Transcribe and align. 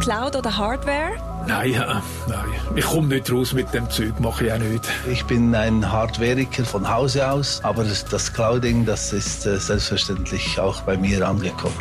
Cloud 0.00 0.36
oder 0.36 0.56
Hardware? 0.56 1.12
Nein, 1.46 1.72
ja, 1.72 2.02
nein. 2.28 2.44
Ich 2.74 2.84
komme 2.84 3.08
nicht 3.08 3.32
raus 3.32 3.52
mit 3.52 3.72
dem 3.72 3.88
Zeug, 3.88 4.18
mache 4.20 4.46
ich 4.46 4.52
auch 4.52 4.58
nicht. 4.58 4.88
Ich 5.10 5.24
bin 5.24 5.54
ein 5.54 5.90
Hardwareiker 5.90 6.64
von 6.64 6.88
Hause 6.88 7.30
aus, 7.30 7.60
aber 7.64 7.84
das 7.84 8.32
Clouding, 8.32 8.84
das 8.84 9.12
ist 9.12 9.46
äh, 9.46 9.58
selbstverständlich 9.58 10.58
auch 10.58 10.82
bei 10.82 10.96
mir 10.96 11.26
angekommen. 11.26 11.76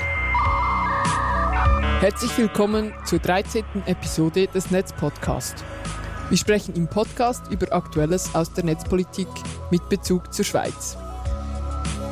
Herzlich 2.00 2.38
willkommen 2.38 2.94
zur 3.06 3.20
13. 3.20 3.64
Episode 3.86 4.48
des 4.48 4.72
Netzpodcast. 4.72 5.64
Wir 6.30 6.38
sprechen 6.38 6.76
im 6.76 6.88
Podcast 6.88 7.44
über 7.50 7.72
Aktuelles 7.74 8.34
aus 8.34 8.52
der 8.54 8.66
Netzpolitik 8.66 9.28
mit 9.72 9.88
Bezug 9.90 10.34
zur 10.34 10.46
Schweiz. 10.46 10.98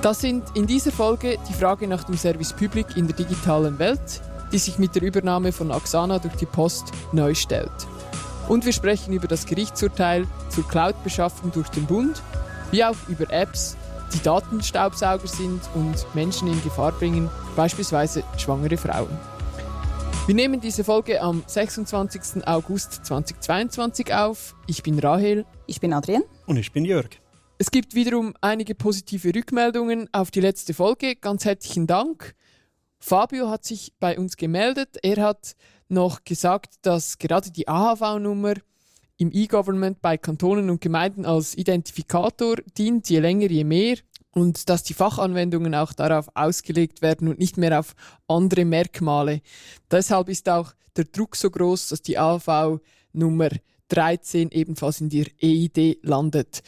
Das 0.01 0.19
sind 0.19 0.43
in 0.55 0.67
dieser 0.67 0.91
Folge 0.91 1.37
die 1.47 1.53
Frage 1.53 1.87
nach 1.87 2.03
dem 2.03 2.17
Service 2.17 2.51
Public 2.51 2.97
in 2.97 3.07
der 3.07 3.15
digitalen 3.15 3.79
Welt, 3.79 4.21
die 4.53 4.59
sich 4.59 4.77
mit 4.79 4.95
der 4.95 5.01
Übernahme 5.01 5.51
von 5.51 5.71
Axana 5.71 6.19
durch 6.19 6.35
die 6.35 6.45
Post 6.45 6.91
neu 7.11 7.33
stellt. 7.33 7.71
Und 8.47 8.65
wir 8.65 8.73
sprechen 8.73 9.13
über 9.13 9.27
das 9.27 9.45
Gerichtsurteil 9.45 10.27
zur 10.49 10.67
Cloud-Beschaffung 10.67 11.51
durch 11.51 11.69
den 11.69 11.85
Bund, 11.85 12.21
wie 12.71 12.83
auch 12.83 12.95
über 13.07 13.29
Apps, 13.31 13.75
die 14.13 14.21
Datenstaubsauger 14.21 15.27
sind 15.27 15.61
und 15.73 16.05
Menschen 16.13 16.47
in 16.47 16.61
Gefahr 16.63 16.91
bringen, 16.91 17.29
beispielsweise 17.55 18.23
schwangere 18.37 18.77
Frauen. 18.77 19.09
Wir 20.27 20.35
nehmen 20.35 20.61
diese 20.61 20.83
Folge 20.83 21.21
am 21.21 21.43
26. 21.45 22.47
August 22.47 23.05
2022 23.05 24.13
auf. 24.13 24.55
Ich 24.67 24.83
bin 24.83 24.99
Rahel. 24.99 25.45
Ich 25.65 25.81
bin 25.81 25.91
Adrian. 25.91 26.23
Und 26.45 26.57
ich 26.57 26.71
bin 26.71 26.85
Jörg. 26.85 27.09
Es 27.57 27.71
gibt 27.71 27.93
wiederum 27.95 28.33
einige 28.39 28.75
positive 28.75 29.33
Rückmeldungen 29.35 30.09
auf 30.13 30.31
die 30.31 30.41
letzte 30.41 30.73
Folge. 30.73 31.15
Ganz 31.15 31.45
herzlichen 31.45 31.87
Dank. 31.87 32.35
Fabio 33.05 33.49
hat 33.49 33.65
sich 33.65 33.91
bei 33.99 34.17
uns 34.17 34.37
gemeldet. 34.37 34.97
Er 35.03 35.21
hat 35.21 35.57
noch 35.89 36.23
gesagt, 36.23 36.75
dass 36.83 37.17
gerade 37.17 37.51
die 37.51 37.67
AHV-Nummer 37.67 38.53
im 39.17 39.29
E-Government 39.33 40.01
bei 40.01 40.17
Kantonen 40.17 40.69
und 40.69 40.79
Gemeinden 40.79 41.25
als 41.25 41.53
Identifikator 41.53 42.55
dient, 42.77 43.09
je 43.09 43.19
länger, 43.19 43.47
je 43.47 43.65
mehr. 43.65 43.97
Und 44.31 44.69
dass 44.69 44.83
die 44.83 44.93
Fachanwendungen 44.93 45.75
auch 45.75 45.91
darauf 45.91 46.29
ausgelegt 46.33 47.01
werden 47.01 47.27
und 47.27 47.39
nicht 47.39 47.57
mehr 47.57 47.77
auf 47.77 47.93
andere 48.29 48.63
Merkmale. 48.63 49.41
Deshalb 49.91 50.29
ist 50.29 50.47
auch 50.47 50.73
der 50.95 51.03
Druck 51.03 51.35
so 51.35 51.51
groß, 51.51 51.89
dass 51.89 52.03
die 52.03 52.17
AHV 52.17 52.79
Nummer 53.11 53.49
13 53.89 54.49
ebenfalls 54.51 55.01
in 55.01 55.09
der 55.09 55.25
EID 55.41 55.99
landet. 56.03 56.63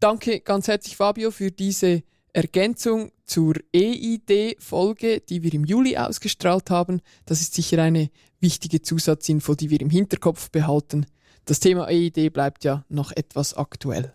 Danke 0.00 0.40
ganz 0.40 0.66
herzlich, 0.66 0.96
Fabio, 0.96 1.30
für 1.30 1.52
diese 1.52 2.02
Ergänzung 2.32 3.12
zur 3.24 3.54
EID-Folge, 3.72 5.20
die 5.20 5.42
wir 5.42 5.52
im 5.54 5.64
Juli 5.64 5.96
ausgestrahlt 5.96 6.70
haben. 6.70 7.00
Das 7.26 7.40
ist 7.40 7.54
sicher 7.54 7.82
eine 7.82 8.10
wichtige 8.40 8.82
Zusatzinfo, 8.82 9.54
die 9.54 9.70
wir 9.70 9.80
im 9.80 9.90
Hinterkopf 9.90 10.50
behalten. 10.50 11.06
Das 11.44 11.60
Thema 11.60 11.88
EID 11.88 12.32
bleibt 12.32 12.64
ja 12.64 12.84
noch 12.88 13.12
etwas 13.12 13.54
aktuell. 13.54 14.14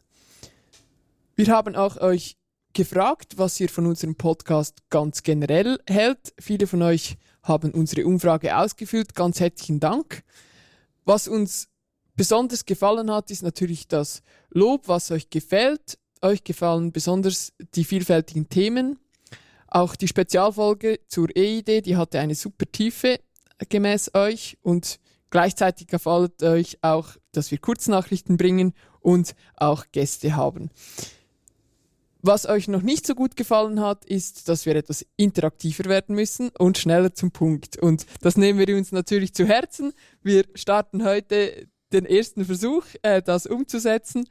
Wir 1.36 1.48
haben 1.48 1.76
auch 1.76 1.98
euch 1.98 2.38
gefragt, 2.74 3.38
was 3.38 3.60
ihr 3.60 3.70
von 3.70 3.88
unserem 3.88 4.16
Podcast 4.16 4.84
ganz 4.90 5.24
generell 5.24 5.80
hält. 5.88 6.34
Viele 6.40 6.68
von 6.68 6.82
euch 6.82 7.18
haben 7.42 7.72
unsere 7.72 8.06
Umfrage 8.06 8.56
ausgefüllt. 8.56 9.16
Ganz 9.16 9.40
herzlichen 9.40 9.80
Dank. 9.80 10.24
Was 11.06 11.28
uns 11.28 11.70
besonders 12.16 12.66
gefallen 12.66 13.12
hat, 13.12 13.32
ist 13.32 13.44
natürlich 13.44 13.88
das 13.88 14.22
Lob, 14.50 14.88
was 14.88 15.12
euch 15.12 15.30
gefällt 15.30 15.98
euch 16.24 16.44
gefallen 16.44 16.92
besonders 16.92 17.54
die 17.76 17.84
vielfältigen 17.84 18.50
Themen. 18.50 19.00
Auch 19.68 19.96
die 19.96 20.08
Spezialfolge 20.08 21.00
zur 21.08 21.30
EID, 21.36 21.86
die 21.86 21.98
hatte 21.98 22.20
eine 22.20 22.36
super 22.36 22.66
Tiefe 22.72 23.20
gemäß 23.70 24.12
euch 24.14 24.58
und 24.62 25.00
gleichzeitig 25.30 25.88
gefällt 25.88 26.44
euch 26.44 26.78
auch, 26.82 27.10
dass 27.32 27.52
wir 27.52 27.58
Kurznachrichten 27.58 28.38
bringen 28.38 28.74
und 29.00 29.36
auch 29.56 29.86
Gäste 29.92 30.36
haben. 30.36 30.70
Was 32.26 32.46
euch 32.46 32.70
noch 32.70 32.84
nicht 32.84 33.06
so 33.06 33.16
gut 33.16 33.36
gefallen 33.36 33.82
hat, 33.82 34.06
ist, 34.06 34.48
dass 34.48 34.66
wir 34.66 34.78
etwas 34.78 35.06
interaktiver 35.18 35.86
werden 35.86 36.16
müssen 36.16 36.52
und 36.58 36.78
schneller 36.78 37.14
zum 37.14 37.32
Punkt. 37.32 37.78
Und 37.78 38.06
das 38.22 38.38
nehmen 38.38 38.66
wir 38.66 38.78
uns 38.78 38.94
natürlich 38.94 39.34
zu 39.34 39.46
Herzen. 39.46 39.92
Wir 40.22 40.46
starten 40.56 41.04
heute 41.04 41.68
den 41.92 42.06
ersten 42.06 42.46
Versuch, 42.46 42.86
äh, 43.02 43.22
das 43.22 43.46
umzusetzen. 43.46 44.26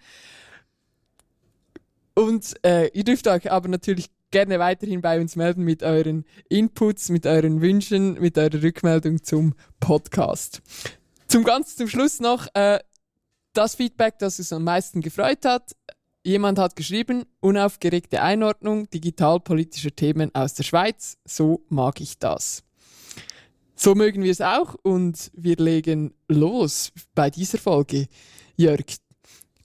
Und 2.15 2.55
äh, 2.65 2.89
ihr 2.89 3.05
dürft 3.05 3.27
euch 3.29 3.51
aber 3.51 3.69
natürlich 3.69 4.11
gerne 4.31 4.59
weiterhin 4.59 5.01
bei 5.01 5.21
uns 5.21 5.37
melden 5.37 5.63
mit 5.63 5.83
euren 5.83 6.25
Inputs, 6.49 7.11
mit 7.11 7.27
euren 7.27 7.61
Wünschen, 7.61 8.15
mit 8.15 8.37
eurer 8.39 8.63
Rückmeldung 8.63 9.23
zum 9.23 9.55
Podcast. 9.79 10.63
Zum 11.29 11.45
ganz 11.45 11.77
zum 11.77 11.89
Schluss 11.89 12.21
noch 12.21 12.47
äh, 12.55 12.79
das 13.53 13.77
Feedback, 13.77 14.19
das 14.19 14.39
es 14.39 14.53
am 14.53 14.65
meisten 14.65 15.01
gefreut 15.01 15.45
hat. 15.45 15.77
Jemand 16.25 16.59
hat 16.59 16.77
geschrieben, 16.77 17.25
unaufgeregte 17.41 18.23
Einordnung 18.23 18.89
digitalpolitischer 18.91 19.95
Themen 19.95 20.35
aus 20.35 20.55
der 20.55 20.63
Schweiz, 20.63 21.19
so 21.25 21.65
mag 21.69 22.01
ich 22.01 22.19
das. 22.19 22.63
So 23.75 23.95
mögen 23.95 24.23
wir 24.23 24.31
es 24.31 24.41
auch 24.41 24.77
und 24.83 25.31
wir 25.35 25.57
legen 25.57 26.15
los 26.29 26.93
bei 27.15 27.31
dieser 27.31 27.59
Folge. 27.59 28.07
Jörg, 28.57 28.85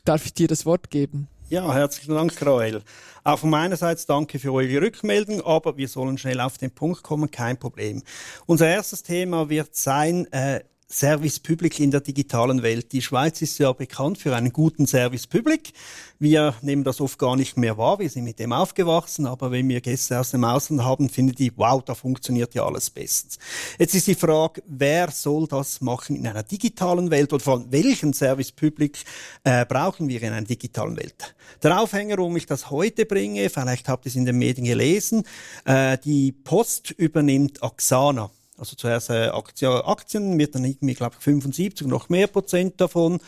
darf 0.06 0.26
ich 0.26 0.34
dir 0.34 0.48
das 0.48 0.66
Wort 0.66 0.90
geben? 0.90 1.28
Ja, 1.50 1.74
herzlichen 1.74 2.14
Dank, 2.14 2.34
Rael. 2.46 2.82
Auch 3.24 3.40
von 3.40 3.50
meiner 3.50 3.78
Seite 3.78 4.04
danke 4.06 4.38
für 4.38 4.52
eure 4.52 4.82
Rückmeldung, 4.82 5.40
aber 5.46 5.78
wir 5.78 5.88
sollen 5.88 6.18
schnell 6.18 6.42
auf 6.42 6.58
den 6.58 6.72
Punkt 6.72 7.04
kommen, 7.04 7.32
kein 7.32 7.58
Problem. 7.58 8.04
Unser 8.48 8.68
erstes 8.68 9.02
Thema 9.02 9.50
wird 9.50 9.74
sein, 9.74 10.30
äh, 10.34 10.60
Service 10.90 11.42
Public 11.42 11.82
in 11.82 11.92
der 11.92 12.00
digitalen 12.00 12.64
Welt. 12.64 12.94
Die 12.94 13.02
Schweiz 13.02 13.42
ist 13.42 13.58
ja 13.58 13.74
bekannt 13.74 14.20
für 14.20 14.34
einen 14.34 14.54
guten 14.54 14.88
Service 14.88 15.28
Public. 15.28 15.74
Wir 16.18 16.56
nehmen 16.62 16.86
das 16.86 17.02
oft 17.02 17.20
gar 17.20 17.36
nicht 17.36 17.58
mehr 17.58 17.78
wahr. 17.78 18.00
Wir 18.00 18.10
sind 18.10 18.24
mit 18.24 18.40
dem 18.40 18.54
aufgewachsen, 18.54 19.26
aber 19.26 19.52
wenn 19.52 19.68
wir 19.68 19.82
Gäste 19.82 20.18
aus 20.18 20.32
dem 20.32 20.46
Ausland 20.46 20.86
haben, 20.86 21.10
finden 21.10 21.36
die, 21.36 21.52
wow, 21.58 21.84
da 21.84 21.94
funktioniert 21.94 22.56
ja 22.56 22.66
alles 22.66 22.90
bestens. 22.90 23.38
Jetzt 23.78 23.96
ist 23.96 24.08
die 24.08 24.16
Frage, 24.16 24.64
wer 24.66 25.12
soll 25.12 25.46
das 25.48 25.82
machen 25.82 26.16
in 26.16 26.26
einer 26.26 26.44
digitalen 26.44 27.12
Welt 27.12 27.34
oder 27.34 27.44
von 27.44 27.70
welchen 27.70 28.14
Service 28.14 28.54
Public 28.54 29.04
äh, 29.44 29.66
brauchen 29.66 30.08
wir 30.08 30.22
in 30.24 30.32
einer 30.32 30.48
digitalen 30.48 30.96
Welt? 30.96 31.36
Der 31.64 31.82
Aufhänger, 31.82 32.18
warum 32.18 32.38
ich 32.38 32.46
das 32.46 32.72
heute 32.72 33.06
bringe, 33.06 33.50
vielleicht 33.50 33.90
habt 33.90 34.06
ihr 34.06 34.10
es 34.10 34.16
in 34.16 34.24
den 34.24 34.38
Medien 34.38 34.66
gelesen, 34.66 35.24
äh, 35.66 35.98
die 35.98 36.32
Post 36.32 36.92
übernimmt 36.92 37.62
Axana. 37.62 38.32
Also 38.58 38.76
zuerst 38.76 39.10
äh, 39.12 39.28
Aktien, 39.28 39.72
Aktien 39.72 40.38
wird 40.40 40.56
dann 40.56 40.66
irgendwie, 40.66 40.96
glaube 40.96 41.16
ich, 41.18 41.24
75 41.24 41.88
noch 41.88 42.10
mehr 42.10 42.28
Prozent 42.28 42.82
davon 42.82 43.20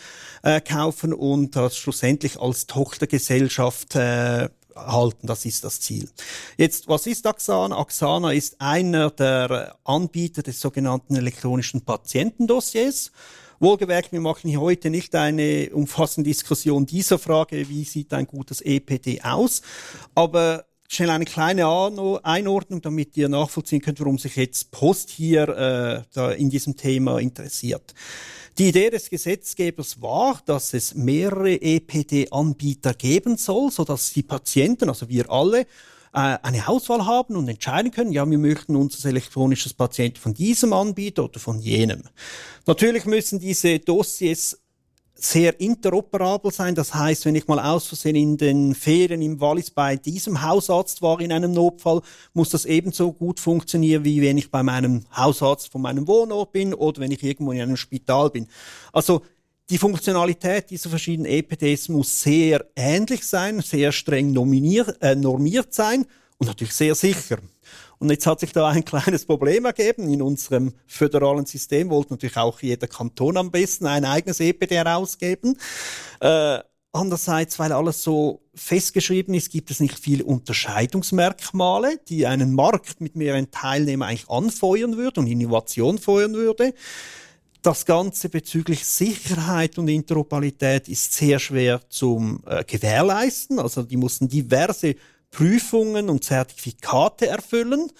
äh, 0.41 0.59
kaufen 0.59 1.13
und 1.13 1.55
das 1.55 1.77
schlussendlich 1.77 2.39
als 2.39 2.65
Tochtergesellschaft 2.65 3.95
äh, 3.95 4.49
halten. 4.75 5.27
Das 5.27 5.45
ist 5.45 5.63
das 5.63 5.79
Ziel. 5.81 6.09
Jetzt, 6.57 6.87
was 6.87 7.05
ist 7.05 7.27
Axana? 7.27 7.77
Axana 7.77 8.31
ist 8.31 8.59
einer 8.59 9.11
der 9.11 9.75
Anbieter 9.83 10.41
des 10.41 10.59
sogenannten 10.59 11.15
elektronischen 11.15 11.81
Patientendossiers. 11.81 13.11
Wohlgemerkt, 13.59 14.13
wir 14.13 14.21
machen 14.21 14.49
hier 14.49 14.61
heute 14.61 14.89
nicht 14.89 15.13
eine 15.15 15.69
umfassende 15.73 16.29
Diskussion 16.29 16.85
dieser 16.85 17.19
Frage, 17.19 17.67
wie 17.67 17.83
sieht 17.83 18.13
ein 18.13 18.25
gutes 18.25 18.61
EPD 18.61 19.21
aus, 19.21 19.61
aber 20.15 20.65
schnell 20.89 21.11
eine 21.11 21.25
kleine 21.25 21.67
Einordnung, 22.23 22.81
damit 22.81 23.15
ihr 23.15 23.29
nachvollziehen 23.29 23.79
könnt, 23.79 23.99
warum 23.99 24.17
sich 24.17 24.35
jetzt 24.35 24.71
Post 24.71 25.11
hier 25.11 25.47
äh, 25.47 26.01
da 26.13 26.31
in 26.31 26.49
diesem 26.49 26.75
Thema 26.75 27.19
interessiert. 27.19 27.93
Die 28.57 28.69
Idee 28.69 28.89
des 28.89 29.09
Gesetzgebers 29.09 30.01
war, 30.01 30.41
dass 30.45 30.73
es 30.73 30.95
mehrere 30.95 31.61
EPD-Anbieter 31.61 32.95
geben 32.95 33.37
soll, 33.37 33.71
so 33.71 33.85
dass 33.85 34.11
die 34.11 34.23
Patienten, 34.23 34.89
also 34.89 35.07
wir 35.07 35.29
alle, 35.29 35.61
äh, 35.61 35.65
eine 36.41 36.67
Auswahl 36.67 37.05
haben 37.05 37.35
und 37.35 37.47
entscheiden 37.47 37.91
können, 37.91 38.11
ja, 38.11 38.27
wir 38.27 38.39
möchten 38.39 38.75
unser 38.75 39.09
elektronisches 39.09 39.75
Patient 39.75 40.17
von 40.17 40.33
diesem 40.33 40.73
Anbieter 40.73 41.25
oder 41.25 41.39
von 41.39 41.59
jenem. 41.59 42.01
Natürlich 42.65 43.05
müssen 43.05 43.39
diese 43.39 43.77
Dossiers 43.77 44.59
sehr 45.21 45.59
interoperabel 45.59 46.51
sein. 46.51 46.75
Das 46.75 46.93
heißt, 46.93 47.25
wenn 47.25 47.35
ich 47.35 47.47
mal 47.47 47.59
aus 47.59 47.87
Versehen 47.87 48.15
in 48.15 48.37
den 48.37 48.75
Ferien 48.75 49.21
im 49.21 49.39
Wallis 49.39 49.69
bei 49.71 49.95
diesem 49.95 50.41
Hausarzt 50.41 51.01
war 51.01 51.19
in 51.19 51.31
einem 51.31 51.53
Notfall, 51.53 52.01
muss 52.33 52.49
das 52.49 52.65
ebenso 52.65 53.11
gut 53.11 53.39
funktionieren, 53.39 54.03
wie 54.03 54.21
wenn 54.21 54.37
ich 54.37 54.51
bei 54.51 54.63
meinem 54.63 55.03
Hausarzt 55.15 55.71
von 55.71 55.81
meinem 55.81 56.07
Wohnort 56.07 56.51
bin 56.51 56.73
oder 56.73 57.01
wenn 57.01 57.11
ich 57.11 57.23
irgendwo 57.23 57.51
in 57.51 57.61
einem 57.61 57.77
Spital 57.77 58.29
bin. 58.29 58.47
Also 58.93 59.21
die 59.69 59.77
Funktionalität 59.77 60.69
dieser 60.69 60.89
verschiedenen 60.89 61.31
EPDs 61.31 61.89
muss 61.89 62.21
sehr 62.21 62.65
ähnlich 62.75 63.25
sein, 63.25 63.61
sehr 63.61 63.91
streng 63.91 64.31
nominiert, 64.31 64.97
äh, 65.01 65.15
normiert 65.15 65.73
sein 65.73 66.05
und 66.37 66.47
natürlich 66.47 66.73
sehr 66.73 66.95
sicher. 66.95 67.37
Und 67.99 68.09
jetzt 68.09 68.25
hat 68.25 68.39
sich 68.39 68.53
da 68.53 68.67
ein 68.69 68.85
kleines 68.85 69.25
Problem 69.25 69.65
ergeben. 69.65 70.11
In 70.11 70.21
unserem 70.21 70.73
föderalen 70.87 71.45
System 71.45 71.89
wollte 71.89 72.13
natürlich 72.13 72.37
auch 72.37 72.61
jeder 72.61 72.87
Kanton 72.87 73.37
am 73.37 73.51
besten 73.51 73.85
ein 73.85 74.05
eigenes 74.05 74.39
EPD 74.39 74.75
herausgeben. 74.75 75.57
Äh, 76.21 76.59
andererseits, 76.91 77.59
weil 77.59 77.71
alles 77.71 78.01
so 78.01 78.41
festgeschrieben 78.55 79.33
ist, 79.33 79.51
gibt 79.51 79.69
es 79.69 79.79
nicht 79.79 79.99
viele 79.99 80.23
Unterscheidungsmerkmale, 80.23 81.99
die 82.07 82.25
einen 82.25 82.53
Markt 82.53 83.01
mit 83.01 83.15
mehreren 83.15 83.51
Teilnehmern 83.51 84.09
eigentlich 84.09 84.29
anfeuern 84.29 84.97
würde 84.97 85.19
und 85.19 85.27
Innovation 85.27 85.97
feuern 85.97 86.33
würde. 86.33 86.73
das 87.61 87.85
Ganze 87.85 88.29
bezüglich 88.29 88.85
Sicherheit 88.85 89.77
und 89.77 89.89
Interoperabilität 89.89 90.87
ist 90.87 91.13
sehr 91.13 91.39
schwer 91.39 91.81
zum 91.89 92.41
äh, 92.45 92.63
gewährleisten. 92.63 93.59
Also 93.59 93.83
die 93.83 93.97
mussten 93.97 94.29
diverse 94.29 94.95
Prüfungen 95.31 96.09
und 96.09 96.23
Zertifikate 96.23 97.27
erfüllen. 97.27 97.91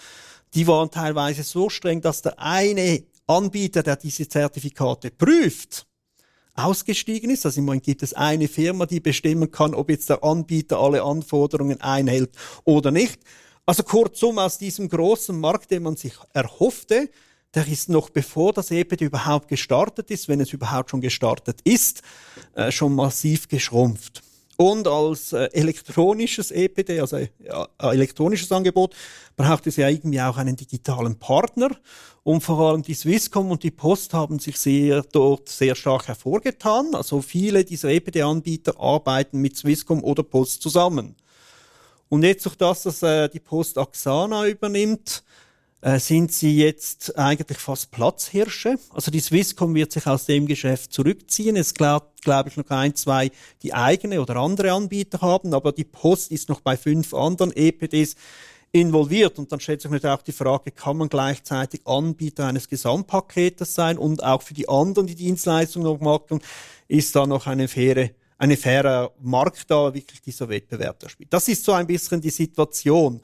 Die 0.53 0.67
waren 0.67 0.89
teilweise 0.89 1.43
so 1.43 1.69
streng, 1.69 2.01
dass 2.01 2.21
der 2.21 2.39
eine 2.39 3.03
Anbieter, 3.27 3.83
der 3.83 3.95
diese 3.95 4.27
Zertifikate 4.27 5.11
prüft, 5.11 5.85
ausgestiegen 6.55 7.29
ist. 7.29 7.45
Also 7.45 7.59
im 7.59 7.65
Moment 7.65 7.83
gibt 7.83 8.03
es 8.03 8.13
eine 8.13 8.47
Firma, 8.47 8.85
die 8.85 8.99
bestimmen 8.99 9.51
kann, 9.51 9.73
ob 9.73 9.89
jetzt 9.89 10.09
der 10.09 10.23
Anbieter 10.23 10.79
alle 10.79 11.03
Anforderungen 11.03 11.79
einhält 11.81 12.31
oder 12.63 12.91
nicht. 12.91 13.19
Also 13.65 13.83
kurzum, 13.83 14.39
aus 14.39 14.57
diesem 14.57 14.89
großen 14.89 15.39
Markt, 15.39 15.69
den 15.71 15.83
man 15.83 15.95
sich 15.95 16.13
erhoffte, 16.33 17.09
der 17.53 17.67
ist 17.67 17.89
noch 17.89 18.09
bevor 18.09 18.53
das 18.53 18.71
EPD 18.71 19.05
überhaupt 19.05 19.47
gestartet 19.47 20.11
ist, 20.11 20.27
wenn 20.27 20.39
es 20.39 20.53
überhaupt 20.53 20.91
schon 20.91 21.01
gestartet 21.01 21.61
ist, 21.63 22.01
äh, 22.55 22.71
schon 22.71 22.93
massiv 22.93 23.47
geschrumpft. 23.47 24.21
Und 24.61 24.89
als 24.89 25.31
äh, 25.31 25.45
elektronisches 25.53 26.51
EPD, 26.51 26.99
also 26.99 27.17
ja, 27.17 27.69
elektronisches 27.79 28.51
Angebot, 28.51 28.93
braucht 29.37 29.65
es 29.67 29.77
ja 29.77 29.87
irgendwie 29.87 30.19
auch 30.19 30.35
einen 30.35 30.57
digitalen 30.57 31.17
Partner. 31.17 31.69
Und 32.23 32.41
vor 32.41 32.59
allem 32.59 32.81
die 32.81 32.93
Swisscom 32.93 33.51
und 33.51 33.63
die 33.63 33.71
Post 33.71 34.13
haben 34.13 34.37
sich 34.37 34.57
sehr 34.57 35.01
dort 35.13 35.47
sehr 35.47 35.75
stark 35.75 36.09
hervorgetan. 36.09 36.93
Also 36.93 37.21
viele 37.21 37.63
dieser 37.63 37.87
EPD-Anbieter 37.87 38.77
arbeiten 38.77 39.39
mit 39.39 39.55
Swisscom 39.55 40.03
oder 40.03 40.23
Post 40.23 40.61
zusammen. 40.61 41.15
Und 42.09 42.23
jetzt 42.23 42.45
durch 42.45 42.55
das, 42.55 42.83
dass 42.83 43.01
äh, 43.01 43.29
die 43.29 43.39
Post 43.39 43.77
Axana 43.77 44.45
übernimmt, 44.45 45.23
äh, 45.81 45.99
sind 45.99 46.31
sie 46.31 46.57
jetzt 46.57 47.17
eigentlich 47.17 47.57
fast 47.57 47.91
Platzhirsche. 47.91 48.77
Also 48.93 49.11
die 49.11 49.19
Swisscom 49.19 49.73
wird 49.75 49.91
sich 49.91 50.05
aus 50.07 50.25
dem 50.25 50.45
Geschäft 50.45 50.93
zurückziehen. 50.93 51.55
Es 51.55 51.73
glaubt, 51.73 52.21
glaube 52.21 52.49
ich, 52.49 52.57
noch 52.57 52.69
ein, 52.69 52.95
zwei, 52.95 53.31
die 53.63 53.73
eigene 53.73 54.21
oder 54.21 54.35
andere 54.35 54.73
Anbieter 54.73 55.21
haben, 55.21 55.53
aber 55.53 55.71
die 55.71 55.85
Post 55.85 56.31
ist 56.31 56.49
noch 56.49 56.61
bei 56.61 56.75
fünf 56.75 57.13
anderen 57.13 57.55
EPDs 57.55 58.15
involviert. 58.71 59.39
Und 59.39 59.51
dann 59.51 59.59
stellt 59.59 59.81
sich 59.81 59.89
natürlich 59.89 60.13
auch 60.13 60.21
die 60.21 60.31
Frage, 60.31 60.71
kann 60.71 60.97
man 60.97 61.09
gleichzeitig 61.09 61.81
Anbieter 61.85 62.47
eines 62.47 62.67
Gesamtpaketes 62.67 63.73
sein 63.73 63.97
und 63.97 64.23
auch 64.23 64.41
für 64.41 64.53
die 64.53 64.67
anderen, 64.67 65.07
die 65.07 65.15
Dienstleistungen 65.15 65.85
noch 65.85 65.99
machen, 65.99 66.41
ist 66.87 67.15
da 67.15 67.25
noch 67.25 67.47
eine 67.47 67.67
faire 67.67 68.11
eine 68.39 68.55
faire 68.55 69.11
Markt 69.21 69.69
da, 69.69 69.93
wirklich 69.93 70.21
dieser 70.21 70.47
Wettbewerb 70.47 70.97
da 70.99 71.09
spielt. 71.09 71.31
Das 71.33 71.47
ist 71.49 71.63
so 71.63 71.73
ein 71.73 71.85
bisschen 71.85 72.21
die 72.21 72.29
Situation. 72.29 73.21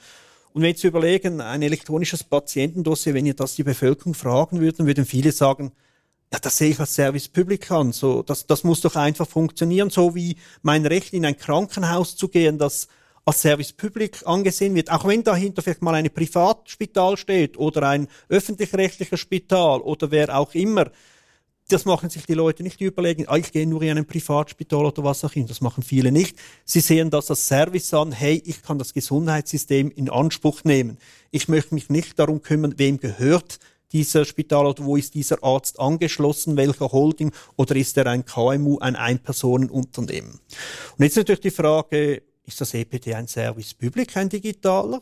Und 0.55 0.61
wenn 0.61 0.73
Sie 0.73 0.87
überlegen, 0.87 1.41
ein 1.41 1.61
elektronisches 1.63 2.23
Patientendossier, 2.23 3.13
wenn 3.13 3.25
ihr 3.25 3.33
das 3.33 3.55
die 3.55 3.63
Bevölkerung 3.63 4.13
fragen 4.13 4.61
würden, 4.61 4.87
würden 4.87 5.05
viele 5.05 5.33
sagen, 5.33 5.73
ja, 6.31 6.39
das 6.39 6.55
sehe 6.55 6.69
ich 6.69 6.79
als 6.79 6.95
Service 6.95 7.27
Public 7.27 7.69
an. 7.71 7.91
So, 7.91 8.23
das, 8.23 8.47
das 8.47 8.63
muss 8.63 8.79
doch 8.79 8.95
einfach 8.95 9.27
funktionieren, 9.27 9.89
so 9.89 10.15
wie 10.15 10.37
mein 10.61 10.85
Recht 10.85 11.11
in 11.11 11.25
ein 11.25 11.35
Krankenhaus 11.35 12.15
zu 12.15 12.29
gehen, 12.29 12.57
das 12.57 12.87
als 13.25 13.41
Service 13.41 13.73
Public 13.73 14.25
angesehen 14.25 14.75
wird, 14.75 14.91
auch 14.91 15.05
wenn 15.05 15.25
dahinter 15.25 15.61
vielleicht 15.61 15.81
mal 15.81 15.93
ein 15.93 16.09
Privatspital 16.09 17.17
steht 17.17 17.57
oder 17.57 17.89
ein 17.89 18.07
öffentlich-rechtlicher 18.29 19.17
Spital 19.17 19.81
oder 19.81 20.09
wer 20.09 20.37
auch 20.37 20.53
immer 20.53 20.89
das 21.67 21.85
machen 21.85 22.09
sich 22.09 22.25
die 22.25 22.35
Leute 22.35 22.61
nicht 22.61 22.79
überlegen, 22.79 23.25
ah, 23.27 23.37
ich 23.37 23.51
gehe 23.51 23.65
nur 23.65 23.81
in 23.81 23.97
ein 23.97 24.05
Privatspital 24.05 24.85
oder 24.85 25.03
was 25.03 25.25
auch 25.25 25.33
immer. 25.33 25.47
Das 25.47 25.61
machen 25.61 25.81
viele 25.81 26.11
nicht. 26.11 26.37
Sie 26.63 26.79
sehen 26.79 27.09
das 27.09 27.29
als 27.29 27.47
Service 27.47 27.93
an, 27.93 28.11
hey, 28.11 28.41
ich 28.45 28.61
kann 28.61 28.77
das 28.77 28.93
Gesundheitssystem 28.93 29.89
in 29.91 30.09
Anspruch 30.09 30.63
nehmen. 30.63 30.97
Ich 31.31 31.47
möchte 31.47 31.73
mich 31.73 31.89
nicht 31.89 32.19
darum 32.19 32.41
kümmern, 32.41 32.75
wem 32.77 32.99
gehört 32.99 33.59
dieser 33.91 34.25
Spital 34.25 34.65
oder 34.65 34.83
wo 34.83 34.95
ist 34.95 35.13
dieser 35.13 35.43
Arzt 35.43 35.79
angeschlossen, 35.79 36.57
welcher 36.57 36.91
Holding 36.91 37.31
oder 37.55 37.75
ist 37.75 37.97
er 37.97 38.07
ein 38.07 38.25
KMU, 38.25 38.77
ein 38.79 38.95
Ein-Personen-Unternehmen. 38.95 40.39
Und 40.97 41.03
jetzt 41.03 41.15
natürlich 41.15 41.41
die 41.41 41.51
Frage, 41.51 42.21
ist 42.45 42.61
das 42.61 42.73
EPD 42.73 43.15
ein 43.15 43.27
Service 43.27 43.73
Public, 43.73 44.15
ein 44.17 44.29
digitaler? 44.29 45.01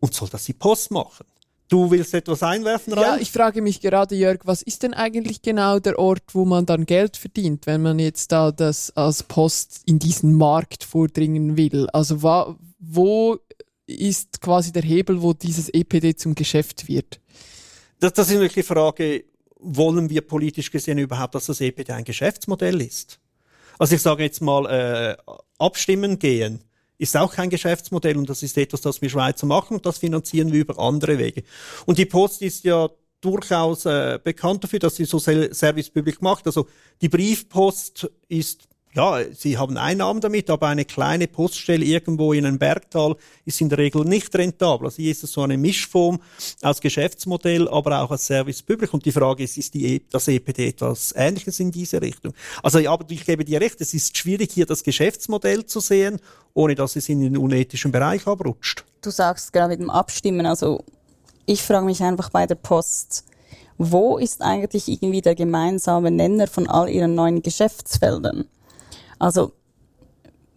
Und 0.00 0.14
soll 0.14 0.28
das 0.28 0.44
die 0.44 0.54
Post 0.54 0.90
machen? 0.90 1.26
Du 1.70 1.88
willst 1.88 2.12
etwas 2.14 2.42
einwerfen, 2.42 2.92
Ralf? 2.94 3.06
Ja, 3.06 3.16
ich 3.16 3.30
frage 3.30 3.62
mich 3.62 3.80
gerade, 3.80 4.16
Jörg, 4.16 4.40
was 4.42 4.60
ist 4.60 4.82
denn 4.82 4.92
eigentlich 4.92 5.40
genau 5.40 5.78
der 5.78 6.00
Ort, 6.00 6.24
wo 6.32 6.44
man 6.44 6.66
dann 6.66 6.84
Geld 6.84 7.16
verdient, 7.16 7.68
wenn 7.68 7.80
man 7.80 8.00
jetzt 8.00 8.32
da 8.32 8.50
das 8.50 8.90
als 8.96 9.22
Post 9.22 9.82
in 9.86 10.00
diesen 10.00 10.34
Markt 10.34 10.82
vordringen 10.82 11.56
will? 11.56 11.88
Also 11.90 12.22
wo 12.80 13.38
ist 13.86 14.40
quasi 14.40 14.72
der 14.72 14.82
Hebel, 14.82 15.22
wo 15.22 15.32
dieses 15.32 15.68
EPD 15.68 16.16
zum 16.16 16.34
Geschäft 16.34 16.88
wird? 16.88 17.20
Das, 18.00 18.14
das 18.14 18.30
ist 18.30 18.40
wirklich 18.40 18.66
die 18.66 18.74
Frage, 18.74 19.24
wollen 19.60 20.10
wir 20.10 20.22
politisch 20.22 20.72
gesehen 20.72 20.98
überhaupt, 20.98 21.36
dass 21.36 21.46
das 21.46 21.60
EPD 21.60 21.92
ein 21.92 22.04
Geschäftsmodell 22.04 22.80
ist? 22.80 23.20
Also 23.78 23.94
ich 23.94 24.02
sage 24.02 24.24
jetzt 24.24 24.42
mal, 24.42 24.66
äh, 24.66 25.16
abstimmen 25.58 26.18
gehen 26.18 26.64
ist 27.00 27.16
auch 27.16 27.32
kein 27.32 27.48
Geschäftsmodell 27.48 28.16
und 28.18 28.28
das 28.28 28.42
ist 28.42 28.58
etwas, 28.58 28.82
das 28.82 29.00
wir 29.00 29.08
Schweizer 29.08 29.46
machen 29.46 29.76
und 29.76 29.86
das 29.86 29.98
finanzieren 29.98 30.52
wir 30.52 30.60
über 30.60 30.78
andere 30.78 31.18
Wege. 31.18 31.42
Und 31.86 31.98
die 31.98 32.04
Post 32.04 32.42
ist 32.42 32.64
ja 32.64 32.90
durchaus 33.22 33.86
äh, 33.86 34.18
bekannt 34.22 34.64
dafür, 34.64 34.78
dass 34.78 34.96
sie 34.96 35.06
so 35.06 35.18
Service 35.18 35.90
Public 35.90 36.20
macht. 36.20 36.46
Also 36.46 36.68
die 37.00 37.08
Briefpost 37.08 38.10
ist 38.28 38.68
ja, 38.92 39.22
sie 39.32 39.56
haben 39.56 39.76
Einnahmen 39.76 40.20
damit, 40.20 40.50
aber 40.50 40.66
eine 40.66 40.84
kleine 40.84 41.28
Poststelle 41.28 41.84
irgendwo 41.84 42.32
in 42.32 42.44
einem 42.44 42.58
Bergtal 42.58 43.14
ist 43.44 43.60
in 43.60 43.68
der 43.68 43.78
Regel 43.78 44.04
nicht 44.04 44.34
rentabel. 44.34 44.88
Also 44.88 44.96
hier 44.96 45.12
ist 45.12 45.22
es 45.22 45.32
so 45.32 45.42
eine 45.42 45.56
Mischform 45.56 46.20
als 46.60 46.80
Geschäftsmodell, 46.80 47.68
aber 47.68 48.02
auch 48.02 48.10
als 48.10 48.26
Service 48.26 48.62
Public. 48.62 48.92
Und 48.92 49.04
die 49.04 49.12
Frage 49.12 49.44
ist, 49.44 49.56
ist 49.58 49.74
die, 49.74 49.94
e 49.94 50.00
das 50.10 50.26
EPD 50.26 50.68
etwas 50.68 51.14
Ähnliches 51.16 51.60
in 51.60 51.70
diese 51.70 52.02
Richtung? 52.02 52.34
Also, 52.64 52.80
ja, 52.80 52.90
aber 52.90 53.04
ich 53.10 53.24
gebe 53.24 53.44
dir 53.44 53.60
recht, 53.60 53.80
es 53.80 53.94
ist 53.94 54.16
schwierig, 54.16 54.50
hier 54.52 54.66
das 54.66 54.82
Geschäftsmodell 54.82 55.66
zu 55.66 55.78
sehen, 55.78 56.18
ohne 56.54 56.74
dass 56.74 56.96
es 56.96 57.08
in 57.08 57.20
den 57.20 57.36
unethischen 57.36 57.92
Bereich 57.92 58.26
abrutscht. 58.26 58.84
Du 59.02 59.10
sagst 59.10 59.52
gerade 59.52 59.70
mit 59.70 59.80
dem 59.80 59.90
Abstimmen, 59.90 60.46
also 60.46 60.82
ich 61.46 61.62
frage 61.62 61.86
mich 61.86 62.02
einfach 62.02 62.30
bei 62.30 62.46
der 62.46 62.56
Post, 62.56 63.24
wo 63.78 64.18
ist 64.18 64.42
eigentlich 64.42 64.88
irgendwie 64.88 65.22
der 65.22 65.36
gemeinsame 65.36 66.10
Nenner 66.10 66.48
von 66.48 66.68
all 66.68 66.88
ihren 66.88 67.14
neuen 67.14 67.40
Geschäftsfeldern? 67.40 68.46
Also 69.20 69.52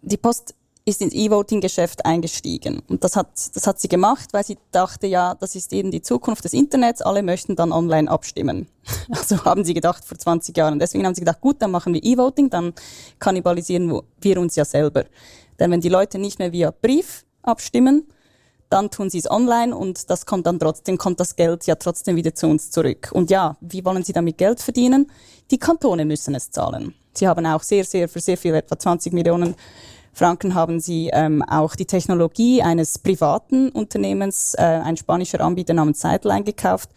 die 0.02 0.18
Post 0.18 0.56
ist 0.86 1.02
ins 1.02 1.14
E-Voting-Geschäft 1.14 2.06
eingestiegen. 2.06 2.82
Und 2.90 3.04
das 3.04 3.16
hat, 3.16 3.30
das 3.54 3.68
hat 3.68 3.80
sie 3.80 3.88
gemacht, 3.88 4.30
weil 4.34 4.44
sie 4.44 4.58
dachte, 4.72 5.08
ja, 5.08 5.36
das 5.36 5.56
ist 5.56 5.72
eben 5.72 5.92
die 5.92 6.02
Zukunft 6.02 6.44
des 6.44 6.54
Internets, 6.54 7.02
alle 7.02 7.24
möchten 7.24 7.56
dann 7.56 7.72
online 7.72 8.10
abstimmen. 8.10 8.68
Also 9.10 9.46
haben 9.46 9.64
sie 9.64 9.74
gedacht 9.74 10.04
vor 10.04 10.18
20 10.18 10.58
Jahren. 10.58 10.80
Deswegen 10.80 11.06
haben 11.06 11.16
sie 11.16 11.22
gedacht, 11.22 11.40
gut, 11.40 11.62
dann 11.62 11.72
machen 11.72 11.94
wir 11.94 12.04
E-Voting, 12.04 12.50
dann 12.50 12.74
kannibalisieren 13.20 14.02
wir 14.20 14.38
uns 14.40 14.56
ja 14.56 14.66
selber. 14.66 15.06
Denn 15.60 15.72
wenn 15.72 15.82
die 15.82 15.90
Leute 15.90 16.20
nicht 16.20 16.40
mehr 16.40 16.52
via 16.52 16.72
Brief 16.72 17.26
abstimmen, 17.44 18.08
dann 18.70 18.90
tun 18.90 19.10
sie 19.10 19.20
es 19.20 19.30
online 19.30 19.76
und 19.76 20.10
das 20.10 20.26
kommt 20.26 20.48
dann 20.48 20.60
trotzdem, 20.60 20.98
kommt 20.98 21.20
das 21.20 21.36
Geld 21.36 21.66
ja 21.68 21.76
trotzdem 21.76 22.16
wieder 22.16 22.34
zu 22.34 22.48
uns 22.48 22.72
zurück. 22.72 23.12
Und 23.14 23.30
ja, 23.30 23.56
wie 23.62 23.86
wollen 23.86 24.04
sie 24.04 24.14
damit 24.14 24.38
Geld 24.38 24.60
verdienen? 24.60 25.12
Die 25.52 25.60
Kantone 25.60 26.06
müssen 26.06 26.34
es 26.34 26.50
zahlen. 26.50 26.96
Sie 27.14 27.28
haben 27.28 27.46
auch 27.46 27.64
sehr, 27.64 27.84
sehr, 27.84 28.10
für 28.10 28.20
sehr 28.20 28.38
viel, 28.38 28.56
etwa 28.56 28.78
20 28.78 29.14
Millionen 29.14 29.56
Franken 30.16 30.54
haben 30.54 30.80
sie 30.80 31.10
ähm, 31.12 31.42
auch 31.42 31.76
die 31.76 31.86
Technologie 31.86 32.62
eines 32.62 33.00
privaten 33.00 33.70
Unternehmens, 33.70 34.54
äh, 34.54 34.62
ein 34.62 34.96
spanischer 34.96 35.42
Anbieter 35.42 35.74
namens 35.74 36.02
Sideline 36.02 36.44
gekauft. 36.44 36.92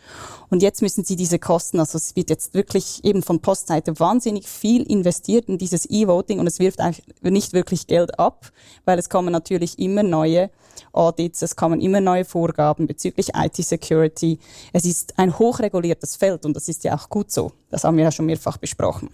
Und 0.51 0.63
jetzt 0.63 0.83
müssen 0.83 1.03
sie 1.03 1.17
diese 1.17 1.39
Kosten, 1.39 1.81
also 1.81 1.97
es 1.97 2.15
wird 2.15 2.29
jetzt 2.29 2.53
wirklich 2.53 3.03
eben 3.05 3.23
von 3.23 3.41
Postseite 3.41 3.99
wahnsinnig 3.99 4.47
viel 4.47 4.83
investiert 4.83 5.49
in 5.49 5.57
dieses 5.57 5.87
E-Voting 5.87 6.39
und 6.39 6.47
es 6.47 6.59
wirft 6.59 6.81
eigentlich 6.81 7.05
nicht 7.23 7.55
wirklich 7.55 7.87
Geld 7.87 8.19
ab, 8.19 8.53
weil 8.85 8.99
es 8.99 9.09
kommen 9.09 9.33
natürlich 9.33 9.79
immer 9.79 10.03
neue 10.03 10.51
Audits, 10.93 11.41
es 11.41 11.57
kommen 11.57 11.81
immer 11.81 12.03
neue 12.03 12.27
Vorgaben 12.27 12.87
bezüglich 12.87 13.31
IT-Security. 13.35 14.39
Es 14.75 14.85
ist 14.85 15.19
ein 15.19 15.39
hochreguliertes 15.39 16.17
Feld 16.17 16.45
und 16.45 16.55
das 16.55 16.69
ist 16.69 16.85
ja 16.85 16.95
auch 16.95 17.09
gut 17.09 17.33
so. 17.33 17.53
Das 17.71 17.85
haben 17.85 17.97
wir 17.97 18.05
ja 18.05 18.13
schon 18.13 18.27
mehrfach 18.27 18.59
besprochen. 18.59 19.09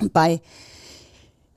Und 0.00 0.12
bei 0.12 0.40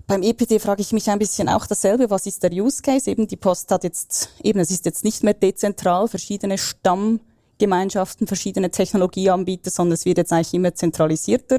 beim 0.08 0.24
EPD 0.24 0.60
frage 0.60 0.82
ich 0.82 0.94
mich 0.94 1.10
ein 1.10 1.20
bisschen 1.20 1.50
auch 1.50 1.67
dasselbe. 1.67 2.10
Was 2.10 2.25
ist 2.25 2.41
der 2.41 2.53
Use 2.53 2.82
Case? 2.82 3.12
Eben 3.12 3.27
die 3.27 3.36
Post 3.36 3.70
hat 3.72 3.84
jetzt, 3.84 4.29
eben 4.41 4.60
es 4.60 4.72
ist 4.72 4.86
jetzt 4.86 5.03
nicht 5.03 5.22
mehr 5.22 5.34
dezentral, 5.34 6.08
verschiedene 6.08 6.58
Stammgemeinschaften, 6.58 8.25
verschiedene 8.25 8.72
Technologieanbieter, 8.72 9.70
sondern 9.70 9.96
es 9.96 10.06
wird 10.06 10.17
jetzt 10.17 10.32
eigentlich 10.32 10.53
immer 10.53 10.74
zentralisierter. 10.74 11.58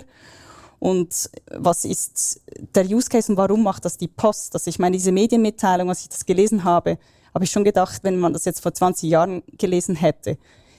Und 0.78 1.28
was 1.50 1.84
ist 1.84 2.40
der 2.74 2.86
Use 2.86 3.10
Case 3.10 3.30
und 3.30 3.36
warum 3.36 3.62
macht 3.62 3.84
das 3.84 3.98
die 3.98 4.08
Post? 4.08 4.54
Also 4.54 4.70
ich 4.70 4.78
meine, 4.78 4.96
diese 4.96 5.12
Medienmitteilung, 5.12 5.90
als 5.90 6.02
ich 6.02 6.08
das 6.08 6.24
gelesen 6.24 6.64
habe, 6.64 6.98
habe 7.34 7.44
ich 7.44 7.50
schon 7.50 7.64
gedacht, 7.64 8.02
wenn 8.02 8.18
man 8.18 8.32
das 8.32 8.46
jetzt 8.46 8.62
vor 8.62 8.72
20 8.72 9.10
Jahren 9.10 9.42
gelesen 9.58 9.94
hätte, 9.94 10.38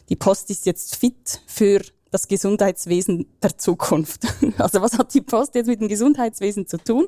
die 0.09 0.15
Post 0.15 0.49
ist 0.49 0.65
jetzt 0.65 0.95
fit 0.95 1.41
für 1.45 1.81
das 2.11 2.27
Gesundheitswesen 2.27 3.27
der 3.41 3.57
Zukunft. 3.57 4.21
Also 4.57 4.81
was 4.81 4.97
hat 4.97 5.13
die 5.13 5.21
Post 5.21 5.55
jetzt 5.55 5.67
mit 5.67 5.79
dem 5.79 5.87
Gesundheitswesen 5.87 6.67
zu 6.67 6.77
tun? 6.77 7.07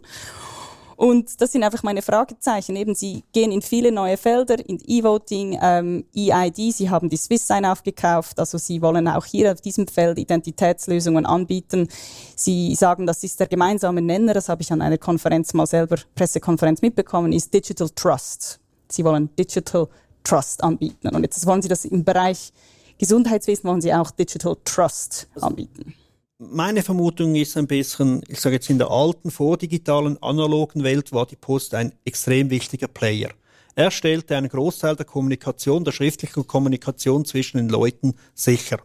Und 1.01 1.41
das 1.41 1.51
sind 1.51 1.63
einfach 1.63 1.81
meine 1.81 2.03
Fragezeichen. 2.03 2.75
Eben, 2.75 2.93
sie 2.93 3.24
gehen 3.34 3.51
in 3.51 3.63
viele 3.63 3.91
neue 3.91 4.17
Felder, 4.17 4.58
in 4.63 4.77
E-Voting, 4.86 5.58
ähm, 5.60 6.05
EID, 6.15 6.72
sie 6.72 6.91
haben 6.91 7.10
die 7.10 7.17
SwissSign 7.17 7.65
aufgekauft, 7.65 8.38
also 8.39 8.60
sie 8.60 8.84
wollen 8.84 9.08
auch 9.08 9.25
hier 9.25 9.51
auf 9.51 9.62
diesem 9.62 9.88
Feld 9.88 10.20
Identitätslösungen 10.20 11.25
anbieten. 11.25 11.88
Sie 12.36 12.75
sagen, 12.75 13.08
das 13.08 13.24
ist 13.24 13.39
der 13.39 13.48
gemeinsame 13.48 14.00
Nenner, 14.03 14.36
das 14.36 14.48
habe 14.48 14.62
ich 14.62 14.72
an 14.72 14.84
einer 14.84 15.00
Konferenz 15.00 15.55
mal 15.55 15.65
selber, 15.65 15.98
Pressekonferenz 16.13 16.84
mitbekommen, 16.84 17.34
ist 17.34 17.51
Digital 17.51 17.89
Trust. 17.89 18.60
Sie 18.88 19.03
wollen 19.03 19.36
Digital 19.36 19.88
Trust 20.24 20.63
anbieten. 20.63 21.08
Und 21.08 21.24
jetzt 21.24 21.43
wollen 21.48 21.63
sie 21.63 21.67
das 21.67 21.84
im 21.84 22.03
Bereich 22.03 22.53
Gesundheitswesen, 23.01 23.63
wollen 23.67 23.81
sie 23.81 23.93
auch 23.96 24.12
Digital 24.12 24.55
Trust 24.63 25.27
anbieten. 25.41 25.96
Meine 26.38 26.84
Vermutung 26.84 27.34
ist 27.34 27.58
ein 27.58 27.65
bisschen, 27.65 28.22
ich 28.27 28.39
sage 28.39 28.58
jetzt 28.58 28.70
in 28.70 28.77
der 28.77 28.91
alten, 28.91 29.31
vordigitalen, 29.31 30.22
analogen 30.22 30.84
Welt 30.84 31.12
war 31.12 31.25
die 31.25 31.36
Post 31.36 31.74
ein 31.74 31.93
extrem 32.05 32.51
wichtiger 32.51 32.88
Player. 32.88 33.31
Er 33.74 33.89
stellte 33.89 34.38
einen 34.38 34.50
Großteil 34.50 34.96
der 34.96 35.08
Kommunikation, 35.08 35.84
der 35.84 35.93
schriftlichen 35.93 36.46
Kommunikation 36.46 37.25
zwischen 37.25 37.58
den 37.58 37.70
Leuten 37.70 38.13
sicher. 38.36 38.77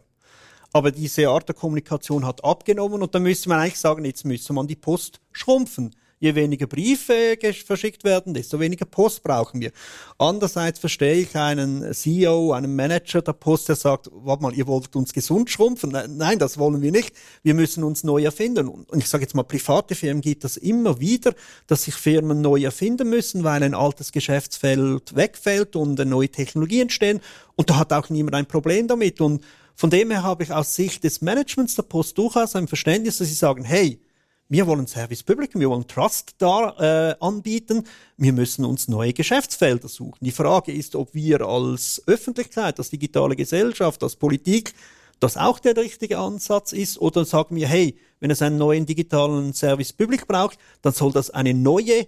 Aber 0.73 0.92
diese 0.92 1.28
Art 1.28 1.49
der 1.49 1.54
Kommunikation 1.54 2.25
hat 2.25 2.42
abgenommen 2.42 3.02
und 3.02 3.14
da 3.14 3.18
müsste 3.18 3.50
man 3.50 3.61
eigentlich 3.61 3.78
sagen, 3.78 4.06
jetzt 4.06 4.25
müsste 4.25 4.54
man 4.54 4.66
die 4.66 4.76
Post 4.76 5.20
schrumpfen 5.30 5.94
je 6.18 6.35
weniger 6.35 6.66
Briefe 6.66 7.37
verschickt 7.66 8.04
werden, 8.04 8.32
desto 8.32 8.58
weniger 8.58 8.87
Post 8.87 9.23
brauchen 9.23 9.61
wir. 9.61 9.70
Andererseits 10.18 10.78
verstehe 10.78 11.16
ich 11.16 11.37
einen 11.37 11.92
CEO, 11.92 12.52
einen 12.52 12.75
Manager 12.75 13.20
der 13.23 13.35
Post, 13.35 13.68
der 13.68 13.76
sagt, 13.76 14.11
warte 14.12 14.42
mal, 14.42 14.54
ihr 14.54 14.66
wollt 14.66 14.96
uns 14.96 15.12
gesund 15.12 15.50
schrumpfen? 15.50 15.96
Nein, 16.16 16.38
das 16.38 16.58
wollen 16.58 16.80
wir 16.80 16.90
nicht. 16.90 17.14
Wir 17.42 17.54
müssen 17.54 17.85
uns 17.85 18.02
neu 18.02 18.23
erfinden. 18.23 18.68
Und 18.68 18.96
ich 18.96 19.08
sage 19.08 19.25
jetzt 19.25 19.35
mal, 19.35 19.42
private 19.42 19.94
Firmen 19.94 20.23
gibt 20.23 20.44
das 20.44 20.56
immer 20.56 21.00
wieder, 21.00 21.35
dass 21.66 21.85
sich 21.85 21.94
Firmen 21.94 22.40
neu 22.40 22.62
erfinden 22.62 23.11
müssen, 23.11 23.44
weil 23.44 23.62
ein 23.62 23.75
altes 23.75 24.12
Geschäftsfeld 24.12 25.14
wegfällt 25.14 25.76
und 25.76 25.99
neue 25.99 26.28
Technologien 26.28 26.82
entstehen. 26.82 27.20
Und 27.56 27.70
da 27.70 27.76
hat 27.76 27.92
auch 27.92 28.08
niemand 28.08 28.37
ein 28.37 28.46
Problem 28.46 28.88
damit. 28.88 29.20
Und 29.20 29.44
von 29.75 29.90
dem 29.90 30.11
her 30.11 30.23
habe 30.23 30.44
ich 30.44 30.52
aus 30.52 30.75
Sicht 30.75 31.04
des 31.04 31.20
Managements 31.20 31.75
der 31.75 31.82
Post 31.82 32.16
durchaus 32.16 32.56
ein 32.56 32.68
Verständnis, 32.68 33.18
dass 33.18 33.28
sie 33.28 33.35
sagen, 33.35 33.62
hey, 33.62 34.00
wir 34.49 34.67
wollen 34.67 34.87
Service 34.87 35.23
Public, 35.23 35.50
wir 35.55 35.69
wollen 35.69 35.87
Trust 35.87 36.37
da 36.38 37.11
äh, 37.11 37.17
anbieten. 37.21 37.85
Wir 38.17 38.33
müssen 38.33 38.65
uns 38.65 38.88
neue 38.88 39.12
Geschäftsfelder 39.12 39.88
suchen. 39.88 40.19
Die 40.21 40.31
Frage 40.31 40.73
ist, 40.73 40.95
ob 40.95 41.15
wir 41.15 41.41
als 41.41 42.03
Öffentlichkeit, 42.07 42.79
als 42.79 42.91
digitale 42.91 43.35
Gesellschaft, 43.35 44.03
als 44.03 44.17
Politik 44.17 44.75
das 45.19 45.37
auch 45.37 45.59
der 45.59 45.76
richtige 45.76 46.19
Ansatz 46.19 46.73
ist 46.73 47.00
oder 47.00 47.25
sagen 47.25 47.57
wir, 47.57 47.67
hey, 47.67 47.99
wenn 48.21 48.31
es 48.31 48.43
einen 48.43 48.59
neuen 48.59 48.87
digitalen 48.87 49.55
Service 49.55 49.93
Public 49.93 50.26
braucht, 50.26 50.59
dann 50.83 50.93
soll 50.93 51.12
das 51.12 51.31
eine 51.31 51.55
neue 51.55 52.07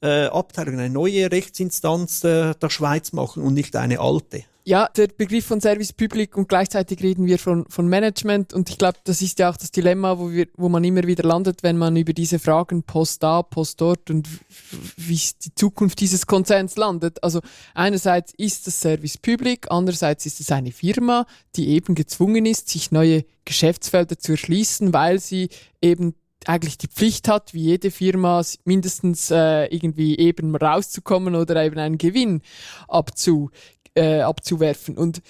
äh, 0.00 0.26
Abteilung, 0.26 0.78
eine 0.78 0.90
neue 0.90 1.30
Rechtsinstanz 1.30 2.24
äh, 2.24 2.54
der 2.54 2.70
Schweiz 2.70 3.12
machen 3.12 3.42
und 3.42 3.54
nicht 3.54 3.76
eine 3.76 4.00
alte. 4.00 4.44
Ja, 4.68 4.86
der 4.94 5.06
Begriff 5.06 5.46
von 5.46 5.62
Service 5.62 5.94
Public 5.94 6.36
und 6.36 6.46
gleichzeitig 6.46 7.02
reden 7.02 7.24
wir 7.24 7.38
von, 7.38 7.64
von 7.70 7.88
Management 7.88 8.52
und 8.52 8.68
ich 8.68 8.76
glaube, 8.76 8.98
das 9.04 9.22
ist 9.22 9.38
ja 9.38 9.48
auch 9.48 9.56
das 9.56 9.70
Dilemma, 9.70 10.18
wo, 10.18 10.30
wir, 10.30 10.46
wo 10.58 10.68
man 10.68 10.84
immer 10.84 11.04
wieder 11.04 11.24
landet, 11.24 11.62
wenn 11.62 11.78
man 11.78 11.96
über 11.96 12.12
diese 12.12 12.38
Fragen 12.38 12.82
Post 12.82 13.22
da, 13.22 13.42
Post 13.42 13.80
dort 13.80 14.10
und 14.10 14.28
wie 14.98 15.18
die 15.42 15.54
Zukunft 15.54 16.00
dieses 16.00 16.26
Konzerns 16.26 16.76
landet. 16.76 17.24
Also 17.24 17.40
einerseits 17.72 18.34
ist 18.34 18.66
das 18.66 18.78
Service 18.78 19.16
Public, 19.16 19.68
andererseits 19.70 20.26
ist 20.26 20.38
es 20.38 20.52
eine 20.52 20.70
Firma, 20.70 21.24
die 21.56 21.70
eben 21.70 21.94
gezwungen 21.94 22.44
ist, 22.44 22.68
sich 22.68 22.92
neue 22.92 23.24
Geschäftsfelder 23.46 24.18
zu 24.18 24.32
erschließen, 24.32 24.92
weil 24.92 25.18
sie 25.18 25.48
eben 25.80 26.14
eigentlich 26.46 26.78
die 26.78 26.88
Pflicht 26.88 27.28
hat, 27.28 27.52
wie 27.52 27.62
jede 27.62 27.90
Firma, 27.90 28.42
mindestens 28.64 29.30
äh, 29.30 29.66
irgendwie 29.66 30.16
eben 30.18 30.54
rauszukommen 30.54 31.34
oder 31.34 31.62
eben 31.64 31.78
einen 31.78 31.98
Gewinn 31.98 32.42
abzu, 32.86 33.50
äh, 33.98 34.20
abzuwerfen. 34.20 34.96
Und 34.96 35.22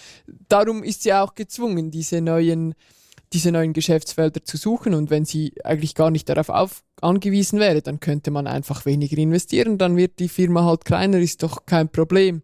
darum 0.48 0.82
ist 0.82 1.02
sie 1.02 1.12
auch 1.14 1.34
gezwungen, 1.34 1.90
diese 1.90 2.20
neuen, 2.20 2.74
diese 3.32 3.50
neuen 3.50 3.72
Geschäftsfelder 3.72 4.44
zu 4.44 4.56
suchen. 4.56 4.94
Und 4.94 5.10
wenn 5.10 5.24
sie 5.24 5.54
eigentlich 5.64 5.94
gar 5.94 6.10
nicht 6.10 6.28
darauf 6.28 6.48
auf, 6.50 6.84
angewiesen 7.00 7.60
wäre, 7.60 7.82
dann 7.82 8.00
könnte 8.00 8.30
man 8.30 8.46
einfach 8.46 8.84
weniger 8.84 9.16
investieren, 9.18 9.78
dann 9.78 9.96
wird 9.96 10.18
die 10.18 10.28
Firma 10.28 10.64
halt 10.64 10.84
kleiner, 10.84 11.18
ist 11.18 11.42
doch 11.42 11.64
kein 11.64 11.88
Problem. 11.88 12.42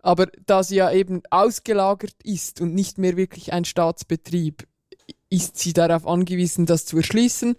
Aber 0.00 0.26
da 0.46 0.62
sie 0.62 0.76
ja 0.76 0.92
eben 0.92 1.22
ausgelagert 1.30 2.14
ist 2.22 2.60
und 2.60 2.74
nicht 2.74 2.98
mehr 2.98 3.16
wirklich 3.16 3.52
ein 3.52 3.64
Staatsbetrieb, 3.64 4.66
ist 5.30 5.58
sie 5.58 5.72
darauf 5.72 6.06
angewiesen, 6.06 6.66
das 6.66 6.86
zu 6.86 6.98
erschließen. 6.98 7.56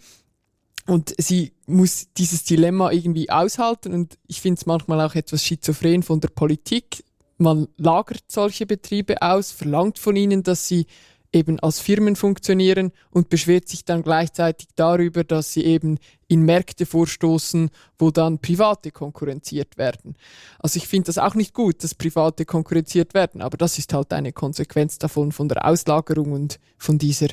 Und 0.85 1.13
sie 1.17 1.51
muss 1.65 2.07
dieses 2.17 2.45
Dilemma 2.45 2.91
irgendwie 2.91 3.29
aushalten. 3.29 3.93
Und 3.93 4.17
ich 4.27 4.39
finde 4.39 4.59
es 4.59 4.65
manchmal 4.65 5.01
auch 5.01 5.15
etwas 5.15 5.43
schizophren 5.43 6.01
von 6.01 6.21
der 6.21 6.29
Politik, 6.29 7.03
man 7.37 7.67
lagert 7.77 8.23
solche 8.27 8.65
Betriebe 8.65 9.21
aus, 9.21 9.51
verlangt 9.51 9.99
von 9.99 10.15
ihnen, 10.15 10.43
dass 10.43 10.67
sie 10.67 10.87
eben 11.33 11.59
als 11.59 11.79
Firmen 11.79 12.15
funktionieren 12.15 12.91
und 13.11 13.29
beschwert 13.29 13.67
sich 13.67 13.85
dann 13.85 14.01
gleichzeitig 14.01 14.69
darüber, 14.75 15.23
dass 15.23 15.53
sie 15.53 15.63
eben 15.63 15.99
in 16.27 16.43
Märkte 16.43 16.85
vorstoßen, 16.85 17.69
wo 17.97 18.11
dann 18.11 18.39
Private 18.39 18.91
konkurrenziert 18.91 19.77
werden. 19.77 20.15
Also 20.59 20.77
ich 20.77 20.87
finde 20.87 21.07
das 21.07 21.17
auch 21.17 21.35
nicht 21.35 21.53
gut, 21.53 21.83
dass 21.83 21.95
Private 21.95 22.45
konkurrenziert 22.45 23.13
werden, 23.13 23.41
aber 23.41 23.57
das 23.57 23.77
ist 23.77 23.93
halt 23.93 24.13
eine 24.13 24.33
Konsequenz 24.33 24.97
davon, 24.97 25.31
von 25.31 25.49
der 25.49 25.65
Auslagerung 25.65 26.31
und 26.31 26.59
von 26.77 26.97
dieser, 26.97 27.27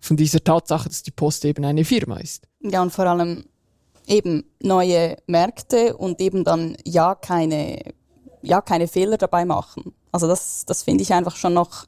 von 0.00 0.16
dieser 0.16 0.44
Tatsache, 0.44 0.88
dass 0.88 1.02
die 1.02 1.10
Post 1.10 1.44
eben 1.44 1.64
eine 1.64 1.84
Firma 1.84 2.18
ist. 2.18 2.46
Ja, 2.60 2.82
und 2.82 2.92
vor 2.92 3.06
allem 3.06 3.44
eben 4.06 4.44
neue 4.62 5.16
Märkte 5.26 5.96
und 5.96 6.20
eben 6.20 6.44
dann 6.44 6.76
ja 6.84 7.14
keine 7.14 7.80
ja, 8.42 8.60
keine 8.60 8.88
Fehler 8.88 9.16
dabei 9.16 9.44
machen. 9.44 9.94
Also 10.12 10.26
das, 10.26 10.64
das 10.66 10.82
finde 10.82 11.02
ich 11.02 11.12
einfach 11.12 11.36
schon 11.36 11.54
noch 11.54 11.86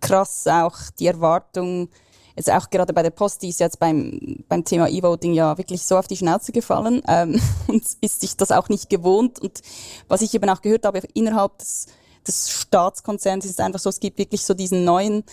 krass, 0.00 0.46
auch 0.46 0.76
die 0.98 1.06
Erwartung, 1.06 1.88
jetzt 2.36 2.50
auch 2.50 2.68
gerade 2.70 2.92
bei 2.92 3.02
der 3.02 3.10
Post, 3.10 3.42
die 3.42 3.48
ist 3.48 3.60
jetzt 3.60 3.78
beim, 3.78 4.44
beim 4.48 4.64
Thema 4.64 4.88
E-Voting 4.88 5.34
ja 5.34 5.56
wirklich 5.56 5.82
so 5.82 5.96
auf 5.96 6.06
die 6.06 6.16
Schnauze 6.16 6.52
gefallen 6.52 7.02
ähm, 7.08 7.40
und 7.68 7.84
ist 8.00 8.20
sich 8.20 8.36
das 8.36 8.50
auch 8.50 8.68
nicht 8.68 8.90
gewohnt. 8.90 9.38
Und 9.38 9.60
was 10.08 10.22
ich 10.22 10.34
eben 10.34 10.48
auch 10.50 10.62
gehört 10.62 10.84
habe, 10.84 11.00
innerhalb 11.14 11.58
des, 11.58 11.86
des 12.26 12.50
Staatskonzerns 12.50 13.44
ist 13.44 13.52
es 13.52 13.60
einfach 13.60 13.80
so, 13.80 13.88
es 13.88 14.00
gibt 14.00 14.18
wirklich 14.18 14.44
so 14.44 14.54
diesen 14.54 14.84
neuen, 14.84 15.24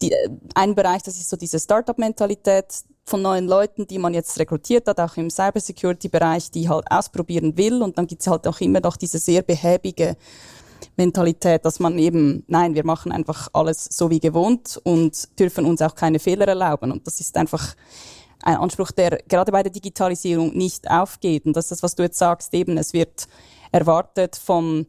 die, 0.00 0.14
ein 0.54 0.74
Bereich, 0.74 1.02
das 1.02 1.16
ist 1.16 1.28
so 1.28 1.36
diese 1.36 1.58
Startup-Mentalität, 1.58 2.84
von 3.04 3.22
neuen 3.22 3.46
Leuten, 3.46 3.86
die 3.86 3.98
man 3.98 4.14
jetzt 4.14 4.38
rekrutiert 4.38 4.86
hat, 4.86 5.00
auch 5.00 5.16
im 5.16 5.28
Cybersecurity-Bereich, 5.28 6.50
die 6.50 6.68
halt 6.68 6.90
ausprobieren 6.90 7.56
will. 7.56 7.82
Und 7.82 7.98
dann 7.98 8.06
gibt's 8.06 8.26
halt 8.26 8.46
auch 8.46 8.60
immer 8.60 8.80
noch 8.80 8.96
diese 8.96 9.18
sehr 9.18 9.42
behäbige 9.42 10.16
Mentalität, 10.96 11.64
dass 11.64 11.80
man 11.80 11.98
eben, 11.98 12.44
nein, 12.46 12.74
wir 12.74 12.84
machen 12.84 13.12
einfach 13.12 13.48
alles 13.52 13.84
so 13.90 14.10
wie 14.10 14.20
gewohnt 14.20 14.80
und 14.84 15.38
dürfen 15.38 15.64
uns 15.64 15.82
auch 15.82 15.94
keine 15.94 16.18
Fehler 16.18 16.48
erlauben. 16.48 16.92
Und 16.92 17.06
das 17.06 17.20
ist 17.20 17.36
einfach 17.36 17.74
ein 18.42 18.56
Anspruch, 18.56 18.90
der 18.90 19.18
gerade 19.28 19.52
bei 19.52 19.62
der 19.62 19.72
Digitalisierung 19.72 20.56
nicht 20.56 20.90
aufgeht. 20.90 21.46
Und 21.46 21.56
das 21.56 21.66
ist 21.66 21.70
das, 21.72 21.82
was 21.82 21.94
du 21.94 22.02
jetzt 22.02 22.18
sagst, 22.18 22.52
eben, 22.54 22.76
es 22.76 22.92
wird 22.92 23.26
erwartet 23.70 24.36
vom 24.36 24.86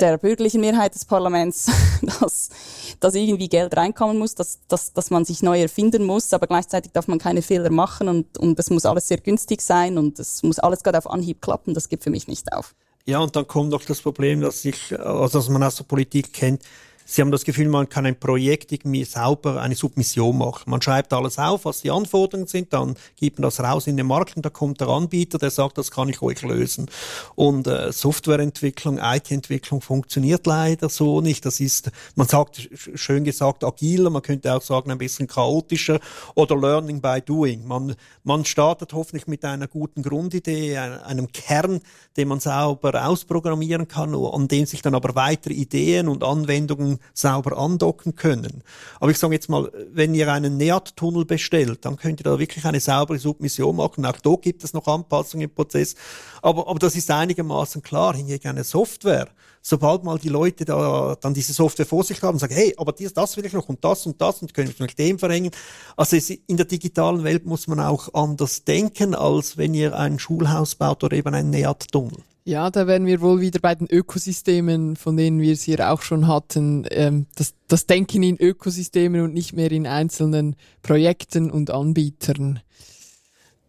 der 0.00 0.18
bürgerlichen 0.18 0.60
Mehrheit 0.60 0.94
des 0.94 1.04
Parlaments, 1.04 1.70
dass, 2.20 2.50
dass 3.00 3.14
irgendwie 3.14 3.48
Geld 3.48 3.76
reinkommen 3.76 4.18
muss, 4.18 4.34
dass, 4.34 4.60
dass, 4.68 4.92
dass 4.92 5.10
man 5.10 5.24
sich 5.24 5.42
neu 5.42 5.60
erfinden 5.60 6.04
muss, 6.04 6.32
aber 6.32 6.46
gleichzeitig 6.46 6.92
darf 6.92 7.08
man 7.08 7.18
keine 7.18 7.42
Fehler 7.42 7.70
machen 7.70 8.08
und, 8.08 8.38
und 8.38 8.58
es 8.58 8.70
muss 8.70 8.86
alles 8.86 9.08
sehr 9.08 9.18
günstig 9.18 9.60
sein 9.60 9.98
und 9.98 10.18
es 10.18 10.42
muss 10.42 10.58
alles 10.58 10.82
gerade 10.82 10.98
auf 10.98 11.10
Anhieb 11.10 11.40
klappen. 11.40 11.74
Das 11.74 11.88
gibt 11.88 12.04
für 12.04 12.10
mich 12.10 12.28
nicht 12.28 12.52
auf. 12.52 12.74
Ja, 13.06 13.20
und 13.20 13.34
dann 13.36 13.46
kommt 13.46 13.70
noch 13.70 13.84
das 13.84 14.02
Problem, 14.02 14.40
dass 14.40 14.64
ich, 14.64 14.98
also 14.98 15.38
dass 15.38 15.48
man 15.48 15.62
aus 15.62 15.76
der 15.76 15.84
Politik 15.84 16.32
kennt, 16.32 16.62
Sie 17.10 17.22
haben 17.22 17.30
das 17.30 17.44
Gefühl, 17.44 17.68
man 17.68 17.88
kann 17.88 18.04
ein 18.04 18.20
Projekt 18.20 18.70
irgendwie 18.70 19.02
sauber 19.02 19.62
eine 19.62 19.74
Submission 19.74 20.36
machen. 20.36 20.70
Man 20.70 20.82
schreibt 20.82 21.14
alles 21.14 21.38
auf, 21.38 21.64
was 21.64 21.80
die 21.80 21.90
Anforderungen 21.90 22.46
sind, 22.46 22.74
dann 22.74 22.96
gibt 23.16 23.38
man 23.38 23.44
das 23.44 23.60
raus 23.60 23.86
in 23.86 23.96
den 23.96 24.06
Markt 24.06 24.36
und 24.36 24.44
da 24.44 24.50
kommt 24.50 24.82
der 24.82 24.88
Anbieter, 24.88 25.38
der 25.38 25.48
sagt, 25.48 25.78
das 25.78 25.90
kann 25.90 26.10
ich 26.10 26.20
euch 26.20 26.42
lösen. 26.42 26.90
Und 27.34 27.66
äh, 27.66 27.92
Softwareentwicklung, 27.92 28.98
IT-Entwicklung 28.98 29.80
funktioniert 29.80 30.46
leider 30.46 30.90
so 30.90 31.22
nicht. 31.22 31.46
Das 31.46 31.60
ist, 31.60 31.90
man 32.14 32.28
sagt 32.28 32.68
schön 32.94 33.24
gesagt 33.24 33.64
agiler, 33.64 34.10
man 34.10 34.20
könnte 34.20 34.54
auch 34.54 34.60
sagen 34.60 34.90
ein 34.90 34.98
bisschen 34.98 35.28
chaotischer 35.28 36.00
oder 36.34 36.56
Learning 36.56 37.00
by 37.00 37.22
Doing. 37.24 37.66
Man, 37.66 37.96
man 38.22 38.44
startet 38.44 38.92
hoffentlich 38.92 39.26
mit 39.26 39.46
einer 39.46 39.66
guten 39.66 40.02
Grundidee, 40.02 40.76
einem 40.76 41.32
Kern, 41.32 41.80
den 42.18 42.28
man 42.28 42.40
sauber 42.40 43.06
ausprogrammieren 43.08 43.88
kann, 43.88 44.14
an 44.14 44.46
dem 44.46 44.66
sich 44.66 44.82
dann 44.82 44.94
aber 44.94 45.14
weitere 45.14 45.54
Ideen 45.54 46.08
und 46.08 46.22
Anwendungen 46.22 46.97
Sauber 47.14 47.56
andocken 47.58 48.14
können. 48.14 48.62
Aber 49.00 49.10
ich 49.10 49.18
sage 49.18 49.34
jetzt 49.34 49.48
mal, 49.48 49.70
wenn 49.92 50.14
ihr 50.14 50.32
einen 50.32 50.56
NEAT-Tunnel 50.56 51.24
bestellt, 51.24 51.84
dann 51.84 51.96
könnt 51.96 52.20
ihr 52.20 52.24
da 52.24 52.38
wirklich 52.38 52.64
eine 52.64 52.80
saubere 52.80 53.18
Submission 53.18 53.76
machen. 53.76 54.04
Auch 54.06 54.18
da 54.20 54.34
gibt 54.40 54.64
es 54.64 54.72
noch 54.72 54.86
Anpassungen 54.86 55.48
im 55.48 55.54
Prozess. 55.54 55.94
Aber, 56.42 56.68
aber 56.68 56.78
das 56.78 56.96
ist 56.96 57.10
einigermaßen 57.10 57.82
klar. 57.82 58.14
Hingegen 58.14 58.48
eine 58.48 58.64
Software, 58.64 59.28
sobald 59.62 60.04
mal 60.04 60.18
die 60.18 60.28
Leute 60.28 60.64
da 60.64 61.16
dann 61.20 61.34
diese 61.34 61.52
Software 61.52 61.86
vor 61.86 62.04
sich 62.04 62.22
haben 62.22 62.34
und 62.34 62.40
sagen, 62.40 62.54
hey, 62.54 62.74
aber 62.76 62.92
dies, 62.92 63.12
das 63.12 63.36
will 63.36 63.46
ich 63.46 63.52
noch 63.52 63.68
und 63.68 63.84
das 63.84 64.06
und 64.06 64.20
das 64.20 64.42
und 64.42 64.54
können 64.54 64.72
wir 64.76 64.86
mit 64.86 64.98
dem 64.98 65.18
verhängen. 65.18 65.50
Also 65.96 66.16
in 66.46 66.56
der 66.56 66.66
digitalen 66.66 67.24
Welt 67.24 67.46
muss 67.46 67.66
man 67.66 67.80
auch 67.80 68.12
anders 68.14 68.64
denken, 68.64 69.14
als 69.14 69.56
wenn 69.56 69.74
ihr 69.74 69.96
ein 69.96 70.18
Schulhaus 70.18 70.74
baut 70.74 71.04
oder 71.04 71.16
eben 71.16 71.34
ein 71.34 71.50
NEAT-Tunnel. 71.50 72.22
Ja, 72.48 72.70
da 72.70 72.86
wären 72.86 73.04
wir 73.04 73.20
wohl 73.20 73.42
wieder 73.42 73.60
bei 73.60 73.74
den 73.74 73.86
Ökosystemen, 73.90 74.96
von 74.96 75.18
denen 75.18 75.38
wir 75.38 75.52
es 75.52 75.64
hier 75.64 75.92
auch 75.92 76.00
schon 76.00 76.26
hatten. 76.26 76.86
Ähm, 76.90 77.26
das, 77.34 77.52
das 77.66 77.84
Denken 77.84 78.22
in 78.22 78.38
Ökosystemen 78.38 79.20
und 79.20 79.34
nicht 79.34 79.52
mehr 79.52 79.70
in 79.70 79.86
einzelnen 79.86 80.56
Projekten 80.80 81.50
und 81.50 81.68
Anbietern. 81.68 82.60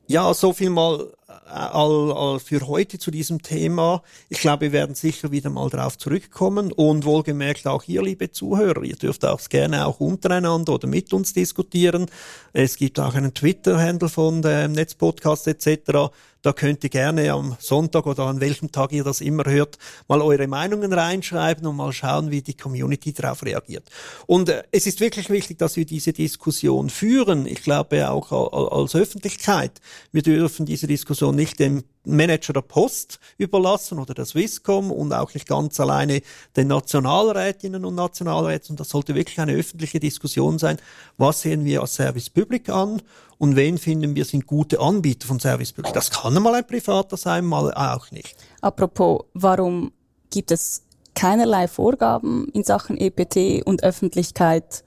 Ja, 0.07 0.33
so 0.33 0.53
viel 0.53 0.69
mal 0.69 1.11
äh, 1.27 1.51
all, 1.51 2.13
all 2.13 2.39
für 2.39 2.67
heute 2.67 2.99
zu 2.99 3.11
diesem 3.11 3.41
Thema. 3.41 4.01
Ich 4.29 4.39
glaube, 4.39 4.61
wir 4.61 4.71
werden 4.71 4.95
sicher 4.95 5.29
wieder 5.29 5.49
mal 5.49 5.69
darauf 5.69 5.97
zurückkommen 5.97 6.71
und 6.71 7.03
wohlgemerkt 7.03 7.67
auch 7.67 7.83
hier, 7.83 8.01
liebe 8.01 8.31
Zuhörer, 8.31 8.83
ihr 8.83 8.95
dürft 8.95 9.25
auch 9.25 9.41
gerne 9.49 9.87
auch 9.87 9.99
untereinander 9.99 10.73
oder 10.73 10.87
mit 10.87 11.11
uns 11.11 11.33
diskutieren. 11.33 12.05
Es 12.53 12.77
gibt 12.77 12.97
auch 12.99 13.13
einen 13.13 13.33
Twitter-Handle 13.33 14.07
von 14.07 14.41
dem 14.41 14.71
Netzpodcast 14.71 15.47
etc. 15.47 16.11
Da 16.41 16.53
könnt 16.53 16.83
ihr 16.83 16.89
gerne 16.89 17.31
am 17.33 17.57
Sonntag 17.59 18.05
oder 18.05 18.23
an 18.23 18.39
welchem 18.39 18.71
Tag 18.71 18.93
ihr 18.93 19.03
das 19.03 19.19
immer 19.19 19.43
hört, 19.45 19.77
mal 20.07 20.21
eure 20.21 20.47
Meinungen 20.47 20.93
reinschreiben 20.93 21.67
und 21.67 21.75
mal 21.75 21.91
schauen, 21.91 22.31
wie 22.31 22.41
die 22.41 22.55
Community 22.55 23.11
darauf 23.11 23.43
reagiert. 23.43 23.89
Und 24.25 24.47
äh, 24.47 24.63
es 24.71 24.87
ist 24.87 25.01
wirklich 25.01 25.29
wichtig, 25.29 25.57
dass 25.57 25.75
wir 25.75 25.85
diese 25.85 26.13
Diskussion 26.13 26.89
führen. 26.89 27.45
Ich 27.45 27.61
glaube 27.61 28.09
auch 28.09 28.31
als 28.71 28.95
Öffentlichkeit. 28.95 29.81
Wir 30.11 30.21
dürfen 30.21 30.65
diese 30.65 30.87
Diskussion 30.87 31.35
nicht 31.35 31.59
dem 31.59 31.83
Manager 32.05 32.53
der 32.53 32.61
Post 32.61 33.19
überlassen 33.37 33.99
oder 33.99 34.13
der 34.13 34.25
Swisscom 34.25 34.91
und 34.91 35.13
auch 35.13 35.33
nicht 35.33 35.47
ganz 35.47 35.79
alleine 35.79 36.21
den 36.55 36.67
Nationalrätinnen 36.67 37.85
und 37.85 37.95
Nationalräten. 37.95 38.71
Und 38.71 38.79
das 38.79 38.89
sollte 38.89 39.15
wirklich 39.15 39.39
eine 39.39 39.53
öffentliche 39.53 39.99
Diskussion 39.99 40.59
sein. 40.59 40.77
Was 41.17 41.41
sehen 41.41 41.65
wir 41.65 41.81
als 41.81 41.95
Service 41.95 42.29
Public 42.29 42.69
an 42.69 43.01
und 43.37 43.55
wen 43.55 43.77
finden 43.77 44.15
wir 44.15 44.25
sind 44.25 44.47
gute 44.47 44.79
Anbieter 44.79 45.27
von 45.27 45.39
Service 45.39 45.73
Public? 45.73 45.93
Das 45.93 46.09
kann 46.09 46.33
mal 46.41 46.55
ein 46.55 46.67
privater 46.67 47.17
sein, 47.17 47.45
mal 47.45 47.73
auch 47.73 48.11
nicht. 48.11 48.35
Apropos, 48.61 49.25
warum 49.33 49.91
gibt 50.29 50.51
es 50.51 50.83
keinerlei 51.15 51.67
Vorgaben 51.67 52.47
in 52.53 52.63
Sachen 52.63 52.97
EPT 52.97 53.65
und 53.65 53.83
Öffentlichkeit 53.83 54.83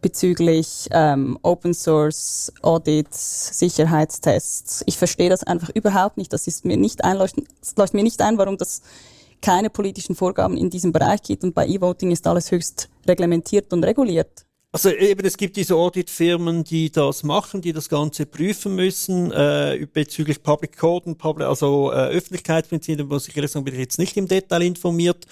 bezüglich 0.00 0.88
ähm, 0.90 1.38
Open 1.42 1.74
Source 1.74 2.52
Audits, 2.62 3.58
Sicherheitstests. 3.58 4.82
Ich 4.86 4.98
verstehe 4.98 5.30
das 5.30 5.44
einfach 5.44 5.70
überhaupt 5.74 6.16
nicht. 6.16 6.32
Das 6.32 6.46
ist 6.46 6.64
mir 6.64 6.76
nicht 6.76 7.04
einleuchtend, 7.04 7.48
es 7.60 7.76
leuchtet 7.76 7.94
mir 7.94 8.02
nicht 8.02 8.22
ein, 8.22 8.38
warum 8.38 8.56
das 8.56 8.82
keine 9.40 9.70
politischen 9.70 10.14
Vorgaben 10.14 10.56
in 10.56 10.70
diesem 10.70 10.92
Bereich 10.92 11.22
gibt 11.22 11.44
und 11.44 11.54
bei 11.54 11.66
E-Voting 11.66 12.10
ist 12.10 12.26
alles 12.26 12.50
höchst 12.50 12.88
reglementiert 13.06 13.72
und 13.72 13.84
reguliert. 13.84 14.44
Also 14.72 14.90
eben, 14.90 15.26
es 15.26 15.36
gibt 15.36 15.56
diese 15.56 15.74
Auditfirmen, 15.74 16.62
die 16.62 16.92
das 16.92 17.24
machen, 17.24 17.60
die 17.60 17.72
das 17.72 17.88
Ganze 17.88 18.24
prüfen 18.24 18.76
müssen 18.76 19.32
äh, 19.32 19.84
bezüglich 19.92 20.40
Public 20.44 20.76
Code 20.76 21.06
und 21.06 21.18
Public, 21.18 21.48
also 21.48 21.90
äh, 21.90 22.10
Öffentlichkeitsprinzipien, 22.10 23.08
muss 23.08 23.26
ich 23.26 23.36
ehrlich 23.36 23.50
sagen, 23.50 23.64
bin 23.64 23.74
ich 23.74 23.80
jetzt 23.80 23.98
nicht 23.98 24.16
im 24.16 24.28
Detail 24.28 24.62
informiert. 24.62 25.26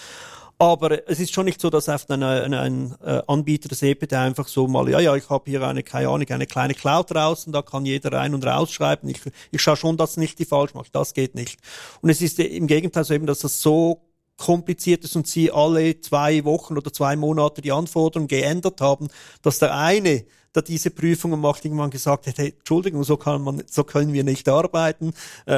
Aber 0.61 1.09
es 1.09 1.21
ist 1.21 1.33
schon 1.33 1.45
nicht 1.45 1.61
so, 1.61 1.71
dass 1.71 1.89
einfach 1.89 2.11
ein, 2.11 2.23
ein, 2.25 2.53
ein 2.53 2.95
äh, 3.05 3.23
Anbieter 3.29 3.69
des 3.69 3.81
EPT 3.81 4.15
einfach 4.15 4.49
so 4.49 4.67
mal, 4.67 4.89
ja, 4.89 4.99
ja, 4.99 5.15
ich 5.15 5.31
habe 5.31 5.49
hier 5.49 5.63
eine, 5.63 5.85
keine 5.85 6.09
Ahnung, 6.09 6.27
eine 6.29 6.47
kleine 6.47 6.75
Cloud 6.75 7.13
draußen, 7.13 7.53
da 7.53 7.63
kann 7.63 7.87
jeder 7.87 8.13
rein 8.13 8.35
und 8.35 8.45
rausschreiben. 8.45 9.09
Ich, 9.09 9.21
ich 9.53 9.63
schaue 9.63 9.77
schon, 9.77 9.97
dass 9.97 10.17
nicht 10.17 10.41
die 10.41 10.45
falsch 10.45 10.75
macht. 10.75 10.97
Das 10.97 11.15
geht 11.15 11.37
nicht. 11.37 11.61
Und 12.01 12.11
es 12.11 12.21
ist 12.21 12.41
im 12.41 12.67
Gegenteil 12.67 13.05
so 13.05 13.15
eben, 13.15 13.27
dass 13.27 13.39
das 13.39 13.63
so 13.63 14.03
kompliziert 14.37 15.05
ist 15.05 15.15
und 15.15 15.29
sie 15.29 15.53
alle 15.53 16.01
zwei 16.01 16.45
Wochen 16.45 16.77
oder 16.77 16.93
zwei 16.93 17.15
Monate 17.15 17.63
die 17.63 17.73
Anforderungen 17.73 18.29
geändert 18.29 18.81
haben, 18.81 19.09
dass 19.43 19.61
der 19.61 19.77
eine 19.77 20.25
der 20.55 20.63
diese 20.63 20.91
Prüfungen 20.91 21.41
macht, 21.41 21.65
irgendwann 21.65 21.91
gesagt 21.91 22.27
hat, 22.27 22.39
hey, 22.39 22.55
Entschuldigung, 22.57 23.05
so 23.05 23.17
kann 23.17 23.43
man, 23.43 23.63
so 23.67 23.85
können 23.85 24.13
wir 24.13 24.25
nicht 24.25 24.49
arbeiten, 24.49 25.13
äh, 25.47 25.53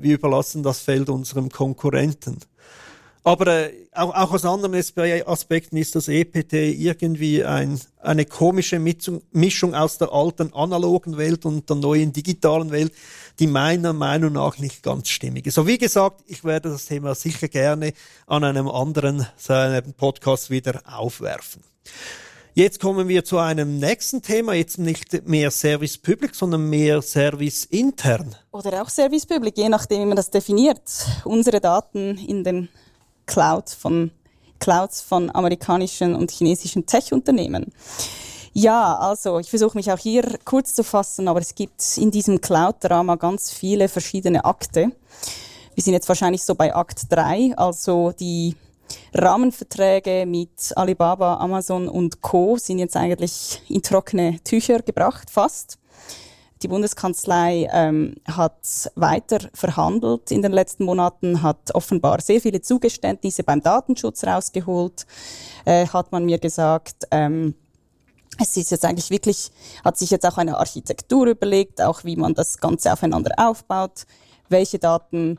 wir 0.00 0.14
überlassen 0.14 0.62
das 0.62 0.80
Feld 0.80 1.08
unserem 1.08 1.50
Konkurrenten. 1.50 2.38
Aber 3.26 3.48
äh, 3.48 3.72
auch, 3.92 4.14
auch 4.14 4.32
aus 4.34 4.44
anderen 4.44 4.76
Aspekten 5.26 5.76
ist 5.76 5.96
das 5.96 6.06
EPT 6.06 6.52
irgendwie 6.52 7.42
ein, 7.42 7.80
eine 8.00 8.24
komische 8.24 8.78
Mischung 8.78 9.74
aus 9.74 9.98
der 9.98 10.12
alten 10.12 10.54
analogen 10.54 11.16
Welt 11.16 11.44
und 11.44 11.68
der 11.68 11.74
neuen 11.74 12.12
digitalen 12.12 12.70
Welt, 12.70 12.92
die 13.40 13.48
meiner 13.48 13.92
Meinung 13.92 14.34
nach 14.34 14.58
nicht 14.58 14.84
ganz 14.84 15.08
stimmig 15.08 15.44
ist. 15.48 15.54
So 15.54 15.66
wie 15.66 15.76
gesagt, 15.76 16.22
ich 16.28 16.44
werde 16.44 16.70
das 16.70 16.86
Thema 16.86 17.16
sicher 17.16 17.48
gerne 17.48 17.94
an 18.28 18.44
einem 18.44 18.68
anderen 18.68 19.26
so 19.36 19.54
einem 19.54 19.92
Podcast 19.94 20.50
wieder 20.50 20.82
aufwerfen. 20.86 21.64
Jetzt 22.54 22.78
kommen 22.78 23.08
wir 23.08 23.24
zu 23.24 23.38
einem 23.38 23.80
nächsten 23.80 24.22
Thema, 24.22 24.54
jetzt 24.54 24.78
nicht 24.78 25.26
mehr 25.26 25.50
Service 25.50 25.98
Public, 25.98 26.36
sondern 26.36 26.70
mehr 26.70 27.02
Service 27.02 27.64
intern. 27.64 28.36
Oder 28.52 28.82
auch 28.82 28.88
Service 28.88 29.26
Public, 29.26 29.58
je 29.58 29.68
nachdem, 29.68 30.02
wie 30.02 30.06
man 30.06 30.16
das 30.16 30.30
definiert. 30.30 30.80
Unsere 31.24 31.60
Daten 31.60 32.16
in 32.18 32.44
den 32.44 32.68
Cloud 33.26 33.70
von, 33.70 34.10
Clouds 34.58 35.02
von 35.02 35.34
amerikanischen 35.34 36.14
und 36.14 36.30
chinesischen 36.30 36.86
Tech-Unternehmen. 36.86 37.72
Ja, 38.52 38.96
also 38.96 39.38
ich 39.38 39.50
versuche 39.50 39.76
mich 39.76 39.92
auch 39.92 39.98
hier 39.98 40.38
kurz 40.44 40.74
zu 40.74 40.82
fassen, 40.82 41.28
aber 41.28 41.40
es 41.40 41.54
gibt 41.54 41.82
in 41.98 42.10
diesem 42.10 42.40
Cloud-Drama 42.40 43.16
ganz 43.16 43.52
viele 43.52 43.88
verschiedene 43.88 44.44
Akte. 44.44 44.92
Wir 45.74 45.82
sind 45.82 45.92
jetzt 45.92 46.08
wahrscheinlich 46.08 46.42
so 46.42 46.54
bei 46.54 46.74
Akt 46.74 47.02
3, 47.10 47.52
also 47.56 48.12
die 48.18 48.56
Rahmenverträge 49.12 50.24
mit 50.26 50.72
Alibaba, 50.74 51.36
Amazon 51.36 51.86
und 51.86 52.22
Co. 52.22 52.56
sind 52.56 52.78
jetzt 52.78 52.96
eigentlich 52.96 53.60
in 53.68 53.82
trockene 53.82 54.40
Tücher 54.42 54.80
gebracht, 54.80 55.30
fast. 55.30 55.78
Die 56.62 56.68
Bundeskanzlei 56.68 57.68
ähm, 57.70 58.14
hat 58.26 58.90
weiter 58.94 59.38
verhandelt 59.52 60.30
in 60.30 60.40
den 60.40 60.52
letzten 60.52 60.84
Monaten, 60.84 61.42
hat 61.42 61.74
offenbar 61.74 62.20
sehr 62.22 62.40
viele 62.40 62.62
Zugeständnisse 62.62 63.42
beim 63.42 63.60
Datenschutz 63.60 64.24
rausgeholt, 64.24 65.06
äh, 65.66 65.86
hat 65.86 66.12
man 66.12 66.24
mir 66.24 66.38
gesagt. 66.38 67.06
Ähm, 67.10 67.54
es 68.40 68.56
ist 68.56 68.70
jetzt 68.70 68.84
eigentlich 68.84 69.10
wirklich, 69.10 69.50
hat 69.84 69.98
sich 69.98 70.10
jetzt 70.10 70.26
auch 70.26 70.38
eine 70.38 70.58
Architektur 70.58 71.26
überlegt, 71.26 71.82
auch 71.82 72.04
wie 72.04 72.16
man 72.16 72.34
das 72.34 72.58
Ganze 72.58 72.92
aufeinander 72.92 73.32
aufbaut, 73.36 74.06
welche 74.48 74.78
Daten 74.78 75.38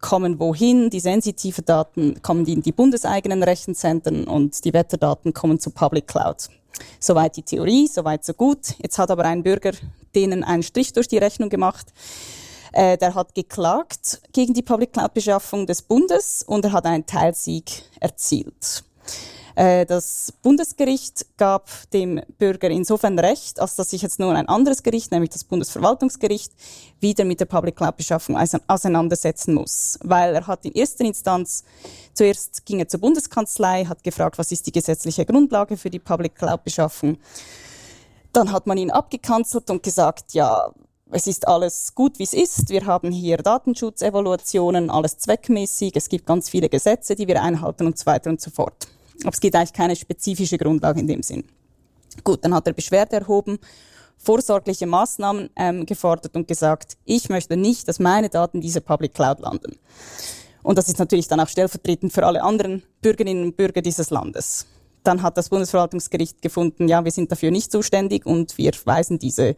kommen 0.00 0.38
wohin, 0.38 0.90
die 0.90 1.00
sensitiven 1.00 1.64
Daten 1.64 2.20
kommen 2.20 2.46
in 2.46 2.62
die 2.62 2.72
bundeseigenen 2.72 3.42
Rechenzentren 3.42 4.24
und 4.24 4.64
die 4.64 4.74
Wetterdaten 4.74 5.32
kommen 5.32 5.58
zu 5.58 5.70
Public 5.70 6.06
Cloud. 6.06 6.48
Soweit 6.98 7.36
die 7.36 7.42
Theorie, 7.42 7.86
soweit 7.86 8.24
so 8.24 8.34
gut. 8.34 8.74
Jetzt 8.78 8.98
hat 8.98 9.10
aber 9.10 9.24
ein 9.24 9.42
Bürger 9.42 9.72
denen 10.14 10.44
einen 10.44 10.62
Strich 10.62 10.92
durch 10.92 11.08
die 11.08 11.18
Rechnung 11.18 11.48
gemacht. 11.48 11.92
Äh, 12.72 12.98
der 12.98 13.14
hat 13.14 13.34
geklagt 13.34 14.20
gegen 14.32 14.54
die 14.54 14.62
Public 14.62 14.92
Cloud 14.92 15.14
Beschaffung 15.14 15.66
des 15.66 15.82
Bundes 15.82 16.42
und 16.46 16.64
er 16.64 16.72
hat 16.72 16.86
einen 16.86 17.06
Teilsieg 17.06 17.82
erzielt. 18.00 18.84
Äh, 19.54 19.86
das 19.86 20.32
Bundesgericht 20.42 21.26
gab 21.36 21.70
dem 21.92 22.20
Bürger 22.38 22.70
insofern 22.70 23.18
Recht, 23.18 23.60
als 23.60 23.76
dass 23.76 23.90
sich 23.90 24.02
jetzt 24.02 24.18
nur 24.18 24.34
ein 24.34 24.48
anderes 24.48 24.82
Gericht, 24.82 25.12
nämlich 25.12 25.30
das 25.30 25.44
Bundesverwaltungsgericht, 25.44 26.52
wieder 27.00 27.24
mit 27.24 27.40
der 27.40 27.46
Public 27.46 27.76
Cloud 27.76 27.96
Beschaffung 27.96 28.36
auseinandersetzen 28.66 29.54
muss. 29.54 29.98
Weil 30.02 30.34
er 30.34 30.46
hat 30.46 30.64
in 30.64 30.72
erster 30.72 31.04
Instanz, 31.04 31.64
zuerst 32.14 32.66
ging 32.66 32.80
er 32.80 32.88
zur 32.88 33.00
Bundeskanzlei, 33.00 33.84
hat 33.84 34.02
gefragt, 34.02 34.38
was 34.38 34.50
ist 34.50 34.66
die 34.66 34.72
gesetzliche 34.72 35.24
Grundlage 35.24 35.76
für 35.76 35.90
die 35.90 36.00
Public 36.00 36.34
Cloud 36.34 36.64
Beschaffung. 36.64 37.18
Dann 38.32 38.50
hat 38.50 38.66
man 38.66 38.78
ihn 38.78 38.90
abgekanzelt 38.90 39.70
und 39.70 39.82
gesagt, 39.82 40.34
ja, 40.34 40.72
es 41.10 41.28
ist 41.28 41.46
alles 41.46 41.94
gut, 41.94 42.18
wie 42.18 42.24
es 42.24 42.34
ist. 42.34 42.70
Wir 42.70 42.86
haben 42.86 43.12
hier 43.12 43.36
Datenschutzevaluationen, 43.36 44.90
alles 44.90 45.18
zweckmäßig. 45.18 45.94
Es 45.94 46.08
gibt 46.08 46.26
ganz 46.26 46.48
viele 46.48 46.68
Gesetze, 46.68 47.14
die 47.14 47.28
wir 47.28 47.40
einhalten 47.40 47.86
und 47.86 47.96
so 47.96 48.06
weiter 48.06 48.30
und 48.30 48.40
so 48.40 48.50
fort. 48.50 48.88
Aber 49.22 49.32
es 49.32 49.40
gibt 49.40 49.54
eigentlich 49.54 49.72
keine 49.72 49.96
spezifische 49.96 50.58
Grundlage 50.58 51.00
in 51.00 51.06
dem 51.06 51.22
Sinn. 51.22 51.44
Gut, 52.22 52.44
dann 52.44 52.54
hat 52.54 52.66
er 52.66 52.72
Beschwerde 52.72 53.16
erhoben, 53.16 53.58
vorsorgliche 54.16 54.86
Maßnahmen 54.86 55.50
ähm, 55.56 55.86
gefordert 55.86 56.36
und 56.36 56.48
gesagt, 56.48 56.96
ich 57.04 57.28
möchte 57.28 57.56
nicht, 57.56 57.88
dass 57.88 57.98
meine 57.98 58.28
Daten 58.28 58.58
in 58.58 58.62
dieser 58.62 58.80
Public 58.80 59.14
Cloud 59.14 59.40
landen. 59.40 59.78
Und 60.62 60.78
das 60.78 60.88
ist 60.88 60.98
natürlich 60.98 61.28
dann 61.28 61.40
auch 61.40 61.48
stellvertretend 61.48 62.12
für 62.12 62.24
alle 62.24 62.42
anderen 62.42 62.82
Bürgerinnen 63.02 63.44
und 63.44 63.56
Bürger 63.56 63.82
dieses 63.82 64.10
Landes. 64.10 64.66
Dann 65.02 65.20
hat 65.22 65.36
das 65.36 65.50
Bundesverwaltungsgericht 65.50 66.40
gefunden, 66.40 66.88
ja, 66.88 67.04
wir 67.04 67.12
sind 67.12 67.30
dafür 67.30 67.50
nicht 67.50 67.70
zuständig 67.70 68.24
und 68.24 68.56
wir 68.56 68.72
weisen 68.84 69.18
diese 69.18 69.56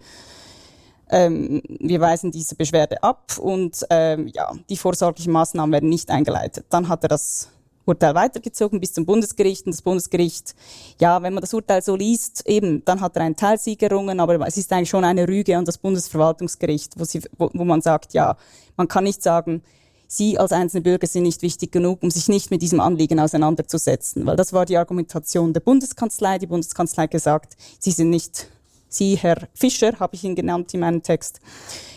ähm, 1.09 1.63
wir 1.69 2.01
weisen 2.01 2.33
diese 2.33 2.57
Beschwerde 2.57 3.01
ab 3.03 3.39
und 3.39 3.87
ähm, 3.91 4.29
ja, 4.35 4.53
die 4.69 4.77
vorsorglichen 4.77 5.33
Maßnahmen 5.33 5.73
werden 5.73 5.89
nicht 5.89 6.11
eingeleitet. 6.11 6.67
Dann 6.71 6.89
hat 6.89 7.05
er 7.05 7.09
das 7.09 7.49
Urteil 7.87 8.15
weitergezogen 8.15 8.81
bis 8.81 8.93
zum 8.93 9.07
Bundesgericht 9.07 9.65
und 9.67 9.73
das 9.73 9.83
Bundesgericht, 9.83 10.55
ja, 11.01 11.23
wenn 11.23 11.35
man 11.35 11.41
das 11.41 11.55
Urteil 11.55 11.83
so 11.83 11.97
liest, 11.97 12.47
eben, 12.47 12.85
dann 12.85 13.01
hat 13.01 13.17
er 13.17 13.23
einen 13.23 13.37
Teilsieg 13.37 13.83
errungen, 13.83 14.21
aber 14.21 14.45
es 14.47 14.57
ist 14.57 14.73
eigentlich 14.73 14.91
schon 14.91 15.05
eine 15.05 15.27
Rüge 15.29 15.57
an 15.57 15.65
das 15.65 15.79
Bundesverwaltungsgericht, 15.79 16.99
wo, 16.99 17.05
sie, 17.05 17.23
wo, 17.39 17.51
wo 17.55 17.65
man 17.65 17.81
sagt, 17.81 18.13
ja, 18.13 18.37
man 18.77 18.89
kann 18.89 19.05
nicht 19.05 19.23
sagen, 19.23 19.63
Sie 20.09 20.39
als 20.39 20.53
einzelne 20.53 20.83
Bürger 20.83 21.07
sind 21.07 21.25
nicht 21.25 21.43
wichtig 21.43 21.73
genug, 21.73 22.03
um 22.03 22.11
sich 22.11 22.29
nicht 22.29 22.51
mit 22.51 22.63
diesem 22.63 22.79
Anliegen 22.81 23.19
auseinanderzusetzen, 23.19 24.25
weil 24.25 24.37
das 24.37 24.53
war 24.53 24.65
die 24.65 24.77
Argumentation 24.77 25.53
der 25.53 25.61
Bundeskanzlei. 25.61 26.39
Die 26.39 26.47
Bundeskanzlei 26.47 27.05
hat 27.05 27.11
gesagt, 27.11 27.57
Sie 27.81 27.91
sind 27.91 28.11
nicht, 28.11 28.49
Sie, 28.89 29.17
Herr 29.17 29.49
Fischer, 29.53 29.99
habe 29.99 30.15
ich 30.15 30.23
ihn 30.23 30.37
genannt 30.37 30.73
in 30.75 30.81
meinem 30.81 31.03
Text, 31.03 31.41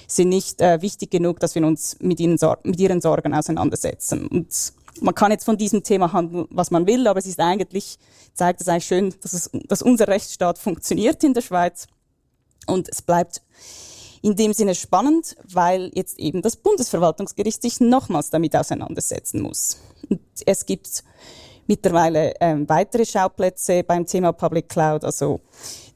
sind 0.08 0.30
nicht 0.30 0.60
äh, 0.60 0.82
wichtig 0.82 1.12
genug, 1.12 1.40
dass 1.40 1.54
wir 1.54 1.64
uns 1.66 1.98
mit, 2.00 2.20
ihnen, 2.20 2.40
mit 2.64 2.80
ihren 2.80 3.00
Sorgen 3.00 3.34
auseinandersetzen. 3.34 4.28
Und 4.28 4.74
man 5.02 5.16
kann 5.16 5.32
jetzt 5.32 5.46
von 5.46 5.58
diesem 5.58 5.84
Thema 5.84 6.14
handeln, 6.14 6.48
was 6.50 6.72
man 6.72 6.88
will, 6.88 7.08
aber 7.08 7.20
es 7.20 7.26
ist 7.26 7.40
eigentlich, 7.40 7.98
zeigt 8.34 8.62
es 8.62 8.68
eigentlich 8.68 8.86
schön, 8.86 9.14
dass, 9.22 9.34
es, 9.34 9.50
dass 9.68 9.82
unser 9.82 10.08
Rechtsstaat 10.08 10.58
funktioniert 10.58 11.24
in 11.24 11.34
der 11.34 11.42
Schweiz. 11.42 11.88
Und 12.68 12.88
es 12.90 13.02
bleibt 13.02 13.42
in 14.22 14.36
dem 14.36 14.54
Sinne 14.54 14.76
spannend, 14.76 15.36
weil 15.52 15.92
jetzt 15.94 16.20
eben 16.20 16.42
das 16.42 16.56
Bundesverwaltungsgericht 16.56 17.62
sich 17.62 17.80
nochmals 17.80 18.30
damit 18.30 18.56
auseinandersetzen 18.56 19.42
muss. 19.42 19.78
Und 20.10 20.22
es 20.46 20.66
gibt 20.66 21.04
mittlerweile 21.68 22.34
ähm, 22.40 22.68
weitere 22.68 23.06
Schauplätze 23.06 23.84
beim 23.84 24.06
Thema 24.06 24.34
Public 24.34 24.70
Cloud. 24.70 25.04
Also 25.04 25.40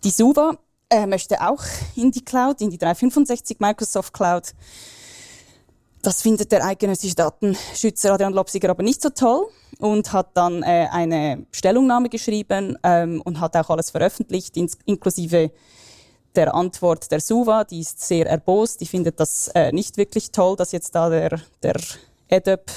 die 0.04 0.12
SUVA 0.12 0.58
äh, 0.89 1.08
möchte 1.08 1.42
auch 1.42 1.63
in 1.96 2.12
die 2.12 2.24
Cloud, 2.24 2.62
in 2.62 2.70
die 2.70 2.78
365 2.78 3.60
Microsoft 3.60 4.13
Cloud. 4.13 4.54
Das 6.04 6.22
findet 6.22 6.52
der 6.52 6.66
eidgenössische 6.66 7.16
Datenschützer 7.16 8.13
Adrian 8.13 8.34
Lopsiger 8.34 8.70
aber 8.70 8.84
nicht 8.84 9.02
so 9.02 9.10
toll 9.10 9.48
und 9.80 10.12
hat 10.12 10.36
dann 10.36 10.62
äh, 10.62 10.89
eine 10.92 11.48
Stellungnahme 11.54 12.10
geschrieben 12.10 12.78
ähm, 12.84 13.22
und 13.22 13.39
hat 13.39 13.56
auch 13.56 13.70
alles 13.70 13.89
veröffentlicht, 13.89 14.58
ins, 14.58 14.78
inklusive 14.84 15.52
der 16.36 16.54
Antwort 16.54 17.10
der 17.10 17.22
SUVA. 17.22 17.63
Die 17.63 17.80
ist 17.80 18.02
sehr 18.02 18.28
erbost. 18.28 18.82
Die 18.82 18.86
findet 18.86 19.18
das 19.22 19.48
äh, 19.56 19.72
nicht 19.72 19.96
wirklich 19.96 20.32
toll, 20.32 20.58
dass 20.58 20.74
jetzt 20.74 20.94
da 20.94 21.10
der, 21.10 21.39
der 21.63 21.78
EDUP 22.28 22.70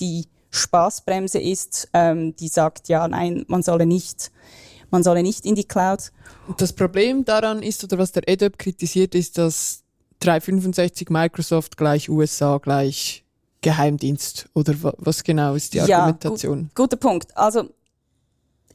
die 0.00 0.26
Spaßbremse 0.50 1.38
ist, 1.38 1.88
ähm, 1.92 2.34
die 2.34 2.48
sagt, 2.48 2.88
ja, 2.88 3.06
nein, 3.06 3.44
man 3.46 3.62
solle 3.62 3.86
nicht, 3.86 4.32
man 4.90 5.04
solle 5.04 5.22
nicht 5.22 5.46
in 5.46 5.54
die 5.54 5.68
Cloud. 5.68 6.10
Das 6.56 6.72
Problem 6.72 7.24
daran 7.24 7.62
ist, 7.62 7.84
oder 7.84 7.98
was 7.98 8.10
der 8.10 8.28
EDUP 8.28 8.58
kritisiert, 8.58 9.14
ist, 9.14 9.38
dass 9.38 9.84
365 10.20 11.10
Microsoft 11.10 11.76
gleich 11.76 12.08
USA 12.08 12.58
gleich 12.58 13.24
Geheimdienst 13.60 14.48
oder 14.54 14.74
was 14.98 15.24
genau 15.24 15.54
ist 15.54 15.74
die 15.74 15.80
Argumentation? 15.80 16.58
Ja, 16.58 16.64
gut, 16.64 16.74
guter 16.74 16.96
Punkt. 16.96 17.36
Also 17.36 17.70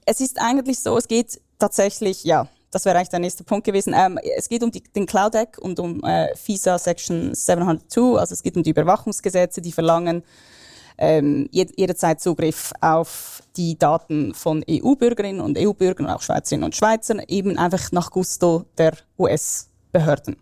es 0.06 0.20
ist 0.20 0.40
eigentlich 0.40 0.80
so, 0.80 0.98
es 0.98 1.08
geht 1.08 1.40
tatsächlich, 1.58 2.24
ja, 2.26 2.48
das 2.72 2.86
wäre 2.86 2.98
eigentlich 2.98 3.10
der 3.10 3.20
nächste 3.20 3.44
Punkt 3.44 3.66
gewesen. 3.66 3.94
Ähm, 3.96 4.20
es 4.38 4.50
geht 4.50 4.64
um 4.64 4.72
die, 4.72 4.84
den 4.84 5.06
Cloud 5.06 5.36
Act 5.36 5.60
und 5.60 5.80
um 5.80 6.04
äh, 6.04 6.36
FISA 6.36 6.78
Section 6.78 7.34
702, 7.34 8.20
also 8.20 8.34
es 8.34 8.44
geht 8.44 8.58
um 8.58 8.64
die 8.64 8.72
Überwachungsgesetze, 8.72 9.62
die 9.62 9.72
verlangen 9.72 10.24
ähm, 10.98 11.48
jederzeit 11.52 12.22
Zugriff 12.22 12.74
auf 12.82 13.42
die 13.56 13.78
Daten 13.78 14.34
von 14.34 14.64
EU-Bürgerinnen 14.70 15.42
und 15.42 15.58
EU-Bürgern 15.58 16.08
und 16.08 16.12
auch 16.12 16.22
Schweizerinnen 16.22 16.66
und 16.66 16.76
Schweizern, 16.76 17.22
eben 17.28 17.58
einfach 17.58 17.92
nach 17.92 18.12
Gusto 18.12 18.66
der 18.78 18.94
US-Behörden. 19.18 20.36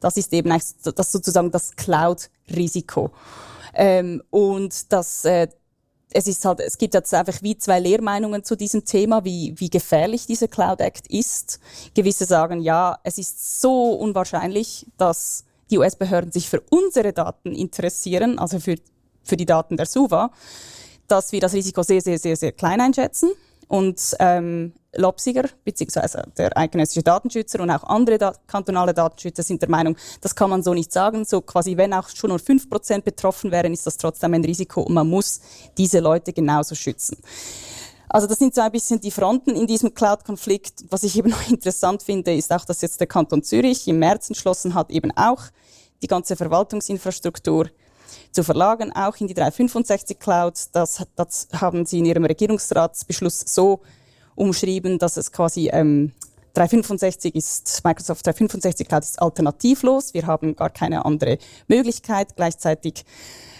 Das 0.00 0.16
ist 0.16 0.32
eben 0.32 0.50
das 0.50 1.12
sozusagen 1.12 1.50
das 1.50 1.76
Cloud-Risiko. 1.76 3.10
Ähm, 3.74 4.22
und 4.30 4.92
das, 4.92 5.24
äh, 5.24 5.48
es 6.12 6.26
ist 6.26 6.44
halt, 6.44 6.60
es 6.60 6.78
gibt 6.78 6.94
jetzt 6.94 7.12
einfach 7.12 7.42
wie 7.42 7.58
zwei 7.58 7.80
Lehrmeinungen 7.80 8.44
zu 8.44 8.56
diesem 8.56 8.84
Thema, 8.84 9.24
wie, 9.24 9.54
wie 9.56 9.70
gefährlich 9.70 10.26
dieser 10.26 10.48
Cloud 10.48 10.80
Act 10.80 11.06
ist. 11.08 11.60
Gewisse 11.94 12.24
sagen, 12.24 12.60
ja, 12.60 12.98
es 13.04 13.18
ist 13.18 13.60
so 13.60 13.92
unwahrscheinlich, 13.92 14.86
dass 14.96 15.44
die 15.70 15.78
US-Behörden 15.78 16.32
sich 16.32 16.48
für 16.48 16.62
unsere 16.70 17.12
Daten 17.12 17.54
interessieren, 17.54 18.38
also 18.38 18.58
für, 18.58 18.76
für 19.22 19.36
die 19.36 19.46
Daten 19.46 19.76
der 19.76 19.86
SUVA, 19.86 20.30
dass 21.08 21.32
wir 21.32 21.40
das 21.40 21.52
Risiko 21.52 21.82
sehr, 21.82 22.00
sehr, 22.00 22.18
sehr, 22.18 22.36
sehr 22.36 22.52
klein 22.52 22.80
einschätzen. 22.80 23.30
Und 23.68 24.16
ähm, 24.18 24.72
Lopsiger, 24.96 25.44
beziehungsweise 25.64 26.24
der 26.36 26.56
eidgenössische 26.56 27.02
Datenschützer 27.02 27.60
und 27.60 27.70
auch 27.70 27.84
andere 27.84 28.16
da 28.16 28.32
kantonale 28.46 28.94
Datenschützer 28.94 29.42
sind 29.42 29.60
der 29.60 29.68
Meinung, 29.68 29.96
das 30.22 30.34
kann 30.34 30.48
man 30.48 30.62
so 30.62 30.72
nicht 30.72 30.92
sagen. 30.92 31.24
So 31.24 31.42
quasi, 31.42 31.76
wenn 31.76 31.92
auch 31.92 32.08
schon 32.08 32.30
nur 32.30 32.38
fünf 32.38 32.68
Prozent 32.68 33.04
betroffen 33.04 33.50
wären, 33.50 33.72
ist 33.74 33.86
das 33.86 33.98
trotzdem 33.98 34.32
ein 34.34 34.44
Risiko 34.44 34.80
und 34.82 34.94
man 34.94 35.08
muss 35.08 35.40
diese 35.76 36.00
Leute 36.00 36.32
genauso 36.32 36.74
schützen. 36.74 37.18
Also 38.08 38.26
das 38.26 38.38
sind 38.38 38.54
so 38.54 38.62
ein 38.62 38.72
bisschen 38.72 39.00
die 39.00 39.10
Fronten 39.10 39.50
in 39.50 39.66
diesem 39.66 39.92
Cloud-Konflikt. 39.92 40.86
Was 40.88 41.02
ich 41.02 41.16
eben 41.18 41.30
noch 41.30 41.50
interessant 41.50 42.02
finde, 42.02 42.34
ist 42.34 42.52
auch, 42.52 42.64
dass 42.64 42.80
jetzt 42.80 43.00
der 43.00 43.06
Kanton 43.06 43.42
Zürich 43.42 43.86
im 43.86 43.98
März 43.98 44.30
entschlossen 44.30 44.74
hat, 44.74 44.90
eben 44.90 45.14
auch 45.16 45.42
die 46.00 46.06
ganze 46.06 46.36
Verwaltungsinfrastruktur 46.36 47.68
zu 48.32 48.42
verlagern, 48.42 48.92
auch 48.92 49.16
in 49.16 49.26
die 49.26 49.34
365 49.34 50.18
Cloud. 50.18 50.54
Das, 50.72 51.04
das 51.16 51.48
haben 51.54 51.86
sie 51.86 51.98
in 51.98 52.06
ihrem 52.06 52.24
Regierungsratsbeschluss 52.24 53.44
so 53.46 53.80
umschrieben, 54.34 54.98
dass 54.98 55.16
es 55.16 55.32
quasi 55.32 55.68
ähm, 55.72 56.12
365 56.54 57.34
ist, 57.34 57.84
Microsoft 57.84 58.26
365 58.26 58.88
Cloud 58.88 59.02
ist 59.02 59.20
alternativlos. 59.20 60.14
Wir 60.14 60.26
haben 60.26 60.56
gar 60.56 60.70
keine 60.70 61.04
andere 61.04 61.38
Möglichkeit. 61.68 62.34
Gleichzeitig 62.36 63.04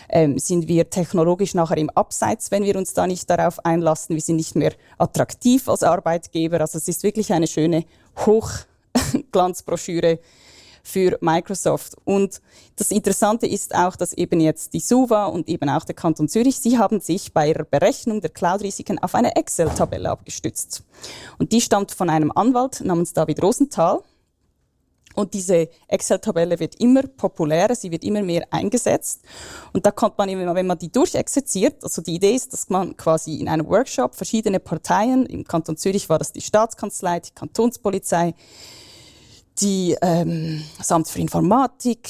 ähm, 0.09 0.39
sind 0.39 0.69
wir 0.69 0.89
technologisch 0.91 1.55
nachher 1.55 1.77
im 1.77 1.91
Abseits, 1.91 2.51
wenn 2.51 2.65
wir 2.65 2.77
uns 2.77 2.95
da 2.95 3.07
nicht 3.07 3.31
darauf 3.31 3.65
einlassen. 3.65 4.17
Wir 4.17 4.23
sind 4.23 4.37
nicht 4.37 4.57
mehr 4.57 4.73
attraktiv 4.97 5.69
als 5.69 5.83
Arbeitgeber. 5.83 6.61
Also 6.61 6.79
es 6.79 6.89
ist 6.89 7.03
wirklich 7.03 7.31
eine 7.33 7.47
schöne 7.47 7.85
Hochglanzbroschüre 8.17 10.19
für 10.89 11.19
Microsoft. 11.21 11.97
Und 12.05 12.41
das 12.77 12.91
Interessante 12.91 13.47
ist 13.47 13.75
auch, 13.75 13.95
dass 13.95 14.15
eben 14.15 14.41
jetzt 14.41 14.73
die 14.73 14.81
SUVA 14.81 15.27
und 15.27 15.49
eben 15.49 15.69
auch 15.69 15.85
der 15.85 15.95
Kanton 15.95 16.29
Zürich, 16.29 16.59
sie 16.59 16.79
haben 16.79 17.01
sich 17.01 17.33
bei 17.33 17.51
ihrer 17.51 17.65
Berechnung 17.65 18.21
der 18.21 18.31
Cloud-Risiken 18.31 18.99
auf 18.99 19.15
eine 19.15 19.37
Excel-Tabelle 19.37 20.11
abgestützt. 20.11 20.83
Und 21.39 21.53
die 21.53 21.61
stammt 21.61 21.93
von 21.93 22.09
einem 22.09 22.33
Anwalt 22.33 22.81
namens 22.81 23.13
David 23.13 23.43
Rosenthal. 23.43 24.01
Und 25.15 25.35
diese 25.35 25.69
Excel-Tabelle 25.89 26.61
wird 26.61 26.77
immer 26.77 27.03
populärer, 27.03 27.75
sie 27.75 27.91
wird 27.91 28.05
immer 28.05 28.23
mehr 28.23 28.47
eingesetzt. 28.51 29.23
Und 29.73 29.85
da 29.85 29.91
kommt 29.91 30.17
man, 30.17 30.29
wenn 30.29 30.67
man 30.67 30.79
die 30.79 30.93
durchexerziert, 30.93 31.83
also 31.83 32.01
die 32.03 32.15
Idee 32.15 32.35
ist, 32.35 32.53
dass 32.53 32.71
man 32.71 32.97
quasi 32.97 33.37
in 33.37 33.49
einem 33.49 33.67
Workshop 33.67 34.15
verschiedene 34.15 34.61
Parteien, 34.61 35.27
im 35.27 35.45
Kanton 35.45 35.77
Zürich 35.77 36.09
war 36.09 36.19
das 36.19 36.33
die 36.33 36.41
Staatskanzlei, 36.41 37.21
die 37.21 37.33
Kantonspolizei, 37.35 38.35
die 39.61 39.97
ähm, 40.03 40.63
das 40.79 40.91
Amt 40.93 41.09
für 41.09 41.21
Informatik, 41.21 42.09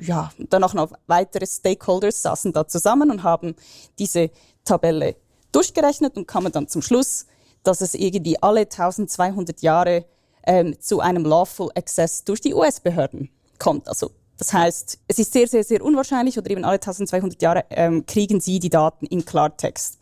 ja, 0.00 0.32
dann 0.38 0.64
auch 0.64 0.74
noch 0.74 0.92
weitere 1.06 1.46
Stakeholders 1.46 2.22
saßen 2.22 2.52
da 2.52 2.66
zusammen 2.66 3.10
und 3.10 3.22
haben 3.22 3.54
diese 3.98 4.30
Tabelle 4.64 5.16
durchgerechnet 5.52 6.16
und 6.16 6.26
kamen 6.26 6.50
dann 6.50 6.68
zum 6.68 6.82
Schluss, 6.82 7.26
dass 7.62 7.80
es 7.80 7.94
irgendwie 7.94 8.42
alle 8.42 8.62
1200 8.62 9.60
Jahre 9.62 10.06
ähm, 10.44 10.78
zu 10.80 11.00
einem 11.00 11.24
Lawful 11.24 11.70
Access 11.74 12.24
durch 12.24 12.40
die 12.40 12.54
US-Behörden 12.54 13.30
kommt. 13.58 13.88
Also 13.88 14.10
das 14.38 14.52
heißt, 14.52 14.98
es 15.06 15.18
ist 15.18 15.32
sehr, 15.32 15.46
sehr, 15.46 15.62
sehr 15.62 15.84
unwahrscheinlich 15.84 16.36
oder 16.36 16.50
eben 16.50 16.64
alle 16.64 16.74
1200 16.74 17.40
Jahre 17.40 17.64
ähm, 17.70 18.04
kriegen 18.06 18.40
sie 18.40 18.58
die 18.58 18.70
Daten 18.70 19.06
in 19.06 19.24
Klartext. 19.24 19.98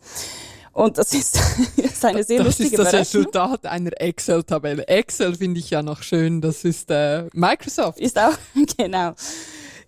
Und 0.73 0.97
das 0.97 1.13
ist, 1.13 1.37
ist 1.77 2.05
eine 2.05 2.23
sehr 2.23 2.37
das 2.39 2.47
lustige 2.59 2.77
Das 2.77 2.87
ist 2.87 2.93
das. 2.93 2.99
Resultat 3.01 3.65
einer 3.65 3.91
Excel-Tabelle. 3.99 4.87
Excel 4.87 5.35
finde 5.35 5.59
ich 5.59 5.69
ja 5.69 5.81
noch 5.83 6.01
schön. 6.01 6.41
Das 6.41 6.63
ist 6.63 6.89
äh, 6.89 7.27
Microsoft. 7.33 7.99
Ist 7.99 8.17
auch, 8.17 8.37
genau, 8.77 9.13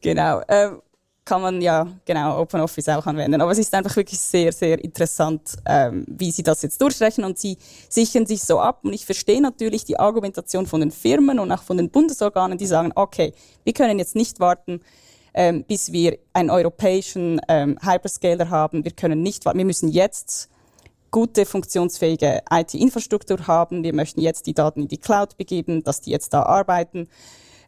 genau. 0.02 0.41
Ähm, 0.48 0.82
kann 1.26 1.41
man 1.41 1.62
ja, 1.62 1.88
genau, 2.06 2.41
OpenOffice 2.41 2.89
auch 2.89 3.06
anwenden. 3.06 3.39
Aber 3.39 3.52
es 3.52 3.58
ist 3.58 3.74
einfach 3.74 3.96
wirklich 3.96 4.19
sehr, 4.19 4.52
sehr 4.52 4.84
interessant, 4.84 5.56
ähm, 5.65 6.06
wie 6.08 6.32
sie 6.32 6.43
das 6.43 6.62
jetzt 6.63 6.82
durchrechnen 6.82 7.26
und 7.26 7.39
sie 7.39 7.58
sichern 7.88 8.26
sich 8.26 8.43
so 8.43 8.60
ab. 8.60 8.80
Und 8.84 8.91
ich 8.91 9.06
verstehe 9.06 9.41
natürlich 9.41 9.86
die 9.86 9.98
Argumentation 9.98 10.65
von 10.65 10.82
den 10.82 10.91
Firmen 10.91 11.39
und 11.39 11.52
auch 11.52 11.63
von 11.63 11.78
den 11.78 11.89
Bundesorganen, 11.89 12.58
die 12.58 12.65
sagen, 12.65 12.91
okay, 12.96 13.34
wir 13.63 13.74
können 13.74 14.00
jetzt 14.00 14.15
nicht 14.15 14.41
warten, 14.41 14.82
ähm, 15.34 15.63
bis 15.63 15.93
wir 15.93 16.17
einen 16.34 16.50
europäischen 16.50 17.39
ähm, 17.48 17.80
Hyperscaler 17.82 18.50
haben. 18.50 18.84
Wir 18.84 18.91
können 18.91 19.24
nicht 19.24 19.46
warten, 19.46 19.60
wir 19.60 19.65
müssen 19.65 19.88
jetzt 19.88 20.50
gute, 21.13 21.45
funktionsfähige 21.45 22.41
IT-Infrastruktur 22.52 23.47
haben. 23.47 23.84
Wir 23.84 23.93
möchten 23.93 24.19
jetzt 24.19 24.47
die 24.47 24.54
Daten 24.54 24.82
in 24.82 24.88
die 24.89 24.97
Cloud 24.97 25.38
begeben, 25.38 25.84
dass 25.84 26.02
die 26.02 26.10
jetzt 26.10 26.34
da 26.34 26.43
arbeiten. 26.43 27.08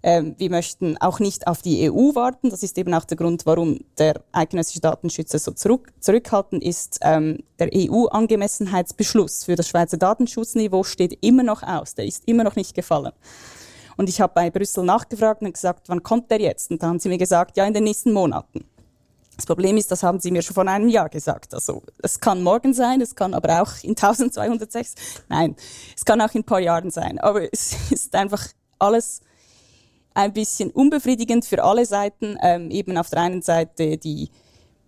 Ähm, 0.01 0.35
wir 0.37 0.49
möchten 0.49 0.97
auch 0.97 1.19
nicht 1.19 1.47
auf 1.47 1.61
die 1.61 1.89
EU 1.89 2.15
warten. 2.15 2.49
Das 2.49 2.63
ist 2.63 2.77
eben 2.77 2.93
auch 2.93 3.05
der 3.05 3.17
Grund, 3.17 3.45
warum 3.45 3.79
der 3.99 4.21
eidgenössische 4.31 4.81
Datenschützer 4.81 5.37
so 5.37 5.51
zurück, 5.51 5.93
zurückhaltend 5.99 6.63
ist. 6.63 6.97
Ähm, 7.01 7.43
der 7.59 7.69
EU-Angemessenheitsbeschluss 7.73 9.45
für 9.45 9.55
das 9.55 9.69
Schweizer 9.69 9.97
Datenschutzniveau 9.97 10.83
steht 10.83 11.23
immer 11.23 11.43
noch 11.43 11.61
aus. 11.61 11.93
Der 11.93 12.05
ist 12.05 12.23
immer 12.27 12.43
noch 12.43 12.55
nicht 12.55 12.73
gefallen. 12.73 13.13
Und 13.95 14.09
ich 14.09 14.19
habe 14.21 14.33
bei 14.33 14.49
Brüssel 14.49 14.83
nachgefragt 14.83 15.43
und 15.43 15.53
gesagt, 15.53 15.87
wann 15.87 16.01
kommt 16.01 16.31
der 16.31 16.41
jetzt? 16.41 16.71
Und 16.71 16.81
da 16.81 16.87
haben 16.87 16.99
sie 16.99 17.09
mir 17.09 17.19
gesagt, 17.19 17.57
ja, 17.57 17.65
in 17.65 17.73
den 17.73 17.83
nächsten 17.83 18.11
Monaten. 18.11 18.65
Das 19.35 19.45
Problem 19.45 19.77
ist, 19.77 19.91
das 19.91 20.03
haben 20.03 20.19
Sie 20.19 20.31
mir 20.31 20.41
schon 20.41 20.53
vor 20.53 20.67
einem 20.67 20.87
Jahr 20.87 21.09
gesagt. 21.09 21.53
Also 21.53 21.83
es 22.01 22.19
kann 22.19 22.41
morgen 22.41 22.73
sein, 22.73 23.01
es 23.01 23.15
kann 23.15 23.33
aber 23.33 23.61
auch 23.61 23.71
in 23.83 23.89
1206. 23.97 24.95
Nein, 25.29 25.55
es 25.95 26.05
kann 26.05 26.21
auch 26.21 26.33
in 26.33 26.41
ein 26.41 26.45
paar 26.45 26.59
Jahren 26.59 26.91
sein. 26.91 27.19
Aber 27.19 27.41
es 27.51 27.75
ist 27.91 28.15
einfach 28.15 28.47
alles 28.79 29.21
ein 30.13 30.31
bisschen 30.33 30.71
unbefriedigend 30.71 31.45
für 31.45 31.63
alle 31.63 31.85
Seiten. 31.85 32.37
Ähm, 32.41 32.71
eben 32.71 32.97
auf 32.97 33.09
der 33.09 33.21
einen 33.21 33.41
Seite 33.41 33.97
die 33.97 34.29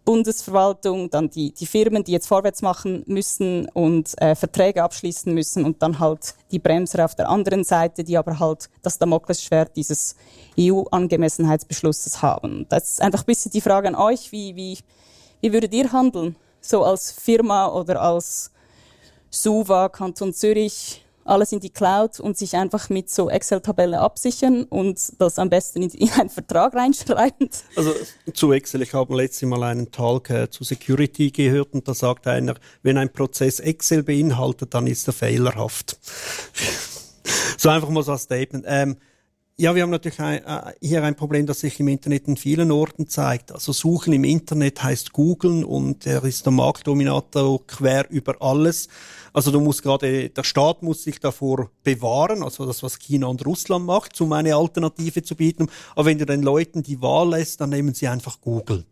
Bundesverwaltung, 0.07 1.09
dann 1.09 1.29
die, 1.29 1.51
die 1.51 1.65
Firmen, 1.65 2.01
die 2.01 2.13
jetzt 2.13 2.27
vorwärts 2.27 2.61
machen 2.61 3.03
müssen 3.07 3.67
und 3.73 4.13
äh, 4.21 4.35
Verträge 4.35 4.81
abschließen 4.81 5.33
müssen 5.33 5.65
und 5.65 5.81
dann 5.81 5.99
halt 5.99 6.33
die 6.49 6.59
Bremser 6.59 7.03
auf 7.03 7.13
der 7.13 7.27
anderen 7.27 7.65
Seite, 7.65 8.05
die 8.05 8.17
aber 8.17 8.39
halt 8.39 8.69
das 8.81 8.97
Damoklesschwert 8.97 9.75
dieses 9.75 10.15
EU-Angemessenheitsbeschlusses 10.57 12.21
haben. 12.21 12.65
Das 12.69 12.91
ist 12.91 13.01
einfach 13.01 13.19
ein 13.19 13.25
bisschen 13.25 13.51
die 13.51 13.59
Frage 13.59 13.89
an 13.89 13.95
euch, 13.95 14.31
wie, 14.31 14.55
wie, 14.55 14.77
wie 15.41 15.51
würdet 15.51 15.73
ihr 15.73 15.91
handeln? 15.91 16.37
So 16.61 16.85
als 16.85 17.11
Firma 17.11 17.67
oder 17.67 18.01
als 18.01 18.51
SUVA, 19.29 19.89
Kanton 19.89 20.33
Zürich, 20.33 21.03
alles 21.27 21.51
in 21.51 21.59
die 21.59 21.69
Cloud 21.69 22.19
und 22.19 22.37
sich 22.37 22.55
einfach 22.55 22.89
mit 22.89 23.09
so 23.09 23.29
Excel-Tabelle 23.29 23.99
absichern 23.99 24.63
und 24.63 24.99
das 25.19 25.39
am 25.39 25.49
besten 25.49 25.81
in, 25.81 25.89
in 25.91 26.09
einen 26.11 26.29
Vertrag 26.29 26.73
reinschreiben. 26.73 27.49
Also 27.75 27.93
zu 28.33 28.51
Excel, 28.51 28.81
ich 28.81 28.93
habe 28.93 29.15
letztes 29.15 29.47
Mal 29.47 29.63
einen 29.63 29.91
Talk 29.91 30.29
äh, 30.29 30.49
zu 30.49 30.63
Security 30.63 31.31
gehört 31.31 31.73
und 31.73 31.87
da 31.87 31.93
sagt 31.93 32.27
einer, 32.27 32.55
wenn 32.83 32.97
ein 32.97 33.11
Prozess 33.11 33.59
Excel 33.59 34.03
beinhaltet, 34.03 34.73
dann 34.73 34.87
ist 34.87 35.07
er 35.07 35.13
fehlerhaft. 35.13 35.97
so 37.57 37.69
einfach 37.69 37.89
mal 37.89 38.03
so 38.03 38.11
ein 38.11 38.17
Statement. 38.17 38.65
Ähm, 38.67 38.97
ja, 39.59 39.73
wir 39.73 39.81
haben 39.81 39.89
natürlich 39.89 40.19
ein, 40.19 40.45
äh, 40.45 40.73
hier 40.81 41.03
ein 41.03 41.15
Problem, 41.15 41.47
das 41.47 41.61
sich 41.61 41.79
im 41.79 41.87
Internet 41.87 42.27
in 42.27 42.37
vielen 42.37 42.71
Orten 42.71 43.07
zeigt. 43.07 43.51
Also 43.51 43.73
Suchen 43.73 44.13
im 44.13 44.23
Internet 44.23 44.83
heißt 44.83 45.13
Googlen 45.13 45.63
und 45.63 46.05
er 46.05 46.23
ist 46.23 46.45
der 46.45 46.53
Marktdominator 46.53 47.65
quer 47.65 48.07
über 48.11 48.35
alles. 48.39 48.87
Also 49.37 49.51
du 49.51 49.59
musst 49.59 49.83
gerade, 49.83 50.31
der 50.31 50.43
Staat 50.43 50.81
muss 50.81 51.03
sich 51.03 51.19
davor 51.19 51.69
bewahren, 51.83 52.41
also 52.41 52.65
das, 52.65 52.81
was 52.81 52.97
China 52.97 53.27
und 53.27 53.45
Russland 53.45 53.85
macht, 53.85 54.19
um 54.19 54.33
eine 54.33 54.55
Alternative 54.55 55.21
zu 55.21 55.35
bieten. 55.35 55.69
Aber 55.95 56.05
wenn 56.05 56.17
du 56.17 56.25
den 56.25 56.41
Leuten 56.41 56.81
die 56.81 56.99
Wahl 57.03 57.29
lässt, 57.29 57.61
dann 57.61 57.69
nehmen 57.69 57.93
sie 57.93 58.07
einfach 58.07 58.41
Google 58.41 58.83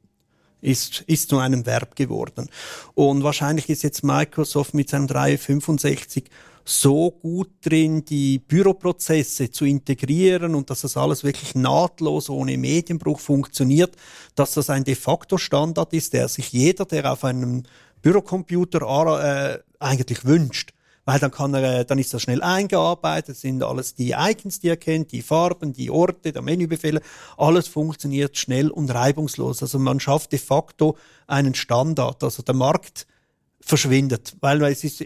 ist, 0.61 1.03
ist 1.07 1.29
zu 1.29 1.39
einem 1.39 1.65
Verb 1.65 1.95
geworden. 1.95 2.47
Und 2.93 3.23
wahrscheinlich 3.23 3.69
ist 3.69 3.81
jetzt 3.81 4.03
Microsoft 4.03 4.75
mit 4.75 4.89
seinem 4.89 5.07
365 5.07 6.25
so 6.63 7.11
gut 7.11 7.49
drin, 7.63 8.05
die 8.05 8.39
Büroprozesse 8.39 9.49
zu 9.49 9.65
integrieren 9.65 10.53
und 10.53 10.69
dass 10.69 10.81
das 10.81 10.95
alles 10.97 11.23
wirklich 11.23 11.55
nahtlos 11.55 12.29
ohne 12.29 12.57
Medienbruch 12.57 13.19
funktioniert, 13.19 13.95
dass 14.35 14.53
das 14.53 14.69
ein 14.69 14.83
de 14.83 14.95
facto 14.95 15.37
Standard 15.37 15.93
ist, 15.93 16.13
der 16.13 16.27
sich 16.27 16.51
jeder, 16.51 16.85
der 16.85 17.11
auf 17.11 17.23
einem 17.23 17.63
Bürocomputer 18.05 18.81
äh, 19.23 19.59
eigentlich 19.79 20.25
wünscht. 20.25 20.73
Weil 21.05 21.19
dann 21.19 21.31
kann 21.31 21.55
er, 21.55 21.79
äh, 21.79 21.85
dann 21.85 21.97
ist 21.97 22.13
das 22.13 22.21
schnell 22.21 22.43
eingearbeitet, 22.43 23.35
sind 23.35 23.63
alles 23.63 23.95
die 23.95 24.11
Icons, 24.11 24.59
die 24.59 24.69
er 24.69 24.77
kennt, 24.77 25.11
die 25.11 25.23
Farben, 25.23 25.73
die 25.73 25.89
Orte, 25.89 26.31
der 26.31 26.43
Menübefehle, 26.43 27.01
alles 27.35 27.67
funktioniert 27.67 28.37
schnell 28.37 28.69
und 28.69 28.93
reibungslos. 28.93 29.63
Also 29.63 29.79
man 29.79 29.99
schafft 29.99 30.33
de 30.33 30.39
facto 30.39 30.97
einen 31.25 31.55
Standard. 31.55 32.23
Also 32.23 32.43
der 32.43 32.53
Markt 32.53 33.07
verschwindet, 33.65 34.35
weil 34.41 34.61
es 34.63 34.83
ist, 34.83 35.03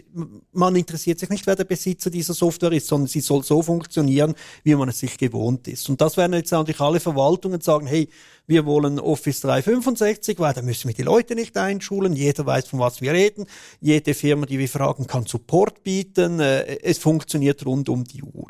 man 0.52 0.76
interessiert 0.76 1.18
sich 1.18 1.30
nicht, 1.30 1.46
wer 1.46 1.56
der 1.56 1.64
Besitzer 1.64 2.10
dieser 2.10 2.34
Software 2.34 2.72
ist, 2.72 2.88
sondern 2.88 3.08
sie 3.08 3.20
soll 3.20 3.42
so 3.42 3.62
funktionieren, 3.62 4.34
wie 4.64 4.74
man 4.74 4.90
es 4.90 4.98
sich 4.98 5.16
gewohnt 5.16 5.66
ist. 5.66 5.88
Und 5.88 6.00
das 6.02 6.18
werden 6.18 6.34
jetzt 6.34 6.52
natürlich 6.52 6.80
alle 6.80 7.00
Verwaltungen 7.00 7.62
sagen, 7.62 7.86
hey, 7.86 8.08
wir 8.46 8.66
wollen 8.66 8.98
Office 8.98 9.40
365, 9.40 10.38
weil 10.40 10.52
da 10.52 10.60
müssen 10.60 10.88
wir 10.88 10.94
die 10.94 11.02
Leute 11.02 11.34
nicht 11.34 11.56
einschulen, 11.56 12.14
jeder 12.14 12.44
weiß, 12.44 12.68
von 12.68 12.80
was 12.80 13.00
wir 13.00 13.12
reden, 13.12 13.46
jede 13.80 14.12
Firma, 14.12 14.44
die 14.44 14.58
wir 14.58 14.68
fragen, 14.68 15.06
kann 15.06 15.24
Support 15.24 15.82
bieten, 15.82 16.40
äh, 16.40 16.80
es 16.82 16.98
funktioniert 16.98 17.64
rund 17.64 17.88
um 17.88 18.04
die 18.04 18.22
Uhr. 18.22 18.48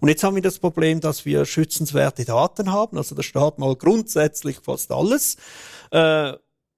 Und 0.00 0.08
jetzt 0.08 0.24
haben 0.24 0.36
wir 0.36 0.42
das 0.42 0.58
Problem, 0.58 1.00
dass 1.00 1.26
wir 1.26 1.44
schützenswerte 1.44 2.24
Daten 2.24 2.72
haben, 2.72 2.96
also 2.96 3.14
der 3.14 3.24
Staat 3.24 3.58
mal 3.58 3.76
grundsätzlich 3.76 4.58
fast 4.62 4.90
alles, 4.90 5.36
äh, 5.90 6.32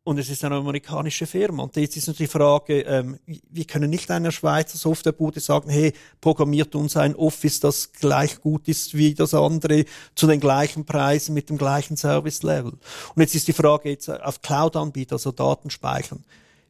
und 0.04 0.18
es 0.18 0.28
ist 0.28 0.44
eine 0.44 0.56
amerikanische 0.56 1.26
Firma. 1.26 1.62
Und 1.62 1.76
jetzt 1.76 1.96
ist 1.96 2.08
natürlich 2.08 2.30
die 2.30 2.38
Frage, 2.38 2.80
ähm, 2.80 3.18
wir 3.26 3.64
können 3.64 3.88
nicht 3.88 4.10
einer 4.10 4.32
Schweizer 4.32 4.76
Softwarebude 4.76 5.38
sagen, 5.38 5.70
hey, 5.70 5.92
programmiert 6.20 6.74
uns 6.74 6.96
ein 6.96 7.14
Office, 7.14 7.60
das 7.60 7.92
gleich 7.92 8.40
gut 8.40 8.66
ist 8.66 8.96
wie 8.96 9.14
das 9.14 9.32
andere, 9.32 9.84
zu 10.14 10.26
den 10.26 10.40
gleichen 10.40 10.84
Preisen, 10.84 11.34
mit 11.34 11.50
dem 11.50 11.58
gleichen 11.58 11.96
Service-Level. 11.96 12.72
Und 12.72 13.20
jetzt 13.20 13.34
ist 13.34 13.46
die 13.46 13.52
Frage 13.52 13.90
jetzt 13.90 14.08
auf 14.08 14.42
Cloud-Anbieter, 14.42 15.14
also 15.14 15.30
Datenspeichern. 15.30 16.24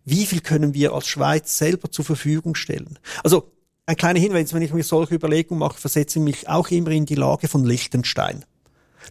Wie 0.05 0.27
viel 0.27 0.40
können 0.40 0.75
wir 0.75 0.92
als 0.92 1.07
Schweiz 1.07 1.57
selber 1.57 1.90
zur 1.90 2.05
Verfügung 2.05 2.55
stellen? 2.55 2.99
Also, 3.23 3.51
ein 3.87 3.97
kleiner 3.97 4.21
Hinweis, 4.21 4.53
wenn 4.53 4.62
ich 4.62 4.73
mir 4.73 4.85
solche 4.85 5.14
Überlegungen 5.14 5.59
mache, 5.59 5.79
versetze 5.79 6.18
ich 6.18 6.25
mich 6.25 6.49
auch 6.49 6.71
immer 6.71 6.90
in 6.90 7.07
die 7.07 7.14
Lage 7.14 7.49
von 7.49 7.64
Liechtenstein. 7.64 8.45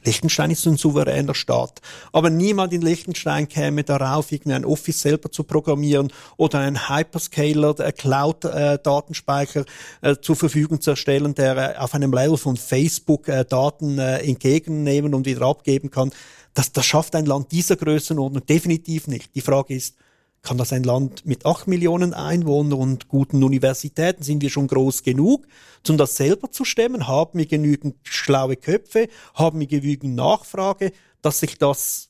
Liechtenstein 0.03 0.51
ist 0.51 0.65
ein 0.65 0.77
souveräner 0.77 1.35
Staat. 1.35 1.81
Aber 2.11 2.29
niemand 2.29 2.73
in 2.73 2.81
Liechtenstein 2.81 3.47
käme 3.47 3.83
darauf, 3.83 4.31
irgendwie 4.31 4.53
ein 4.53 4.65
Office 4.65 5.01
selber 5.01 5.31
zu 5.31 5.43
programmieren 5.43 6.11
oder 6.37 6.59
einen 6.59 6.89
Hyperscaler, 6.89 7.79
äh, 7.79 7.91
Cloud-Datenspeicher 7.91 9.65
äh, 10.01 10.15
zur 10.21 10.35
Verfügung 10.35 10.81
zu 10.81 10.91
erstellen, 10.91 11.35
der 11.35 11.75
äh, 11.75 11.77
auf 11.77 11.93
einem 11.93 12.13
Level 12.13 12.37
von 12.37 12.57
Facebook 12.57 13.27
äh, 13.27 13.45
Daten 13.45 13.99
äh, 13.99 14.19
entgegennehmen 14.19 15.13
und 15.13 15.25
wieder 15.25 15.41
abgeben 15.43 15.91
kann. 15.91 16.11
Das, 16.53 16.71
das 16.71 16.85
schafft 16.85 17.15
ein 17.15 17.25
Land 17.25 17.51
dieser 17.51 17.75
Größenordnung 17.75 18.45
definitiv 18.45 19.07
nicht. 19.07 19.35
Die 19.35 19.41
Frage 19.41 19.75
ist, 19.75 19.95
kann 20.41 20.57
das 20.57 20.73
ein 20.73 20.83
Land 20.83 21.25
mit 21.25 21.45
acht 21.45 21.67
Millionen 21.67 22.13
Einwohnern 22.13 22.79
und 22.79 23.07
guten 23.07 23.43
Universitäten, 23.43 24.23
sind 24.23 24.41
wir 24.41 24.49
schon 24.49 24.67
groß 24.67 25.03
genug, 25.03 25.45
um 25.87 25.97
das 25.97 26.15
selber 26.15 26.51
zu 26.51 26.65
stemmen? 26.65 27.07
Haben 27.07 27.37
wir 27.37 27.45
genügend 27.45 27.95
schlaue 28.03 28.55
Köpfe? 28.55 29.07
Haben 29.35 29.59
wir 29.59 29.67
genügend 29.67 30.15
Nachfrage, 30.15 30.91
dass 31.21 31.39
sich 31.39 31.57
das 31.57 32.09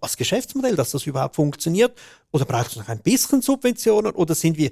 als 0.00 0.16
Geschäftsmodell, 0.16 0.76
dass 0.76 0.92
das 0.92 1.06
überhaupt 1.06 1.34
funktioniert? 1.34 1.98
Oder 2.30 2.44
braucht 2.44 2.70
es 2.70 2.76
noch 2.76 2.88
ein 2.88 3.00
bisschen 3.00 3.42
Subventionen? 3.42 4.12
Oder 4.12 4.34
sind 4.34 4.56
wir 4.56 4.70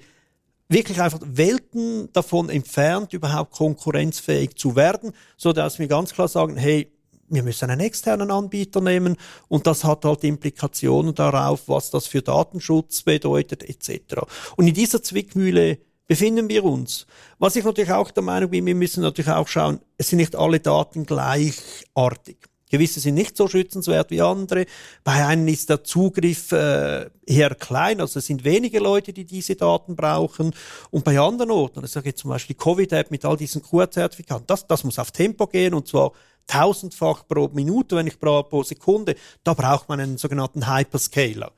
wirklich 0.68 1.00
einfach 1.00 1.18
Welten 1.24 2.12
davon 2.12 2.48
entfernt, 2.48 3.12
überhaupt 3.12 3.52
konkurrenzfähig 3.52 4.54
zu 4.54 4.76
werden, 4.76 5.12
so 5.36 5.52
dass 5.52 5.80
wir 5.80 5.88
ganz 5.88 6.12
klar 6.12 6.28
sagen, 6.28 6.56
hey, 6.56 6.92
wir 7.30 7.42
müssen 7.42 7.70
einen 7.70 7.80
externen 7.80 8.30
Anbieter 8.30 8.80
nehmen 8.80 9.16
und 9.48 9.66
das 9.66 9.84
hat 9.84 10.04
halt 10.04 10.24
Implikationen 10.24 11.14
darauf, 11.14 11.68
was 11.68 11.90
das 11.90 12.06
für 12.06 12.22
Datenschutz 12.22 13.02
bedeutet 13.02 13.62
etc. 13.62 14.22
Und 14.56 14.66
in 14.66 14.74
dieser 14.74 15.02
Zwickmühle 15.02 15.78
befinden 16.06 16.48
wir 16.48 16.64
uns. 16.64 17.06
Was 17.38 17.54
ich 17.54 17.64
natürlich 17.64 17.92
auch 17.92 18.10
der 18.10 18.24
Meinung 18.24 18.50
bin, 18.50 18.66
wir 18.66 18.74
müssen 18.74 19.02
natürlich 19.02 19.30
auch 19.30 19.46
schauen, 19.46 19.80
es 19.96 20.08
sind 20.08 20.18
nicht 20.18 20.34
alle 20.34 20.58
Daten 20.58 21.06
gleichartig. 21.06 22.50
Gewisse 22.70 23.00
sind 23.00 23.14
nicht 23.14 23.36
so 23.36 23.48
schützenswert 23.48 24.10
wie 24.10 24.22
andere. 24.22 24.64
Bei 25.04 25.26
einem 25.26 25.46
ist 25.48 25.68
der 25.68 25.84
Zugriff 25.84 26.52
äh, 26.52 27.10
eher 27.26 27.54
klein, 27.56 28.00
also 28.00 28.20
es 28.20 28.26
sind 28.26 28.44
wenige 28.44 28.78
Leute, 28.78 29.12
die 29.12 29.24
diese 29.24 29.56
Daten 29.56 29.96
brauchen. 29.96 30.54
Und 30.90 31.04
bei 31.04 31.18
anderen 31.18 31.50
Orten, 31.50 31.84
ich 31.84 31.90
sage 31.90 32.10
jetzt 32.10 32.20
zum 32.20 32.30
Beispiel 32.30 32.54
die 32.54 32.62
Covid-App 32.62 33.10
mit 33.10 33.24
all 33.24 33.36
diesen 33.36 33.62
QR-Zertifikaten, 33.62 34.46
das, 34.46 34.66
das 34.66 34.84
muss 34.84 34.98
auf 34.98 35.10
Tempo 35.10 35.48
gehen 35.48 35.74
und 35.74 35.88
zwar 35.88 36.12
tausendfach 36.46 37.26
pro 37.28 37.48
Minute, 37.48 37.96
wenn 37.96 38.06
nicht 38.06 38.20
pro 38.20 38.62
Sekunde. 38.62 39.14
Da 39.44 39.54
braucht 39.54 39.88
man 39.88 40.00
einen 40.00 40.18
sogenannten 40.18 40.68
Hyperscaler. 40.68 41.52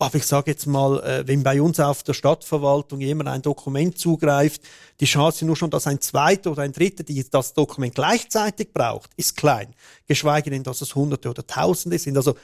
Aber 0.00 0.14
ich 0.14 0.24
sage 0.24 0.50
jetzt 0.50 0.66
mal, 0.66 0.98
äh, 1.04 1.28
wenn 1.28 1.42
bei 1.42 1.60
uns 1.60 1.78
auf 1.78 2.02
der 2.02 2.14
Stadtverwaltung 2.14 3.02
jemand 3.02 3.28
ein 3.28 3.42
Dokument 3.42 3.98
zugreift, 3.98 4.62
die 4.98 5.04
Chance 5.04 5.44
nur 5.44 5.56
schon, 5.56 5.68
dass 5.68 5.86
ein 5.86 6.00
zweiter 6.00 6.52
oder 6.52 6.62
ein 6.62 6.72
dritter 6.72 7.04
die 7.04 7.22
das 7.30 7.52
Dokument 7.52 7.94
gleichzeitig 7.94 8.72
braucht, 8.72 9.10
ist 9.18 9.36
klein. 9.36 9.74
Geschweige 10.06 10.48
denn, 10.48 10.62
dass 10.62 10.80
es 10.80 10.94
Hunderte 10.94 11.28
oder 11.28 11.46
Tausende 11.46 11.98
sind. 11.98 12.16
Also 12.16 12.34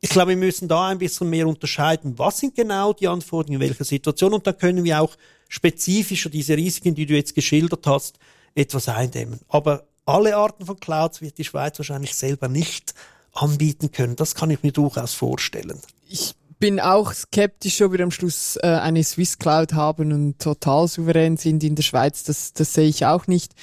ich 0.00 0.10
glaube, 0.10 0.30
wir 0.30 0.36
müssen 0.36 0.68
da 0.68 0.86
ein 0.86 0.98
bisschen 0.98 1.28
mehr 1.28 1.48
unterscheiden, 1.48 2.16
was 2.16 2.38
sind 2.38 2.54
genau 2.54 2.92
die 2.92 3.08
Anforderungen 3.08 3.60
in 3.60 3.68
welcher 3.68 3.84
Situation 3.84 4.32
und 4.32 4.46
dann 4.46 4.56
können 4.56 4.84
wir 4.84 5.02
auch 5.02 5.16
spezifischer 5.48 6.30
diese 6.30 6.56
Risiken, 6.56 6.94
die 6.94 7.06
du 7.06 7.14
jetzt 7.14 7.34
geschildert 7.34 7.88
hast, 7.88 8.20
etwas 8.54 8.88
eindämmen. 8.88 9.40
Aber 9.48 9.88
alle 10.10 10.36
Arten 10.36 10.66
von 10.66 10.78
Clouds 10.78 11.20
wird 11.20 11.38
die 11.38 11.44
Schweiz 11.44 11.78
wahrscheinlich 11.78 12.14
selber 12.14 12.48
nicht 12.48 12.94
anbieten 13.32 13.92
können. 13.92 14.16
Das 14.16 14.34
kann 14.34 14.50
ich 14.50 14.62
mir 14.62 14.72
durchaus 14.72 15.14
vorstellen. 15.14 15.80
Ich 16.08 16.34
bin 16.58 16.78
auch 16.78 17.12
skeptisch, 17.12 17.80
ob 17.80 17.92
wir 17.92 18.00
am 18.00 18.10
Schluss 18.10 18.56
äh, 18.56 18.66
eine 18.66 19.02
Swiss 19.02 19.38
Cloud 19.38 19.72
haben 19.72 20.12
und 20.12 20.38
total 20.38 20.88
souverän 20.88 21.36
sind 21.36 21.64
in 21.64 21.74
der 21.74 21.82
Schweiz. 21.82 22.22
Das, 22.24 22.52
das 22.52 22.74
sehe 22.74 22.88
ich 22.88 23.06
auch 23.06 23.26
nicht. 23.26 23.54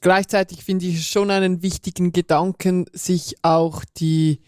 Gleichzeitig 0.00 0.62
finde 0.62 0.86
ich 0.86 1.08
schon 1.08 1.30
einen 1.30 1.62
wichtigen 1.62 2.12
Gedanken, 2.12 2.86
sich 2.92 3.36
auch 3.42 3.82
die, 3.96 4.40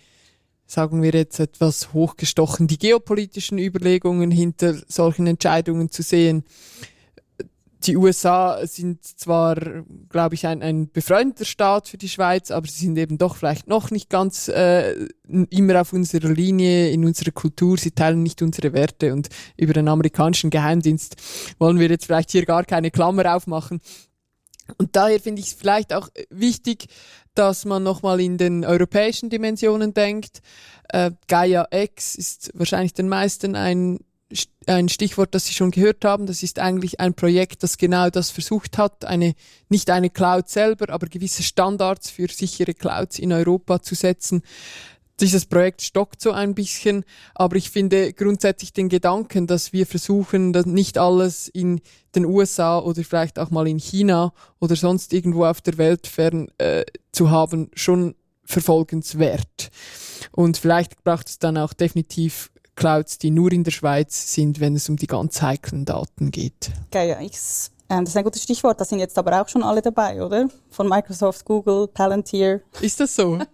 sagen 0.66 1.02
wir 1.02 1.12
jetzt 1.12 1.40
etwas 1.40 1.94
hochgestochen, 1.94 2.68
die 2.68 2.78
geopolitischen 2.78 3.58
Überlegungen 3.58 4.30
hinter 4.30 4.74
solchen 4.86 5.26
Entscheidungen 5.26 5.90
zu 5.90 6.02
sehen. 6.02 6.44
Die 7.86 7.96
USA 7.96 8.66
sind 8.66 9.04
zwar, 9.04 9.56
glaube 10.08 10.34
ich, 10.34 10.46
ein, 10.46 10.62
ein 10.62 10.90
befreundeter 10.90 11.44
Staat 11.44 11.88
für 11.88 11.98
die 11.98 12.08
Schweiz, 12.08 12.50
aber 12.50 12.66
sie 12.66 12.84
sind 12.84 12.98
eben 12.98 13.18
doch 13.18 13.36
vielleicht 13.36 13.68
noch 13.68 13.90
nicht 13.90 14.10
ganz 14.10 14.48
äh, 14.48 15.08
immer 15.50 15.80
auf 15.80 15.92
unserer 15.92 16.28
Linie, 16.28 16.90
in 16.90 17.04
unserer 17.04 17.30
Kultur. 17.30 17.78
Sie 17.78 17.92
teilen 17.92 18.22
nicht 18.22 18.42
unsere 18.42 18.72
Werte 18.72 19.12
und 19.12 19.28
über 19.56 19.72
den 19.72 19.88
amerikanischen 19.88 20.50
Geheimdienst 20.50 21.16
wollen 21.58 21.78
wir 21.78 21.88
jetzt 21.88 22.06
vielleicht 22.06 22.30
hier 22.30 22.44
gar 22.44 22.64
keine 22.64 22.90
Klammer 22.90 23.34
aufmachen. 23.34 23.80
Und 24.78 24.96
daher 24.96 25.20
finde 25.20 25.40
ich 25.40 25.48
es 25.48 25.54
vielleicht 25.54 25.92
auch 25.92 26.08
wichtig, 26.30 26.86
dass 27.34 27.64
man 27.64 27.82
nochmal 27.82 28.20
in 28.20 28.38
den 28.38 28.64
europäischen 28.64 29.30
Dimensionen 29.30 29.94
denkt. 29.94 30.40
Äh, 30.88 31.12
Gaia 31.28 31.68
X 31.70 32.16
ist 32.16 32.50
wahrscheinlich 32.54 32.94
den 32.94 33.08
meisten 33.08 33.54
ein 33.54 34.00
ein 34.66 34.88
Stichwort, 34.88 35.34
das 35.34 35.46
Sie 35.46 35.54
schon 35.54 35.70
gehört 35.70 36.04
haben. 36.04 36.26
Das 36.26 36.42
ist 36.42 36.58
eigentlich 36.58 37.00
ein 37.00 37.14
Projekt, 37.14 37.62
das 37.62 37.78
genau 37.78 38.10
das 38.10 38.30
versucht 38.30 38.78
hat, 38.78 39.04
eine, 39.04 39.34
nicht 39.68 39.90
eine 39.90 40.10
Cloud 40.10 40.48
selber, 40.48 40.92
aber 40.92 41.06
gewisse 41.06 41.42
Standards 41.42 42.10
für 42.10 42.28
sichere 42.28 42.74
Clouds 42.74 43.18
in 43.18 43.32
Europa 43.32 43.82
zu 43.82 43.94
setzen. 43.94 44.42
Dieses 45.20 45.46
Projekt 45.46 45.80
stockt 45.80 46.20
so 46.20 46.32
ein 46.32 46.54
bisschen, 46.54 47.04
aber 47.34 47.56
ich 47.56 47.70
finde 47.70 48.12
grundsätzlich 48.12 48.74
den 48.74 48.90
Gedanken, 48.90 49.46
dass 49.46 49.72
wir 49.72 49.86
versuchen, 49.86 50.52
dass 50.52 50.66
nicht 50.66 50.98
alles 50.98 51.48
in 51.48 51.80
den 52.14 52.26
USA 52.26 52.78
oder 52.78 53.02
vielleicht 53.02 53.38
auch 53.38 53.50
mal 53.50 53.66
in 53.66 53.78
China 53.78 54.34
oder 54.58 54.76
sonst 54.76 55.14
irgendwo 55.14 55.46
auf 55.46 55.62
der 55.62 55.78
Welt 55.78 56.06
fern 56.06 56.48
äh, 56.58 56.84
zu 57.12 57.30
haben, 57.30 57.70
schon 57.74 58.14
verfolgenswert. 58.44 59.70
Und 60.32 60.58
vielleicht 60.58 61.02
braucht 61.02 61.28
es 61.28 61.38
dann 61.38 61.56
auch 61.56 61.72
definitiv 61.72 62.50
Clouds, 62.76 63.18
die 63.18 63.30
nur 63.30 63.50
in 63.52 63.64
der 63.64 63.72
Schweiz 63.72 64.32
sind, 64.34 64.60
wenn 64.60 64.76
es 64.76 64.88
um 64.88 64.96
die 64.96 65.06
ganz 65.06 65.42
heiklen 65.42 65.84
Daten 65.84 66.30
geht. 66.30 66.70
Gaia 66.90 67.20
X, 67.20 67.72
ähm, 67.88 68.00
das 68.04 68.10
ist 68.10 68.16
ein 68.16 68.24
gutes 68.24 68.42
Stichwort. 68.42 68.80
Da 68.80 68.84
sind 68.84 68.98
jetzt 68.98 69.16
aber 69.18 69.40
auch 69.40 69.48
schon 69.48 69.62
alle 69.62 69.80
dabei, 69.80 70.22
oder? 70.22 70.48
Von 70.70 70.88
Microsoft, 70.88 71.44
Google, 71.44 71.88
Palantir. 71.88 72.62
Ist 72.80 73.00
das 73.00 73.14
so? 73.14 73.38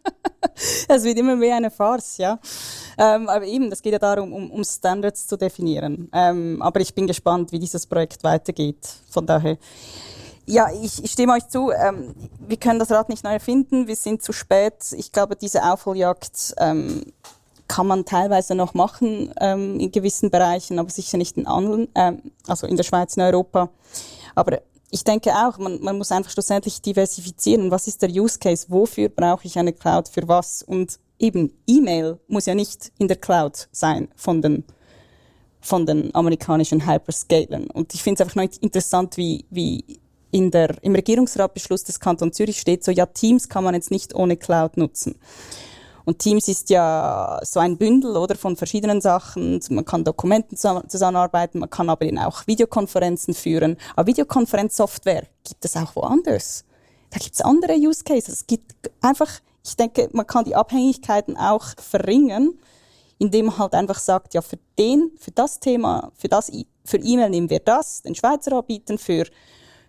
Es 0.88 1.04
wird 1.04 1.18
immer 1.18 1.36
mehr 1.36 1.56
eine 1.56 1.70
Farce, 1.70 2.18
ja. 2.18 2.38
Ähm, 2.98 3.28
aber 3.28 3.44
eben, 3.44 3.70
das 3.70 3.80
geht 3.80 3.92
ja 3.92 3.98
darum, 3.98 4.32
um, 4.32 4.50
um 4.50 4.64
Standards 4.64 5.26
zu 5.26 5.36
definieren. 5.36 6.08
Ähm, 6.12 6.60
aber 6.60 6.80
ich 6.80 6.94
bin 6.94 7.06
gespannt, 7.06 7.52
wie 7.52 7.60
dieses 7.60 7.86
Projekt 7.86 8.24
weitergeht. 8.24 8.88
Von 9.08 9.24
daher. 9.24 9.56
Ja, 10.46 10.68
ich, 10.82 11.02
ich 11.02 11.12
stimme 11.12 11.34
euch 11.34 11.46
zu. 11.48 11.70
Ähm, 11.70 12.14
wir 12.46 12.56
können 12.56 12.80
das 12.80 12.90
Rad 12.90 13.08
nicht 13.08 13.22
neu 13.22 13.32
erfinden. 13.32 13.86
Wir 13.86 13.96
sind 13.96 14.22
zu 14.22 14.32
spät. 14.32 14.74
Ich 14.96 15.12
glaube, 15.12 15.36
diese 15.36 15.62
Aufholjagd 15.62 16.54
ähm, 16.58 17.04
kann 17.72 17.86
man 17.86 18.04
teilweise 18.04 18.54
noch 18.54 18.74
machen 18.74 19.32
ähm, 19.40 19.80
in 19.80 19.90
gewissen 19.90 20.30
Bereichen, 20.30 20.78
aber 20.78 20.90
sicher 20.90 21.16
nicht 21.16 21.38
in 21.38 21.46
anderen, 21.46 21.88
ähm, 21.94 22.20
also 22.46 22.66
in 22.66 22.76
der 22.76 22.84
Schweiz, 22.84 23.16
in 23.16 23.22
Europa. 23.22 23.70
Aber 24.34 24.60
ich 24.90 25.04
denke 25.04 25.30
auch, 25.30 25.56
man, 25.56 25.80
man 25.80 25.96
muss 25.96 26.12
einfach 26.12 26.30
schlussendlich 26.30 26.82
diversifizieren. 26.82 27.70
Was 27.70 27.86
ist 27.86 28.02
der 28.02 28.10
Use 28.10 28.38
Case? 28.38 28.66
Wofür 28.68 29.08
brauche 29.08 29.46
ich 29.46 29.58
eine 29.58 29.72
Cloud? 29.72 30.08
Für 30.08 30.28
was? 30.28 30.62
Und 30.62 30.98
eben 31.18 31.50
E-Mail 31.66 32.18
muss 32.28 32.44
ja 32.44 32.54
nicht 32.54 32.92
in 32.98 33.08
der 33.08 33.16
Cloud 33.16 33.68
sein 33.72 34.08
von 34.16 34.42
den 34.42 34.64
von 35.62 35.86
den 35.86 36.14
amerikanischen 36.14 36.86
Hyperscalern. 36.86 37.68
Und 37.68 37.94
ich 37.94 38.02
finde 38.02 38.16
es 38.16 38.20
einfach 38.20 38.34
noch 38.34 38.50
interessant, 38.60 39.16
wie, 39.16 39.46
wie 39.48 40.00
in 40.32 40.50
der, 40.50 40.74
im 40.82 40.92
Regierungsratbeschluss 40.92 41.84
des 41.84 42.00
Kantons 42.00 42.36
Zürich 42.36 42.58
steht, 42.58 42.82
so 42.82 42.90
ja, 42.90 43.06
Teams 43.06 43.48
kann 43.48 43.62
man 43.62 43.74
jetzt 43.74 43.92
nicht 43.92 44.12
ohne 44.12 44.36
Cloud 44.36 44.76
nutzen. 44.76 45.14
Und 46.04 46.18
Teams 46.18 46.48
ist 46.48 46.70
ja 46.70 47.40
so 47.42 47.60
ein 47.60 47.76
Bündel 47.76 48.16
oder 48.16 48.34
von 48.34 48.56
verschiedenen 48.56 49.00
Sachen. 49.00 49.60
Man 49.70 49.84
kann 49.84 50.04
Dokumenten 50.04 50.56
zusammenarbeiten, 50.56 51.58
man 51.58 51.70
kann 51.70 51.88
aber 51.88 52.04
eben 52.04 52.18
auch 52.18 52.46
Videokonferenzen 52.46 53.34
führen. 53.34 53.76
Aber 53.94 54.06
Videokonferenzsoftware 54.06 55.26
gibt 55.44 55.64
es 55.64 55.76
auch 55.76 55.94
woanders. 55.96 56.64
Da 57.10 57.18
gibt 57.18 57.34
es 57.34 57.40
andere 57.40 57.74
Use 57.74 58.02
Cases. 58.04 58.28
Es 58.28 58.46
gibt 58.46 58.72
einfach, 59.00 59.28
ich 59.64 59.76
denke, 59.76 60.08
man 60.12 60.26
kann 60.26 60.44
die 60.44 60.56
Abhängigkeiten 60.56 61.36
auch 61.36 61.66
verringern, 61.78 62.54
indem 63.18 63.46
man 63.46 63.58
halt 63.58 63.74
einfach 63.74 63.98
sagt, 63.98 64.34
ja, 64.34 64.42
für 64.42 64.58
den, 64.78 65.12
für 65.18 65.30
das 65.30 65.60
Thema, 65.60 66.10
für 66.14 66.28
das, 66.28 66.50
für 66.84 66.96
E-Mail 66.96 67.30
nehmen 67.30 67.50
wir 67.50 67.60
das, 67.60 68.02
den 68.02 68.14
Schweizer 68.14 68.56
anbieten, 68.56 68.98
für 68.98 69.26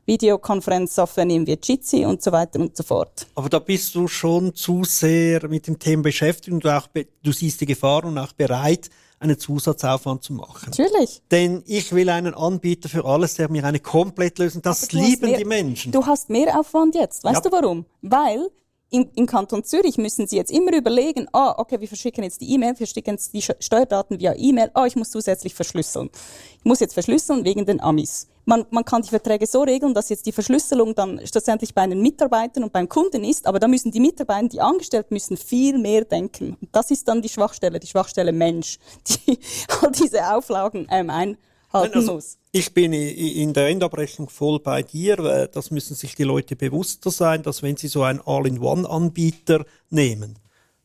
Videokonferenzsoftware 0.06 1.26
nehmen 1.26 1.48
wir 1.48 1.58
Jitsi 1.62 2.06
und 2.06 2.22
so 2.22 2.32
weiter 2.32 2.60
und 2.60 2.76
so 2.76 2.84
fort. 2.84 3.28
Aber 3.36 3.50
da 3.50 3.60
bist 3.60 3.96
du 3.96 4.08
schon 4.08 4.54
zu 4.54 4.84
sehr 4.84 5.48
mit 5.48 5.68
dem 5.68 5.80
Thema 5.80 6.04
beschäftigt 6.04 6.54
und 6.54 6.64
du, 6.64 6.76
auch, 6.76 6.88
du 7.24 7.32
siehst 7.32 7.62
die 7.62 7.66
Gefahr 7.66 8.04
und 8.04 8.18
auch 8.18 8.34
bereit, 8.34 8.90
einen 9.24 9.40
Zusatzaufwand 9.40 10.22
zu 10.24 10.34
machen. 10.34 10.66
Natürlich. 10.66 11.22
Denn 11.32 11.64
ich 11.66 11.94
will 11.94 12.10
einen 12.10 12.34
Anbieter 12.34 12.90
für 12.90 13.06
alles, 13.06 13.36
der 13.36 13.50
mir 13.50 13.64
eine 13.64 13.80
Komplettlösung, 13.80 14.62
das 14.62 14.92
lieben 14.92 15.30
mehr, 15.30 15.38
die 15.38 15.46
Menschen. 15.46 15.92
Du 15.92 16.06
hast 16.06 16.30
mehr 16.30 16.60
Aufwand 16.60 16.96
jetzt. 16.96 17.24
Weißt 17.24 17.46
ja. 17.46 17.50
du 17.50 17.56
warum? 17.56 17.86
Weil 18.02 18.50
im, 18.90 19.10
im 19.16 19.26
Kanton 19.26 19.64
Zürich 19.64 19.98
müssen 19.98 20.28
Sie 20.28 20.36
jetzt 20.36 20.52
immer 20.52 20.76
überlegen, 20.76 21.28
ah, 21.32 21.56
oh, 21.58 21.62
okay, 21.62 21.80
wir 21.80 21.88
verschicken 21.88 22.24
jetzt 22.24 22.42
die 22.42 22.52
E-Mail, 22.52 22.72
wir 22.72 22.86
verschicken 22.86 23.16
jetzt 23.16 23.34
die 23.34 23.42
Steuerdaten 23.42 24.20
via 24.20 24.36
E-Mail, 24.36 24.70
ah, 24.74 24.84
oh, 24.84 24.86
ich 24.86 24.96
muss 24.96 25.10
zusätzlich 25.10 25.56
verschlüsseln. 25.56 26.10
Ich 26.60 26.66
muss 26.66 26.80
jetzt 26.80 26.94
verschlüsseln 26.94 27.44
wegen 27.44 27.66
den 27.66 27.82
Amis. 27.82 28.28
Man, 28.46 28.66
man 28.72 28.84
kann 28.84 29.02
die 29.02 29.10
Verträge 29.10 29.48
so 29.48 29.62
regeln, 29.62 29.94
dass 29.94 30.10
jetzt 30.10 30.26
die 30.26 30.32
Verschlüsselung 30.32 30.94
dann 30.96 31.26
schlussendlich 31.26 31.74
bei 31.74 31.88
den 31.88 32.02
Mitarbeitern 32.02 32.64
und 32.64 32.74
beim 32.74 32.90
Kunden 32.90 33.24
ist, 33.24 33.48
aber 33.48 33.60
da 33.60 33.68
müssen 33.68 33.92
die 33.92 34.00
Mitarbeiter, 34.00 34.50
die 34.50 34.62
Angestellten 34.62 35.14
müssen 35.14 35.38
viel 35.38 35.78
mehr 35.78 36.04
denken. 36.04 36.58
Und 36.60 36.70
das 36.74 36.92
ist 36.92 37.08
dann 37.08 37.22
die 37.22 37.30
Schwachstelle, 37.30 37.80
die 37.80 37.88
Schwachstelle 37.88 38.34
Mensch, 38.34 38.80
die 39.08 39.40
all 39.82 39.92
diese 39.92 40.36
Auflagen 40.36 40.88
ähm, 40.90 41.10
ein 41.10 41.38
halten 41.74 41.96
also, 41.96 42.14
muss. 42.14 42.38
Ich 42.52 42.74
bin 42.74 42.94
in 42.94 43.54
der 43.54 43.70
Endabrechnung 43.70 44.30
voll 44.30 44.60
bei 44.60 44.84
dir. 44.84 45.50
Das 45.52 45.72
müssen 45.72 45.96
sich 45.96 46.16
die 46.16 46.24
Leute 46.24 46.56
bewusster 46.56 47.12
sein, 47.12 47.44
dass 47.44 47.64
wenn 47.64 47.78
sie 47.78 47.88
so 47.88 48.04
einen 48.04 48.22
All-in-One-Anbieter 48.24 49.66
nehmen, 49.90 50.38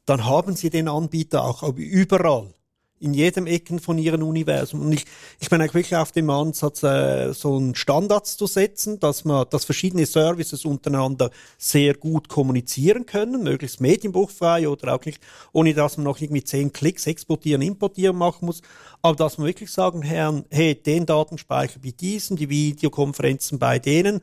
dann 0.07 0.25
haben 0.25 0.57
sie 0.57 0.71
den 0.71 0.89
Anbieter 0.89 1.45
auch 1.45 1.63
überall 1.77 2.55
in 3.01 3.15
jedem 3.15 3.47
Ecken 3.47 3.79
von 3.79 3.99
ihrem 3.99 4.23
Universum. 4.23 4.83
Und 4.83 4.93
ich, 4.93 5.05
ich 5.41 5.49
bin 5.49 5.61
eigentlich 5.61 5.75
wirklich 5.75 5.97
auf 5.97 6.13
dem 6.13 6.31
Ansatz, 6.31 6.83
äh, 6.83 7.33
so 7.33 7.57
einen 7.57 7.75
Standards 7.75 8.37
zu 8.37 8.47
setzen, 8.47 8.99
dass 8.99 9.25
man, 9.25 9.47
dass 9.51 9.65
verschiedene 9.65 10.07
Services 10.07 10.65
untereinander 10.65 11.31
sehr 11.57 11.95
gut 11.95 12.29
kommunizieren 12.29 13.07
können, 13.07 13.43
möglichst 13.43 13.81
medienbuchfrei 13.81 14.69
oder 14.69 14.95
auch 14.95 15.05
nicht, 15.05 15.21
ohne 15.53 15.75
dass 15.75 15.97
man 15.97 16.05
noch 16.05 16.21
irgendwie 16.21 16.45
zehn 16.45 16.73
Klicks 16.73 17.07
exportieren, 17.07 17.63
importieren 17.63 18.17
machen 18.17 18.47
muss. 18.47 18.63
Aber 19.03 19.17
dass 19.17 19.39
man 19.39 19.47
wirklich 19.47 19.71
sagen, 19.71 20.03
Herrn, 20.03 20.45
hey, 20.51 20.75
den 20.75 21.07
Datenspeicher 21.07 21.81
bei 21.83 21.91
diesen, 21.91 22.37
die 22.37 22.49
Videokonferenzen 22.49 23.59
bei 23.59 23.79
denen. 23.79 24.21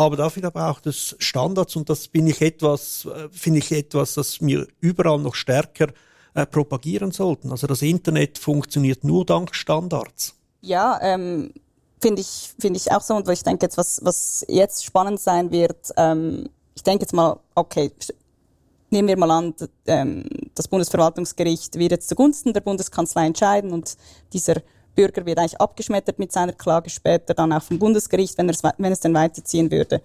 Aber 0.00 0.16
dafür 0.16 0.50
braucht 0.50 0.86
es 0.86 1.14
Standards 1.18 1.76
und 1.76 1.90
das 1.90 2.08
bin 2.08 2.26
ich 2.26 2.40
etwas, 2.40 3.04
äh, 3.04 3.28
finde 3.30 3.58
ich 3.58 3.70
etwas, 3.70 4.14
das 4.14 4.40
mir 4.40 4.66
überall 4.80 5.18
noch 5.18 5.34
stärker 5.34 5.88
äh, 6.34 6.46
propagieren 6.46 7.10
sollten. 7.10 7.50
Also 7.50 7.66
das 7.66 7.82
Internet 7.82 8.38
funktioniert 8.38 9.04
nur 9.04 9.24
dank 9.24 9.54
Standards. 9.54 10.34
Ja, 10.60 10.98
ähm, 11.02 11.52
finde 12.00 12.20
ich, 12.20 12.52
finde 12.58 12.78
ich 12.78 12.92
auch 12.92 13.00
so. 13.00 13.14
Und 13.14 13.28
ich 13.28 13.42
denke 13.42 13.66
jetzt, 13.66 13.76
was, 13.76 14.00
was 14.04 14.44
jetzt 14.48 14.84
spannend 14.84 15.20
sein 15.20 15.50
wird, 15.50 15.90
ähm, 15.96 16.48
ich 16.74 16.82
denke 16.82 17.02
jetzt 17.02 17.12
mal, 17.12 17.38
okay, 17.54 17.90
nehmen 18.90 19.08
wir 19.08 19.16
mal 19.16 19.30
an, 19.30 19.54
ähm, 19.86 20.24
das 20.54 20.68
Bundesverwaltungsgericht 20.68 21.78
wird 21.78 21.92
jetzt 21.92 22.08
zugunsten 22.08 22.52
der 22.52 22.60
Bundeskanzlei 22.60 23.26
entscheiden 23.26 23.72
und 23.72 23.96
dieser 24.32 24.62
Bürger 24.94 25.24
wird 25.24 25.38
eigentlich 25.38 25.60
abgeschmettert 25.60 26.18
mit 26.18 26.32
seiner 26.32 26.52
Klage 26.52 26.90
später 26.90 27.34
dann 27.34 27.52
auch 27.52 27.62
vom 27.62 27.78
Bundesgericht, 27.78 28.36
wenn, 28.38 28.48
wenn 28.48 28.92
es 28.92 29.00
denn 29.00 29.14
weiterziehen 29.14 29.70
würde 29.70 30.02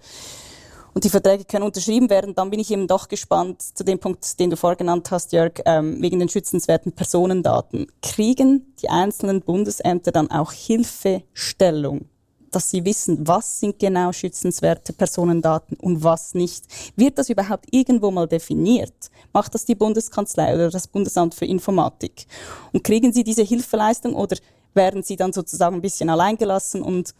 und 0.96 1.04
die 1.04 1.10
Verträge 1.10 1.44
können 1.44 1.66
unterschrieben 1.66 2.08
werden, 2.08 2.34
dann 2.34 2.48
bin 2.48 2.58
ich 2.58 2.70
eben 2.70 2.86
doch 2.86 3.08
gespannt 3.08 3.60
zu 3.60 3.84
dem 3.84 3.98
Punkt, 3.98 4.40
den 4.40 4.48
du 4.48 4.56
vorgenannt 4.56 5.10
hast, 5.10 5.30
Jörg, 5.30 5.52
ähm, 5.66 6.00
wegen 6.00 6.18
den 6.18 6.30
schützenswerten 6.30 6.90
Personendaten. 6.92 7.86
Kriegen 8.00 8.74
die 8.80 8.88
einzelnen 8.88 9.42
Bundesämter 9.42 10.10
dann 10.10 10.30
auch 10.30 10.52
Hilfestellung? 10.52 12.06
dass 12.50 12.70
sie 12.70 12.86
wissen, 12.86 13.26
was 13.28 13.60
sind 13.60 13.78
genau 13.78 14.12
schützenswerte 14.12 14.94
Personendaten 14.94 15.76
und 15.76 16.02
was 16.02 16.32
nicht. 16.32 16.64
Wird 16.96 17.18
das 17.18 17.28
überhaupt 17.28 17.66
irgendwo 17.70 18.10
mal 18.10 18.26
definiert? 18.26 18.94
Macht 19.34 19.54
das 19.54 19.66
die 19.66 19.74
Bundeskanzlei 19.74 20.54
oder 20.54 20.70
das 20.70 20.86
Bundesamt 20.86 21.34
für 21.34 21.44
Informatik? 21.44 22.26
Und 22.72 22.82
kriegen 22.82 23.12
sie 23.12 23.24
diese 23.24 23.42
Hilfeleistung 23.42 24.14
oder 24.14 24.38
werden 24.72 25.02
sie 25.02 25.16
dann 25.16 25.34
sozusagen 25.34 25.76
ein 25.76 25.82
bisschen 25.82 26.08
alleingelassen 26.08 26.80
und 26.80 27.12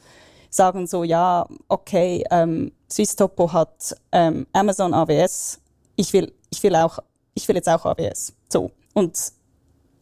sagen 0.56 0.86
so, 0.86 1.04
ja, 1.04 1.46
okay, 1.68 2.24
ähm, 2.30 2.72
Swisstopo 2.90 3.52
hat 3.52 3.94
ähm, 4.12 4.46
Amazon 4.52 4.94
AWS, 4.94 5.60
ich 5.96 6.12
will, 6.12 6.32
ich 6.50 6.62
will 6.62 6.74
auch, 6.74 6.98
ich 7.34 7.46
will 7.48 7.56
jetzt 7.56 7.68
auch 7.68 7.84
AWS. 7.84 8.32
So. 8.48 8.70
Und 8.94 9.16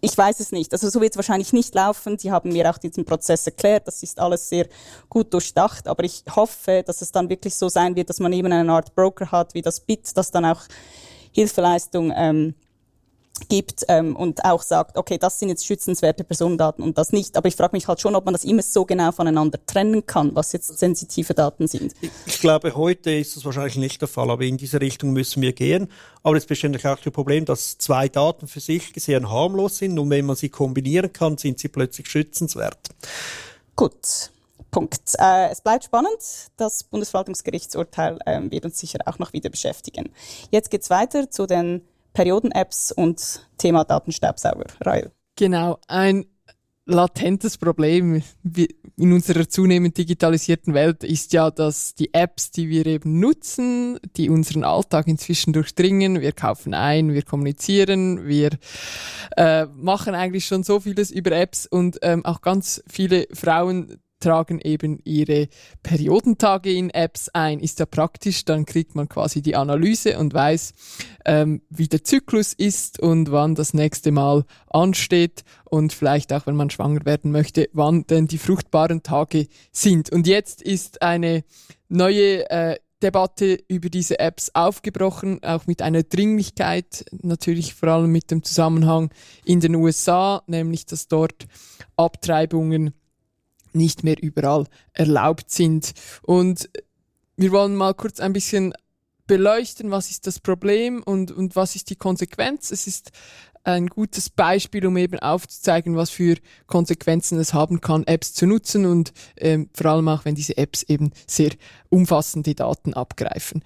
ich 0.00 0.16
weiß 0.16 0.40
es 0.40 0.52
nicht. 0.52 0.70
Also 0.72 0.90
so 0.90 1.00
wird 1.00 1.12
es 1.12 1.16
wahrscheinlich 1.16 1.54
nicht 1.54 1.74
laufen. 1.74 2.18
Sie 2.18 2.30
haben 2.30 2.52
mir 2.52 2.68
auch 2.70 2.76
diesen 2.76 3.06
Prozess 3.06 3.46
erklärt. 3.46 3.88
Das 3.88 4.02
ist 4.02 4.20
alles 4.20 4.48
sehr 4.48 4.68
gut 5.08 5.32
durchdacht. 5.32 5.88
Aber 5.88 6.04
ich 6.04 6.22
hoffe, 6.36 6.82
dass 6.84 7.00
es 7.00 7.10
dann 7.10 7.30
wirklich 7.30 7.54
so 7.54 7.70
sein 7.70 7.96
wird, 7.96 8.10
dass 8.10 8.20
man 8.20 8.32
eben 8.34 8.52
eine 8.52 8.70
Art 8.70 8.94
Broker 8.94 9.30
hat, 9.32 9.54
wie 9.54 9.62
das 9.62 9.80
BIT, 9.80 10.14
das 10.14 10.30
dann 10.30 10.44
auch 10.44 10.60
Hilfeleistung 11.32 12.12
ähm, 12.14 12.54
gibt 13.48 13.84
ähm, 13.88 14.14
und 14.16 14.44
auch 14.44 14.62
sagt, 14.62 14.96
okay, 14.96 15.18
das 15.18 15.38
sind 15.38 15.48
jetzt 15.48 15.66
schützenswerte 15.66 16.24
Personendaten 16.24 16.84
und 16.84 16.96
das 16.96 17.12
nicht. 17.12 17.36
Aber 17.36 17.48
ich 17.48 17.56
frage 17.56 17.74
mich 17.74 17.88
halt 17.88 18.00
schon, 18.00 18.14
ob 18.14 18.24
man 18.24 18.32
das 18.32 18.44
immer 18.44 18.62
so 18.62 18.84
genau 18.84 19.12
voneinander 19.12 19.58
trennen 19.66 20.06
kann, 20.06 20.34
was 20.34 20.52
jetzt 20.52 20.78
sensitive 20.78 21.34
Daten 21.34 21.66
sind. 21.66 21.94
Ich 22.26 22.40
glaube, 22.40 22.74
heute 22.76 23.10
ist 23.10 23.36
das 23.36 23.44
wahrscheinlich 23.44 23.76
nicht 23.76 24.00
der 24.00 24.08
Fall, 24.08 24.30
aber 24.30 24.44
in 24.44 24.56
diese 24.56 24.80
Richtung 24.80 25.12
müssen 25.12 25.42
wir 25.42 25.52
gehen. 25.52 25.88
Aber 26.22 26.36
es 26.36 26.46
besteht 26.46 26.70
natürlich 26.70 26.96
auch 26.96 27.02
das 27.02 27.12
Problem, 27.12 27.44
dass 27.44 27.76
zwei 27.78 28.08
Daten 28.08 28.46
für 28.46 28.60
sich 28.60 28.92
gesehen 28.92 29.30
harmlos 29.30 29.78
sind 29.78 29.98
und 29.98 30.10
wenn 30.10 30.26
man 30.26 30.36
sie 30.36 30.48
kombinieren 30.48 31.12
kann, 31.12 31.36
sind 31.36 31.58
sie 31.58 31.68
plötzlich 31.68 32.08
schützenswert. 32.08 32.78
Gut. 33.74 34.30
Punkt. 34.70 35.12
Äh, 35.18 35.50
es 35.50 35.60
bleibt 35.60 35.84
spannend. 35.84 36.18
Das 36.56 36.82
Bundesverwaltungsgerichtsurteil 36.84 38.18
äh, 38.26 38.40
wird 38.50 38.64
uns 38.64 38.78
sicher 38.78 38.98
auch 39.06 39.20
noch 39.20 39.32
wieder 39.32 39.48
beschäftigen. 39.48 40.10
Jetzt 40.50 40.70
geht's 40.70 40.90
weiter 40.90 41.30
zu 41.30 41.46
den 41.46 41.82
Perioden-Apps 42.14 42.92
und 42.92 43.46
Thema 43.58 43.84
Datenstaubsauger. 43.84 44.66
Rael. 44.80 45.12
Genau, 45.36 45.78
ein 45.88 46.26
latentes 46.86 47.56
Problem 47.56 48.22
in 48.96 49.12
unserer 49.12 49.48
zunehmend 49.48 49.96
digitalisierten 49.96 50.74
Welt 50.74 51.02
ist 51.02 51.32
ja, 51.32 51.50
dass 51.50 51.94
die 51.94 52.12
Apps, 52.12 52.50
die 52.50 52.68
wir 52.68 52.86
eben 52.86 53.20
nutzen, 53.20 53.98
die 54.16 54.28
unseren 54.28 54.64
Alltag 54.64 55.08
inzwischen 55.08 55.52
durchdringen, 55.52 56.20
wir 56.20 56.32
kaufen 56.32 56.74
ein, 56.74 57.12
wir 57.12 57.22
kommunizieren, 57.22 58.26
wir 58.26 58.50
äh, 59.36 59.66
machen 59.66 60.14
eigentlich 60.14 60.46
schon 60.46 60.62
so 60.62 60.78
vieles 60.80 61.10
über 61.10 61.32
Apps 61.32 61.66
und 61.66 61.98
ähm, 62.02 62.24
auch 62.24 62.42
ganz 62.42 62.82
viele 62.86 63.26
Frauen 63.32 63.98
tragen 64.24 64.58
eben 64.60 64.98
ihre 65.04 65.48
Periodentage 65.82 66.72
in 66.72 66.88
Apps 66.90 67.28
ein. 67.28 67.60
Ist 67.60 67.78
ja 67.78 67.86
praktisch, 67.86 68.44
dann 68.44 68.64
kriegt 68.64 68.94
man 68.94 69.08
quasi 69.08 69.42
die 69.42 69.54
Analyse 69.54 70.18
und 70.18 70.32
weiß, 70.32 70.72
ähm, 71.26 71.60
wie 71.68 71.88
der 71.88 72.04
Zyklus 72.04 72.54
ist 72.54 72.98
und 73.00 73.30
wann 73.30 73.54
das 73.54 73.74
nächste 73.74 74.12
Mal 74.12 74.44
ansteht 74.70 75.44
und 75.64 75.92
vielleicht 75.92 76.32
auch, 76.32 76.46
wenn 76.46 76.56
man 76.56 76.70
schwanger 76.70 77.04
werden 77.04 77.32
möchte, 77.32 77.68
wann 77.72 78.06
denn 78.06 78.26
die 78.26 78.38
fruchtbaren 78.38 79.02
Tage 79.02 79.48
sind. 79.72 80.10
Und 80.10 80.26
jetzt 80.26 80.62
ist 80.62 81.02
eine 81.02 81.44
neue 81.88 82.48
äh, 82.50 82.76
Debatte 83.02 83.58
über 83.68 83.90
diese 83.90 84.18
Apps 84.18 84.50
aufgebrochen, 84.54 85.44
auch 85.44 85.66
mit 85.66 85.82
einer 85.82 86.02
Dringlichkeit, 86.02 87.04
natürlich 87.20 87.74
vor 87.74 87.90
allem 87.90 88.10
mit 88.10 88.30
dem 88.30 88.42
Zusammenhang 88.42 89.10
in 89.44 89.60
den 89.60 89.74
USA, 89.74 90.42
nämlich 90.46 90.86
dass 90.86 91.08
dort 91.08 91.46
Abtreibungen 91.96 92.94
nicht 93.74 94.04
mehr 94.04 94.16
überall 94.22 94.66
erlaubt 94.92 95.50
sind. 95.50 95.92
Und 96.22 96.70
wir 97.36 97.52
wollen 97.52 97.76
mal 97.76 97.94
kurz 97.94 98.20
ein 98.20 98.32
bisschen 98.32 98.72
beleuchten, 99.26 99.90
was 99.90 100.10
ist 100.10 100.26
das 100.26 100.38
Problem 100.40 101.02
und, 101.02 101.32
und 101.32 101.56
was 101.56 101.76
ist 101.76 101.90
die 101.90 101.96
Konsequenz. 101.96 102.70
Es 102.70 102.86
ist 102.86 103.10
ein 103.64 103.86
gutes 103.86 104.28
Beispiel, 104.28 104.86
um 104.86 104.96
eben 104.96 105.18
aufzuzeigen, 105.18 105.96
was 105.96 106.10
für 106.10 106.36
Konsequenzen 106.66 107.38
es 107.38 107.54
haben 107.54 107.80
kann, 107.80 108.04
Apps 108.06 108.34
zu 108.34 108.46
nutzen 108.46 108.84
und 108.84 109.12
ähm, 109.36 109.70
vor 109.74 109.92
allem 109.92 110.08
auch, 110.08 110.26
wenn 110.26 110.34
diese 110.34 110.58
Apps 110.58 110.82
eben 110.82 111.12
sehr 111.26 111.50
umfassende 111.88 112.54
Daten 112.54 112.92
abgreifen. 112.92 113.64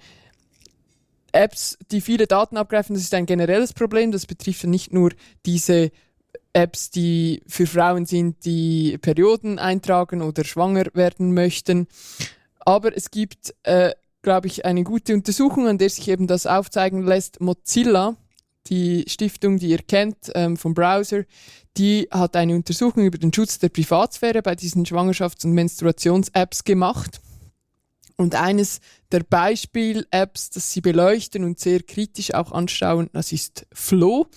Apps, 1.31 1.77
die 1.91 2.01
viele 2.01 2.27
Daten 2.27 2.57
abgreifen, 2.57 2.95
das 2.95 3.03
ist 3.03 3.13
ein 3.13 3.25
generelles 3.25 3.73
Problem. 3.73 4.11
Das 4.11 4.25
betrifft 4.25 4.63
ja 4.63 4.69
nicht 4.69 4.93
nur 4.93 5.11
diese 5.45 5.91
Apps, 6.59 6.89
die 6.89 7.41
für 7.47 7.67
Frauen 7.67 8.05
sind, 8.05 8.45
die 8.45 8.97
Perioden 8.97 9.59
eintragen 9.59 10.21
oder 10.21 10.43
schwanger 10.43 10.85
werden 10.93 11.33
möchten. 11.33 11.87
Aber 12.59 12.95
es 12.95 13.11
gibt, 13.11 13.55
äh, 13.63 13.93
glaube 14.21 14.47
ich, 14.47 14.65
eine 14.65 14.83
gute 14.83 15.13
Untersuchung, 15.13 15.67
an 15.67 15.77
der 15.77 15.89
sich 15.89 16.07
eben 16.09 16.27
das 16.27 16.45
aufzeigen 16.45 17.03
lässt. 17.03 17.39
Mozilla, 17.39 18.17
die 18.67 19.05
Stiftung, 19.07 19.57
die 19.57 19.69
ihr 19.69 19.79
kennt 19.79 20.31
ähm, 20.35 20.57
vom 20.57 20.73
Browser, 20.73 21.23
die 21.77 22.07
hat 22.11 22.35
eine 22.35 22.55
Untersuchung 22.55 23.05
über 23.05 23.17
den 23.17 23.33
Schutz 23.33 23.57
der 23.59 23.69
Privatsphäre 23.69 24.41
bei 24.41 24.55
diesen 24.55 24.85
Schwangerschafts- 24.85 25.45
und 25.45 25.53
Menstruations-Apps 25.53 26.65
gemacht. 26.65 27.21
Und 28.17 28.35
eines 28.35 28.81
der 29.13 29.21
Beispiel-Apps, 29.21 30.49
das 30.49 30.73
sie 30.73 30.81
beleuchten 30.81 31.45
und 31.45 31.57
sehr 31.57 31.81
kritisch 31.81 32.33
auch 32.33 32.51
anschauen, 32.51 33.09
das 33.13 33.31
ist 33.31 33.65
Flow. 33.71 34.27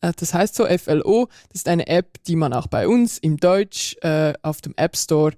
Äh, 0.00 0.12
das 0.16 0.34
heißt 0.34 0.54
so 0.54 0.66
FLO. 0.66 1.28
Das 1.50 1.60
ist 1.60 1.68
eine 1.68 1.86
App, 1.86 2.22
die 2.24 2.36
man 2.36 2.52
auch 2.52 2.66
bei 2.66 2.88
uns 2.88 3.18
im 3.18 3.36
Deutsch 3.36 3.96
äh, 4.02 4.34
auf 4.42 4.60
dem 4.60 4.74
App 4.76 4.96
Store 4.96 5.34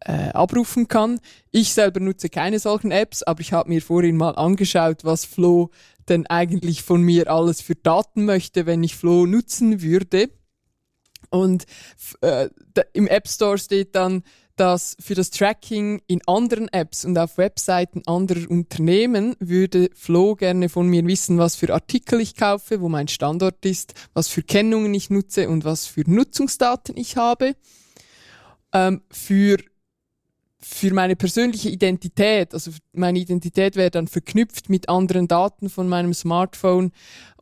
äh, 0.00 0.30
abrufen 0.30 0.88
kann. 0.88 1.20
Ich 1.50 1.72
selber 1.72 2.00
nutze 2.00 2.28
keine 2.28 2.58
solchen 2.58 2.90
Apps, 2.90 3.22
aber 3.22 3.40
ich 3.40 3.52
habe 3.52 3.68
mir 3.68 3.82
vorhin 3.82 4.16
mal 4.16 4.32
angeschaut, 4.36 5.04
was 5.04 5.24
Flow 5.24 5.70
denn 6.08 6.26
eigentlich 6.26 6.82
von 6.82 7.02
mir 7.02 7.30
alles 7.30 7.60
für 7.60 7.74
Daten 7.74 8.24
möchte, 8.24 8.66
wenn 8.66 8.82
ich 8.82 8.96
Flow 8.96 9.26
nutzen 9.26 9.82
würde. 9.82 10.30
Und 11.30 11.66
äh, 12.22 12.48
im 12.94 13.06
App 13.06 13.28
Store 13.28 13.58
steht 13.58 13.94
dann 13.94 14.22
dass 14.58 14.96
für 15.00 15.14
das 15.14 15.30
Tracking 15.30 16.02
in 16.06 16.20
anderen 16.26 16.68
Apps 16.68 17.04
und 17.04 17.16
auf 17.16 17.38
Webseiten 17.38 18.02
anderer 18.06 18.50
Unternehmen 18.50 19.36
würde 19.38 19.90
Flo 19.94 20.34
gerne 20.34 20.68
von 20.68 20.88
mir 20.88 21.06
wissen, 21.06 21.38
was 21.38 21.54
für 21.54 21.72
Artikel 21.72 22.20
ich 22.20 22.34
kaufe, 22.34 22.80
wo 22.80 22.88
mein 22.88 23.08
Standort 23.08 23.64
ist, 23.64 23.94
was 24.14 24.28
für 24.28 24.42
Kennungen 24.42 24.92
ich 24.94 25.10
nutze 25.10 25.48
und 25.48 25.64
was 25.64 25.86
für 25.86 26.02
Nutzungsdaten 26.10 26.96
ich 26.96 27.16
habe. 27.16 27.54
Ähm, 28.72 29.02
für 29.10 29.58
für 30.60 30.92
meine 30.92 31.14
persönliche 31.14 31.68
Identität, 31.68 32.52
also 32.52 32.72
meine 32.92 33.18
Identität 33.18 33.76
wäre 33.76 33.90
dann 33.90 34.08
verknüpft 34.08 34.68
mit 34.68 34.88
anderen 34.88 35.28
Daten 35.28 35.70
von 35.70 35.88
meinem 35.88 36.12
Smartphone 36.14 36.92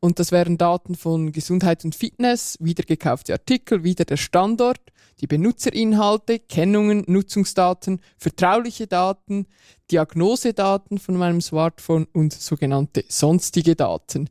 und 0.00 0.18
das 0.18 0.32
wären 0.32 0.58
Daten 0.58 0.94
von 0.94 1.32
Gesundheit 1.32 1.84
und 1.84 1.94
Fitness, 1.94 2.58
wieder 2.60 2.84
gekaufte 2.84 3.32
Artikel, 3.32 3.84
wieder 3.84 4.04
der 4.04 4.18
Standort, 4.18 4.80
die 5.20 5.26
Benutzerinhalte, 5.26 6.38
Kennungen, 6.38 7.04
Nutzungsdaten, 7.06 8.00
vertrauliche 8.18 8.86
Daten, 8.86 9.46
Diagnosedaten 9.90 10.98
von 10.98 11.16
meinem 11.16 11.40
Smartphone 11.40 12.06
und 12.12 12.34
sogenannte 12.34 13.04
sonstige 13.08 13.76
Daten. 13.76 14.28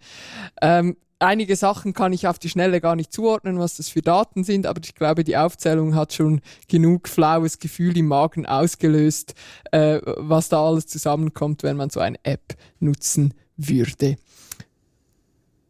Ähm, 0.62 0.96
einige 1.26 1.56
Sachen 1.56 1.94
kann 1.94 2.14
ich 2.14 2.28
auf 2.28 2.40
die 2.40 2.50
Schnelle 2.50 2.80
gar 2.80 2.96
nicht 2.96 3.12
zuordnen, 3.12 3.60
was 3.60 3.78
das 3.78 3.90
für 3.90 4.02
Daten 4.02 4.44
sind, 4.44 4.66
aber 4.66 4.82
ich 4.84 4.96
glaube, 4.96 5.24
die 5.24 5.38
Aufzählung 5.38 5.96
hat 5.96 6.14
schon 6.14 6.42
genug 6.68 7.10
flaues 7.10 7.60
Gefühl 7.60 7.98
im 7.98 8.08
Magen 8.08 8.46
ausgelöst, 8.46 9.34
äh, 9.72 10.00
was 10.04 10.50
da 10.50 10.66
alles 10.66 10.88
zusammenkommt, 10.88 11.64
wenn 11.64 11.78
man 11.78 11.90
so 11.90 12.00
eine 12.00 12.18
App 12.24 12.56
nutzen 12.80 13.34
würde. 13.58 14.16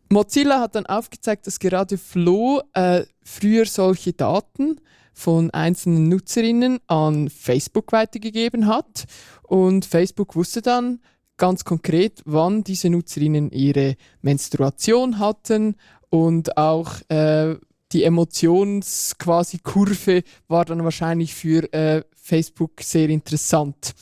Mozilla 0.10 0.60
hat 0.60 0.76
dann 0.76 0.86
aufgezeigt, 0.86 1.48
dass 1.48 1.60
gerade 1.60 1.98
Flow 1.98 2.62
äh, 2.74 3.04
früher 3.24 3.66
solche 3.66 4.14
Daten 4.14 4.80
von 5.14 5.50
einzelnen 5.52 6.10
Nutzerinnen 6.10 6.80
an 6.88 7.30
Facebook 7.30 7.92
weitergegeben 7.92 8.68
hat 8.68 9.06
und 9.44 9.86
Facebook 9.86 10.36
wusste 10.36 10.62
dann, 10.62 11.00
ganz 11.38 11.64
konkret, 11.66 12.22
wann 12.26 12.64
diese 12.64 12.90
Nutzerinnen 12.90 13.52
ihre 13.52 13.96
Menstruation 14.22 15.20
hatten 15.20 15.76
und 16.10 16.58
auch 16.58 17.02
äh, 17.10 17.56
die 17.92 18.04
Emotions 18.04 19.16
quasi 19.18 19.60
Kurve 19.60 20.24
war 20.48 20.66
dann 20.66 20.84
wahrscheinlich 20.84 21.34
für 21.34 21.72
äh, 21.74 22.04
Facebook 22.16 22.82
sehr 22.82 23.10
interessant. 23.10 23.94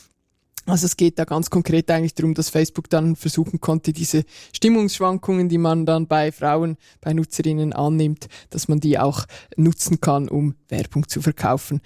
Also 0.66 0.86
es 0.86 0.96
geht 0.96 1.18
da 1.18 1.24
ganz 1.24 1.50
konkret 1.50 1.90
eigentlich 1.90 2.14
darum, 2.14 2.32
dass 2.32 2.48
Facebook 2.48 2.88
dann 2.88 3.16
versuchen 3.16 3.60
konnte, 3.60 3.92
diese 3.92 4.24
Stimmungsschwankungen, 4.54 5.50
die 5.50 5.58
man 5.58 5.84
dann 5.84 6.06
bei 6.06 6.32
Frauen, 6.32 6.78
bei 7.02 7.12
Nutzerinnen 7.12 7.74
annimmt, 7.74 8.28
dass 8.48 8.68
man 8.68 8.80
die 8.80 8.98
auch 8.98 9.26
nutzen 9.56 10.00
kann, 10.00 10.28
um 10.28 10.54
Werbung 10.68 11.06
zu 11.06 11.20
verkaufen. 11.20 11.82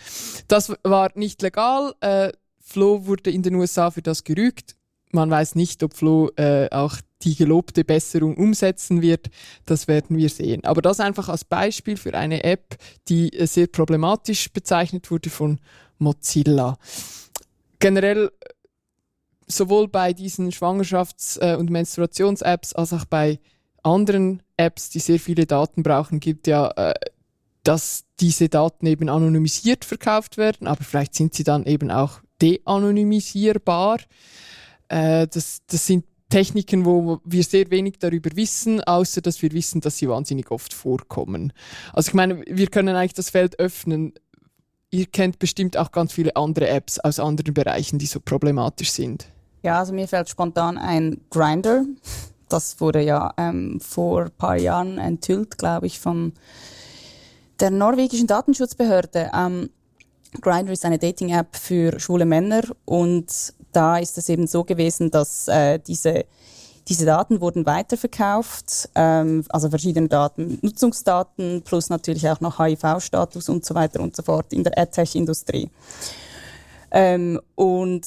Das 0.47 0.73
war 0.85 1.11
nicht 1.17 1.43
legal. 1.43 1.93
Äh, 2.01 2.33
Flo 2.61 3.07
wurde 3.07 3.31
in 3.31 3.43
den 3.43 3.57
USA 3.57 3.91
für 3.91 4.03
das 4.03 4.23
gerügt 4.23 4.78
man 5.13 5.31
weiß 5.31 5.55
nicht, 5.55 5.83
ob 5.83 5.95
Flo 5.95 6.31
äh, 6.37 6.69
auch 6.71 6.97
die 7.23 7.35
gelobte 7.35 7.85
Besserung 7.85 8.37
umsetzen 8.37 9.03
wird. 9.03 9.29
Das 9.67 9.89
werden 9.89 10.17
wir 10.17 10.29
sehen. 10.29 10.65
Aber 10.65 10.83
das 10.83 11.01
einfach 11.01 11.29
als 11.29 11.45
Beispiel 11.45 11.97
für 11.97 12.15
eine 12.15 12.45
App, 12.45 12.77
die 13.09 13.33
äh, 13.33 13.47
sehr 13.47 13.67
problematisch 13.67 14.53
bezeichnet 14.53 15.11
wurde 15.11 15.31
von 15.31 15.59
Mozilla. 15.99 16.79
Generell 17.79 18.27
äh, 18.27 18.49
sowohl 19.47 19.89
bei 19.89 20.13
diesen 20.13 20.53
Schwangerschafts- 20.53 21.41
äh, 21.41 21.57
und 21.57 21.71
Menstruations-Apps 21.71 22.75
als 22.75 22.93
auch 22.93 23.05
bei 23.07 23.41
anderen 23.83 24.43
Apps, 24.57 24.91
die 24.91 24.99
sehr 24.99 25.19
viele 25.19 25.47
Daten 25.47 25.83
brauchen, 25.83 26.21
gibt 26.21 26.47
ja, 26.47 26.69
äh, 26.77 26.95
dass 27.63 28.05
diese 28.21 28.49
Daten 28.49 28.87
eben 28.87 29.09
anonymisiert 29.09 29.85
verkauft 29.85 30.37
werden, 30.37 30.67
aber 30.67 30.85
vielleicht 30.85 31.15
sind 31.15 31.35
sie 31.35 31.45
dann 31.45 31.65
eben 31.67 31.91
auch 31.91 32.21
de-anonymisierbar. 32.41 33.99
Äh, 34.89 35.27
das, 35.29 35.61
das 35.67 35.87
sind 35.87 36.05
Techniken, 36.29 36.85
wo 36.85 37.21
wir 37.25 37.43
sehr 37.43 37.71
wenig 37.71 37.99
darüber 37.99 38.31
wissen, 38.35 38.83
außer 38.83 39.21
dass 39.23 39.41
wir 39.41 39.53
wissen, 39.53 39.81
dass 39.81 39.97
sie 39.97 40.09
wahnsinnig 40.09 40.51
oft 40.51 40.75
vorkommen. 40.75 41.53
Also 41.93 42.11
ich 42.11 42.15
meine, 42.15 42.43
wir 42.47 42.67
können 42.67 42.95
eigentlich 42.95 43.15
das 43.15 43.31
Feld 43.31 43.59
öffnen. 43.59 44.13
Ihr 44.91 45.07
kennt 45.07 45.39
bestimmt 45.39 45.77
auch 45.77 45.91
ganz 45.91 46.13
viele 46.13 46.37
andere 46.37 46.69
Apps 46.69 46.99
aus 46.99 47.19
anderen 47.19 47.55
Bereichen, 47.55 47.99
die 47.99 48.07
so 48.07 48.21
problematisch 48.21 48.91
sind. 48.91 49.27
Ja, 49.63 49.79
also 49.81 49.93
mir 49.93 50.07
fällt 50.07 50.29
spontan 50.29 50.79
ein 50.79 51.21
Grinder. 51.31 51.85
das 52.49 52.81
wurde 52.81 53.03
ja 53.03 53.33
ähm, 53.37 53.81
vor 53.81 54.25
ein 54.25 54.31
paar 54.31 54.59
Jahren 54.59 54.99
enthüllt, 54.99 55.59
glaube 55.59 55.87
ich, 55.87 55.99
von 55.99 56.33
der 57.61 57.71
norwegischen 57.71 58.27
Datenschutzbehörde. 58.27 59.31
Ähm, 59.35 59.71
Grindr 60.41 60.73
ist 60.73 60.85
eine 60.85 60.99
Dating-App 60.99 61.57
für 61.57 61.99
schwule 61.99 62.27
Männer 62.27 62.63
und 62.85 63.55
da 63.73 63.99
ist 63.99 64.19
es 64.19 64.29
eben 64.29 64.47
so 64.47 64.65
gewesen, 64.65 65.11
dass 65.11 65.49
äh, 65.49 65.79
diese 65.79 66.25
diese 66.89 67.05
Daten 67.05 67.41
wurden 67.43 67.67
weiterverkauft, 67.67 68.89
ähm, 68.95 69.45
also 69.51 69.69
verschiedene 69.69 70.09
Daten, 70.09 70.59
Nutzungsdaten 70.63 71.63
plus 71.63 71.91
natürlich 71.91 72.29
auch 72.31 72.41
noch 72.41 72.59
HIV-Status 72.59 73.49
und 73.51 73.65
so 73.65 73.75
weiter 73.75 74.01
und 74.01 74.17
so 74.17 74.23
fort 74.23 74.53
in 74.55 74.65
der 74.65 74.79
AdTech-Industrie. 74.79 75.69
Ähm, 76.91 77.39
und 77.55 78.07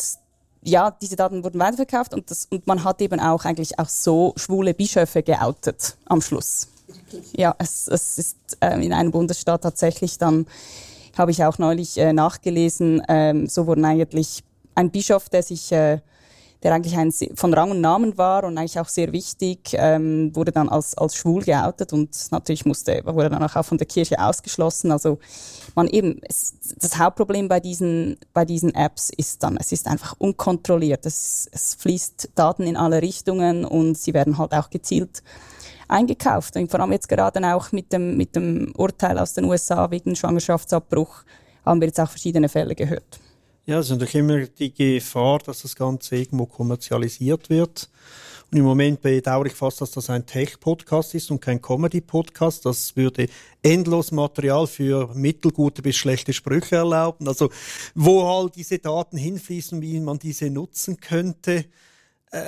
ja, 0.64 0.92
diese 1.00 1.16
Daten 1.16 1.44
wurden 1.44 1.60
weiterverkauft 1.60 2.14
und, 2.14 2.32
das, 2.32 2.48
und 2.50 2.66
man 2.66 2.84
hat 2.84 3.02
eben 3.02 3.20
auch 3.20 3.46
eigentlich 3.46 3.78
auch 3.78 3.90
so 3.90 4.34
schwule 4.36 4.74
Bischöfe 4.74 5.22
geoutet 5.22 5.96
am 6.06 6.22
Schluss. 6.22 6.68
Ja, 7.36 7.56
es, 7.60 7.88
es 7.88 8.18
ist 8.18 8.38
äh, 8.62 8.84
in 8.84 8.94
einem 8.94 9.12
Bundesstaat 9.12 9.62
tatsächlich 9.62 10.18
dann, 10.18 10.48
habe 11.18 11.32
ich 11.32 11.44
auch 11.44 11.58
neulich 11.58 11.98
äh, 11.98 12.14
nachgelesen, 12.14 13.04
ähm, 13.08 13.48
so 13.48 13.68
wurden 13.68 13.86
eigentlich 13.86 14.44
ein 14.76 14.92
Bischof, 14.92 15.30
der 15.30 15.44
sich 15.44 15.72
äh, 15.72 16.00
der 16.64 16.74
eigentlich 16.74 16.96
ein, 16.96 17.12
von 17.36 17.54
Rang 17.54 17.72
und 17.72 17.82
Namen 17.82 18.18
war 18.18 18.44
und 18.44 18.58
eigentlich 18.58 18.80
auch 18.80 18.88
sehr 18.88 19.12
wichtig, 19.12 19.74
ähm, 19.74 20.36
wurde 20.36 20.52
dann 20.52 20.70
als, 20.70 20.96
als 20.96 21.16
schwul 21.16 21.44
geoutet 21.44 21.92
und 21.92 22.16
natürlich 22.32 22.66
musste, 22.66 23.02
wurde 23.06 23.30
dann 23.30 23.44
auch 23.44 23.66
von 23.66 23.80
der 23.80 23.88
Kirche 23.88 24.20
ausgeschlossen. 24.20 24.92
Also 24.92 25.18
man 25.74 25.88
eben, 25.88 26.22
es, 26.28 26.54
das 26.78 27.00
Hauptproblem 27.00 27.48
bei 27.48 27.60
diesen, 27.60 28.18
bei 28.34 28.46
diesen 28.46 28.76
Apps 28.76 29.10
ist 29.16 29.42
dann, 29.42 29.58
es 29.58 29.72
ist 29.72 29.88
einfach 29.88 30.16
unkontrolliert. 30.20 31.06
Es, 31.06 31.50
es 31.52 31.74
fließt 31.76 32.30
Daten 32.36 32.64
in 32.64 32.78
alle 32.78 33.02
Richtungen 33.02 33.66
und 33.66 33.98
sie 33.98 34.14
werden 34.14 34.38
halt 34.38 34.54
auch 34.54 34.70
gezielt 34.70 35.24
eingekauft. 35.88 36.56
Und 36.58 36.70
vor 36.70 36.80
allem 36.80 36.92
jetzt 36.92 37.10
gerade 37.10 37.42
auch 37.56 37.72
mit 37.72 37.92
dem, 37.92 38.18
mit 38.18 38.36
dem 38.36 38.72
Urteil 38.78 39.18
aus 39.18 39.34
den 39.34 39.46
USA 39.46 39.90
wegen 39.90 40.16
Schwangerschaftsabbruch 40.16 41.24
haben 41.66 41.82
wir 41.82 41.88
jetzt 41.88 42.00
auch 42.00 42.10
verschiedene 42.10 42.50
Fälle 42.50 42.76
gehört. 42.76 43.20
Ja, 43.68 43.78
es 43.78 43.86
ist 43.86 43.92
natürlich 43.92 44.16
immer 44.16 44.40
die 44.48 44.74
Gefahr, 44.74 45.38
dass 45.38 45.62
das 45.62 45.76
Ganze 45.76 46.16
irgendwo 46.16 46.48
kommerzialisiert 46.48 47.52
wird. 47.52 47.90
Und 48.52 48.58
im 48.58 48.66
Moment 48.66 49.02
bedauere 49.02 49.46
ich 49.46 49.54
fast, 49.54 49.82
dass 49.82 49.92
das 49.92 50.10
ein 50.10 50.26
Tech-Podcast 50.26 51.14
ist 51.14 51.30
und 51.30 51.42
kein 51.42 51.62
Comedy-Podcast. 51.62 52.66
Das 52.66 52.96
würde 52.96 53.28
endlos 53.62 54.12
Material 54.12 54.66
für 54.66 55.14
mittelgute 55.14 55.84
bis 55.84 55.96
schlechte 55.96 56.34
Sprüche 56.34 56.78
erlauben. 56.78 57.28
Also, 57.28 57.52
wo 57.94 58.28
halt 58.28 58.56
diese 58.56 58.80
Daten 58.80 59.18
hinfließen, 59.18 59.80
wie 59.80 60.00
man 60.00 60.18
diese 60.18 60.50
nutzen 60.50 61.00
könnte. 61.00 61.66
Äh, 62.32 62.42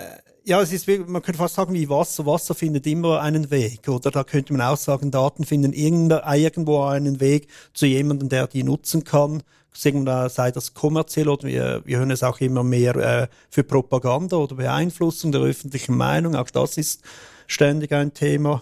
ja, 0.46 0.62
es 0.62 0.74
ist, 0.74 0.88
man 0.88 1.22
könnte 1.22 1.38
fast 1.38 1.56
sagen, 1.56 1.76
wie 1.76 1.90
Wasser. 1.90 2.26
Wasser 2.26 2.56
findet 2.56 2.88
immer 2.88 3.22
einen 3.22 3.52
Weg. 3.52 3.88
Oder 3.88 4.10
da 4.10 4.24
könnte 4.24 4.52
man 4.52 4.64
auch 4.64 4.78
sagen, 4.78 5.12
Daten 5.12 5.46
finden 5.46 5.74
irgendwo 5.74 6.82
einen 6.82 7.20
Weg 7.20 7.48
zu 7.76 7.86
jemandem, 7.86 8.30
der 8.30 8.48
die 8.48 8.64
nutzen 8.64 9.04
kann 9.04 9.44
sagen 9.74 10.06
wir, 10.06 10.30
sei 10.30 10.52
das 10.52 10.74
kommerziell 10.74 11.30
oder 11.30 11.48
wir, 11.48 11.82
wir 11.86 11.98
hören 12.00 12.12
es 12.12 12.24
auch 12.24 12.40
immer 12.40 12.64
mehr 12.64 12.96
äh, 12.96 13.28
für 13.50 13.64
Propaganda 13.64 14.38
oder 14.38 14.56
Beeinflussung 14.56 15.32
der 15.32 15.42
öffentlichen 15.42 15.98
Meinung. 15.98 16.36
Auch 16.36 16.50
das 16.50 16.78
ist 16.78 17.02
ständig 17.48 17.92
ein 17.92 18.14
Thema. 18.14 18.62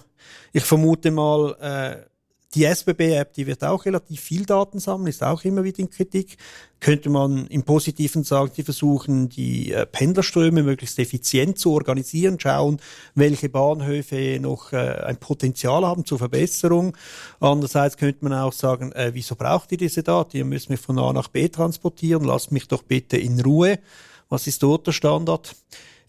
Ich 0.53 0.63
vermute 0.63 1.11
mal, 1.11 1.55
äh, 1.61 2.10
die 2.53 2.65
SBB-App, 2.65 3.33
die 3.33 3.47
wird 3.47 3.63
auch 3.63 3.85
relativ 3.85 4.19
viel 4.19 4.45
Daten 4.45 4.79
sammeln, 4.79 5.07
ist 5.07 5.23
auch 5.23 5.43
immer 5.45 5.63
wieder 5.63 5.79
in 5.79 5.89
Kritik. 5.89 6.37
Könnte 6.81 7.09
man 7.09 7.47
im 7.47 7.63
Positiven 7.63 8.23
sagen, 8.23 8.51
die 8.57 8.63
versuchen, 8.63 9.29
die 9.29 9.71
äh, 9.71 9.85
Pendlerströme 9.85 10.61
möglichst 10.61 10.99
effizient 10.99 11.59
zu 11.59 11.71
organisieren, 11.71 12.39
schauen, 12.39 12.81
welche 13.15 13.47
Bahnhöfe 13.47 14.39
noch 14.41 14.73
äh, 14.73 14.77
ein 14.77 15.17
Potenzial 15.17 15.85
haben 15.85 16.05
zur 16.05 16.17
Verbesserung. 16.17 16.97
Andererseits 17.39 17.95
könnte 17.95 18.25
man 18.25 18.33
auch 18.33 18.53
sagen, 18.53 18.91
äh, 18.91 19.11
wieso 19.13 19.35
braucht 19.35 19.71
ihr 19.71 19.77
diese 19.77 20.03
Daten? 20.03 20.35
Ihr 20.35 20.45
müsst 20.45 20.69
mich 20.69 20.79
von 20.79 20.99
A 20.99 21.13
nach 21.13 21.29
B 21.29 21.47
transportieren, 21.47 22.25
lasst 22.25 22.51
mich 22.51 22.67
doch 22.67 22.83
bitte 22.83 23.15
in 23.15 23.39
Ruhe. 23.39 23.79
Was 24.27 24.47
ist 24.47 24.61
dort 24.63 24.87
der 24.87 24.91
Standard? 24.91 25.55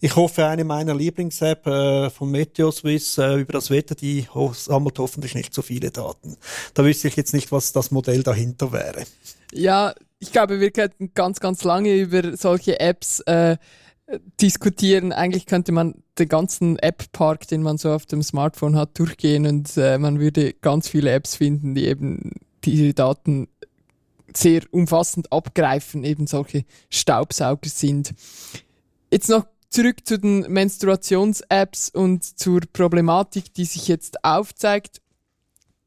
Ich 0.03 0.17
hoffe, 0.17 0.45
eine 0.45 0.65
meiner 0.65 0.93
Lieblings-App 0.93 1.65
äh, 1.65 2.09
von 2.09 2.29
Meteoswiss 2.29 3.17
äh, 3.17 3.35
über 3.39 3.53
das 3.53 3.69
Wetter, 3.69 3.95
die 3.95 4.27
ho 4.33 4.51
sammelt 4.51 4.99
hoffentlich 4.99 5.33
nicht 5.33 5.53
so 5.53 5.61
viele 5.61 5.91
Daten. 5.91 6.35
Da 6.73 6.83
wüsste 6.83 7.07
ich 7.07 7.15
jetzt 7.15 7.33
nicht, 7.33 7.53
was 7.53 7.71
das 7.71 7.89
Modell 7.89 8.21
dahinter 8.21 8.73
wäre. 8.73 9.05
Ja, 9.53 9.95
ich 10.19 10.33
glaube, 10.33 10.59
wir 10.59 10.71
könnten 10.71 11.13
ganz, 11.13 11.39
ganz 11.39 11.63
lange 11.63 11.95
über 11.95 12.35
solche 12.35 12.81
Apps 12.81 13.21
äh, 13.21 13.55
diskutieren. 14.41 15.13
Eigentlich 15.13 15.45
könnte 15.45 15.71
man 15.71 16.03
den 16.19 16.27
ganzen 16.27 16.77
App-Park, 16.79 17.47
den 17.47 17.63
man 17.63 17.77
so 17.77 17.93
auf 17.93 18.05
dem 18.05 18.23
Smartphone 18.23 18.75
hat, 18.75 18.99
durchgehen 18.99 19.47
und 19.47 19.77
äh, 19.77 19.97
man 19.97 20.19
würde 20.19 20.51
ganz 20.51 20.89
viele 20.89 21.11
Apps 21.11 21.37
finden, 21.37 21.75
die 21.75 21.87
eben 21.87 22.31
diese 22.65 22.93
Daten 22.93 23.47
sehr 24.35 24.63
umfassend 24.71 25.31
abgreifen, 25.31 26.03
eben 26.03 26.27
solche 26.27 26.65
Staubsauger 26.89 27.69
sind. 27.69 28.13
Jetzt 29.09 29.29
noch 29.29 29.45
zurück 29.73 30.05
zu 30.05 30.19
den 30.19 30.41
Menstruations-Apps 30.51 31.89
und 31.89 32.23
zur 32.23 32.61
Problematik, 32.71 33.53
die 33.55 33.65
sich 33.65 33.87
jetzt 33.87 34.23
aufzeigt. 34.23 35.01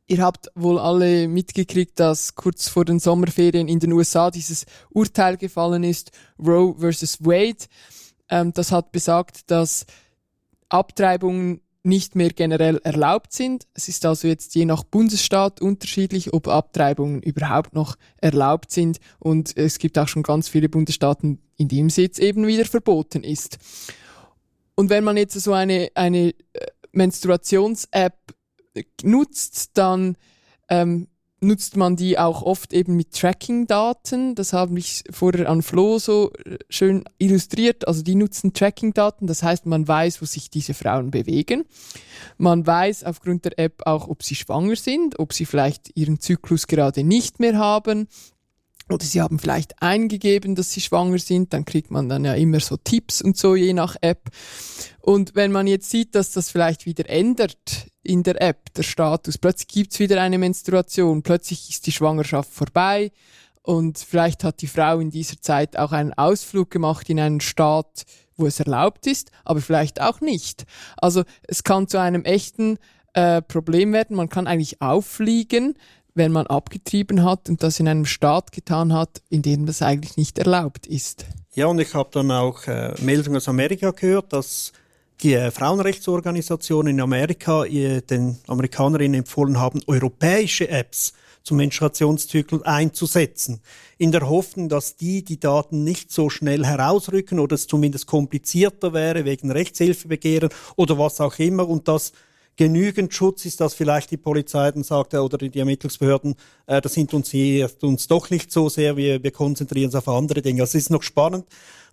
Ihr 0.09 0.23
habt 0.23 0.49
wohl 0.55 0.79
alle 0.79 1.29
mitgekriegt, 1.29 1.99
dass 2.01 2.35
kurz 2.35 2.69
vor 2.69 2.85
den 2.85 2.99
Sommerferien 2.99 3.69
in 3.69 3.79
den 3.79 3.93
USA 3.93 4.31
dieses 4.31 4.67
Urteil 4.91 5.37
gefallen 5.37 5.85
ist, 5.85 6.11
Roe 6.39 6.75
versus 6.79 7.25
Wade. 7.25 7.65
Ähm, 8.29 8.53
das 8.53 8.73
hat 8.73 8.91
besagt, 8.91 9.51
dass 9.51 9.87
Abtreibungen 10.69 11.61
nicht 11.87 12.17
mehr 12.17 12.31
generell 12.31 12.79
erlaubt 12.83 13.33
sind. 13.33 13.67
Es 13.73 13.89
ist 13.89 14.05
also 14.05 14.27
jetzt 14.29 14.55
je 14.55 14.65
nach 14.65 14.83
Bundesstaat 14.83 15.61
unterschiedlich, 15.61 16.33
ob 16.33 16.49
Abtreibungen 16.49 17.23
überhaupt 17.23 17.75
noch 17.75 17.97
erlaubt 18.17 18.71
sind. 18.73 18.99
Und 19.19 19.57
es 19.57 19.79
gibt 19.79 19.97
auch 19.99 20.09
schon 20.09 20.25
ganz 20.25 20.49
viele 20.49 20.69
Bundesstaaten, 20.69 21.39
in 21.57 21.69
denen 21.69 21.89
es 21.89 21.97
jetzt 21.97 22.19
eben 22.19 22.47
wieder 22.47 22.65
verboten 22.65 23.23
ist. 23.23 23.59
Und 24.75 24.91
wenn 24.91 25.05
man 25.05 25.17
jetzt 25.17 25.41
so 25.41 25.53
eine, 25.53 25.91
eine 25.95 26.35
äh, 26.53 26.67
Menstruations-App 26.93 28.19
nutzt, 29.03 29.71
dann 29.79 30.17
ähm, 30.69 31.07
nutzt 31.41 31.77
man 31.77 31.97
die 31.97 32.19
auch 32.19 32.43
oft 32.43 32.73
eben 32.73 32.97
mit 32.97 33.13
Tracking-Daten. 33.13 34.35
Das 34.35 34.53
habe 34.53 34.79
ich 34.79 35.05
vorher 35.11 35.49
an 35.51 35.63
Flo 35.63 35.99
so 35.99 36.33
äh, 36.45 36.59
schön 36.69 37.05
illustriert. 37.19 37.87
Also 37.87 38.03
die 38.03 38.15
nutzen 38.15 38.53
Tracking-Daten. 38.53 39.27
Das 39.27 39.43
heißt, 39.43 39.67
man 39.67 39.87
weiß, 39.87 40.23
wo 40.23 40.27
sich 40.27 40.51
diese 40.51 40.75
Frauen 40.75 41.11
bewegen. 41.11 41.65
Man 42.39 42.67
weiß 42.67 43.05
aufgrund 43.05 43.45
der 43.45 43.59
App 43.59 43.83
auch, 43.87 44.09
ob 44.09 44.23
sie 44.23 44.35
schwanger 44.35 44.77
sind, 44.77 45.19
ob 45.19 45.33
sie 45.33 45.45
vielleicht 45.45 45.97
ihren 45.97 46.21
Zyklus 46.21 46.67
gerade 46.67 47.05
nicht 47.05 47.41
mehr 47.41 47.59
haben. 47.59 48.09
Oder 48.89 49.05
sie 49.05 49.21
haben 49.21 49.39
vielleicht 49.39 49.83
eingegeben, 49.83 50.55
dass 50.55 50.73
sie 50.73 50.81
schwanger 50.81 51.19
sind, 51.19 51.53
dann 51.53 51.65
kriegt 51.65 51.91
man 51.91 52.09
dann 52.09 52.25
ja 52.25 52.35
immer 52.35 52.61
so 52.61 52.77
Tipps 52.77 53.21
und 53.21 53.37
so 53.37 53.57
je 53.57 53.73
nach 53.73 53.97
App. 54.01 54.31
Und 55.01 55.35
wenn 55.35 55.51
man 55.51 55.67
jetzt 55.67 55.91
sieht, 55.91 56.15
dass 56.15 56.31
das 56.31 56.51
vielleicht 56.51 56.87
wieder 56.87 57.09
ändert 57.09 57.89
in 58.05 58.23
der 58.23 58.41
App, 58.41 58.73
der 58.75 58.85
Status. 58.85 59.39
Plötzlich 59.39 59.69
gibt's 59.69 59.99
wieder 59.99 60.21
eine 60.23 60.39
Menstruation, 60.39 61.23
plötzlich 61.23 61.69
ist 61.69 61.87
die 61.87 61.93
Schwangerschaft 61.93 62.53
vorbei 62.53 63.11
und 63.63 63.99
vielleicht 63.99 64.45
hat 64.45 64.63
die 64.63 64.69
Frau 64.69 65.01
in 65.01 65.11
dieser 65.11 65.41
Zeit 65.41 65.77
auch 65.77 65.91
einen 65.91 66.13
Ausflug 66.13 66.71
gemacht 66.71 67.11
in 67.11 67.19
einen 67.19 67.41
Staat, 67.41 68.05
wo 68.37 68.47
es 68.47 68.61
erlaubt 68.61 69.07
ist, 69.09 69.33
aber 69.45 69.61
vielleicht 69.61 70.01
auch 70.01 70.21
nicht. 70.21 70.65
Also 70.97 71.25
es 71.49 71.65
kann 71.65 71.89
zu 71.89 72.01
einem 72.01 72.25
echten 72.25 72.79
äh, 73.15 73.43
Problem 73.43 73.93
werden. 73.93 74.17
Man 74.17 74.29
kann 74.29 74.47
eigentlich 74.47 74.81
auffliegen, 74.81 75.75
wenn 76.17 76.33
man 76.33 76.47
abgetrieben 76.47 77.23
hat 77.23 77.49
und 77.49 77.63
das 77.63 77.79
in 77.79 77.89
einem 77.89 78.07
Staat 78.07 78.51
getan 78.53 78.93
hat, 78.93 79.23
in 79.29 79.43
dem 79.43 79.67
das 79.67 79.83
eigentlich 79.83 80.17
nicht 80.17 80.39
erlaubt 80.39 80.87
ist. 80.87 81.27
Ja, 81.55 81.67
und 81.67 81.79
ich 81.79 81.95
habe 81.95 82.09
dann 82.13 82.31
auch 82.31 82.67
äh, 82.67 82.95
Meldungen 83.01 83.37
aus 83.37 83.49
Amerika 83.49 83.91
gehört, 83.91 84.33
dass 84.33 84.73
die 85.23 85.35
äh, 85.35 85.51
Frauenrechtsorganisationen 85.51 86.95
in 86.95 87.01
Amerika 87.01 87.65
äh, 87.65 88.01
den 88.03 88.39
Amerikanerinnen 88.47 89.21
empfohlen 89.21 89.59
haben, 89.59 89.81
europäische 89.87 90.69
Apps 90.69 91.13
zum 91.43 91.59
Menstruationszyklus 91.59 92.63
einzusetzen, 92.63 93.61
in 93.99 94.11
der 94.11 94.29
Hoffnung, 94.29 94.69
dass 94.69 94.97
die 94.97 95.25
die 95.25 95.39
Daten 95.39 95.85
nicht 95.85 96.11
so 96.11 96.29
schnell 96.29 96.67
herausrücken 96.67 97.39
oder 97.39 97.55
es 97.55 97.69
zumindest 97.69 98.07
komplizierter 98.09 98.93
wäre 98.93 99.25
wegen 99.25 99.53
Rechtshilfebegehren 99.53 100.51
oder 100.75 100.99
was 100.99 101.21
auch 101.21 101.39
immer 101.39 101.69
und 101.69 101.87
dass 101.87 102.13
genügend 102.57 103.15
Schutz 103.15 103.45
ist, 103.45 103.61
dass 103.61 103.75
vielleicht 103.75 104.11
die 104.11 104.17
Polizei 104.17 104.71
dann 104.71 104.83
sagt 104.83 105.15
äh, 105.15 105.19
oder 105.19 105.39
die 105.39 105.59
Ermittlungsbehörden, 105.59 106.35
äh, 106.67 106.81
das 106.81 106.95
sind 106.95 107.15
uns, 107.15 107.31
hier, 107.31 107.71
uns 107.83 108.07
doch 108.09 108.31
nicht 108.31 108.51
so 108.51 108.69
sehr, 108.69 108.97
wir, 108.97 109.23
wir 109.23 109.31
konzentrieren 109.31 109.87
uns 109.87 109.95
auf 109.95 110.09
andere 110.09 110.43
Dinge. 110.43 110.63
Also 110.63 110.79
es 110.79 110.85
ist 110.85 110.91
noch 110.91 111.03
spannend, 111.03 111.47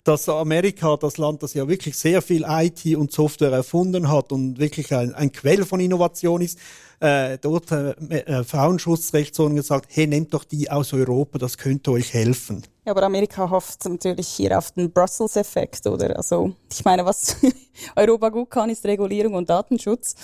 dass 0.03 0.27
Amerika, 0.27 0.97
das 0.97 1.17
Land, 1.17 1.43
das 1.43 1.53
ja 1.53 1.67
wirklich 1.67 1.97
sehr 1.97 2.21
viel 2.21 2.45
IT 2.47 2.95
und 2.97 3.11
Software 3.11 3.51
erfunden 3.51 4.11
hat 4.11 4.31
und 4.31 4.59
wirklich 4.59 4.93
ein, 4.93 5.13
ein 5.13 5.31
Quell 5.31 5.63
von 5.63 5.79
Innovation 5.79 6.41
ist, 6.41 6.59
äh, 6.99 7.37
dort 7.37 7.71
äh, 7.71 7.91
äh, 7.91 8.43
Frauenschutzrechtsordnung 8.43 9.57
gesagt, 9.57 9.89
hey, 9.93 10.07
nehmt 10.07 10.33
doch 10.33 10.43
die 10.43 10.69
aus 10.69 10.93
Europa, 10.93 11.37
das 11.37 11.57
könnte 11.57 11.91
euch 11.91 12.13
helfen. 12.13 12.63
Ja, 12.85 12.91
aber 12.91 13.03
Amerika 13.03 13.49
hofft 13.49 13.85
natürlich 13.85 14.27
hier 14.27 14.57
auf 14.57 14.71
den 14.71 14.91
Brussels-Effekt, 14.91 15.87
oder? 15.87 16.15
Also, 16.17 16.53
ich 16.71 16.83
meine, 16.83 17.05
was 17.05 17.37
Europa 17.95 18.29
gut 18.29 18.49
kann, 18.49 18.69
ist 18.69 18.85
Regulierung 18.85 19.35
und 19.35 19.49
Datenschutz. 19.49 20.15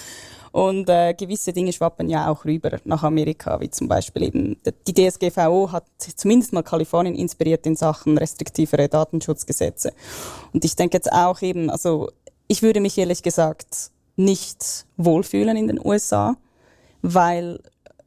Und 0.51 0.89
äh, 0.89 1.13
gewisse 1.13 1.53
Dinge 1.53 1.73
schwappen 1.73 2.09
ja 2.09 2.29
auch 2.29 2.45
rüber 2.45 2.79
nach 2.85 3.03
Amerika, 3.03 3.59
wie 3.59 3.69
zum 3.69 3.87
Beispiel 3.87 4.23
eben 4.23 4.57
die 4.87 4.93
DSGVO 4.93 5.71
hat 5.71 5.85
zumindest 5.97 6.53
mal 6.53 6.63
Kalifornien 6.63 7.15
inspiriert 7.15 7.65
in 7.65 7.75
Sachen 7.75 8.17
restriktivere 8.17 8.89
Datenschutzgesetze. 8.89 9.91
Und 10.53 10.65
ich 10.65 10.75
denke 10.75 10.97
jetzt 10.97 11.11
auch 11.11 11.41
eben, 11.41 11.69
also 11.69 12.09
ich 12.47 12.61
würde 12.61 12.79
mich 12.79 12.97
ehrlich 12.97 13.21
gesagt 13.21 13.91
nicht 14.15 14.85
wohlfühlen 14.97 15.55
in 15.55 15.67
den 15.67 15.85
USA, 15.85 16.35
weil 17.01 17.59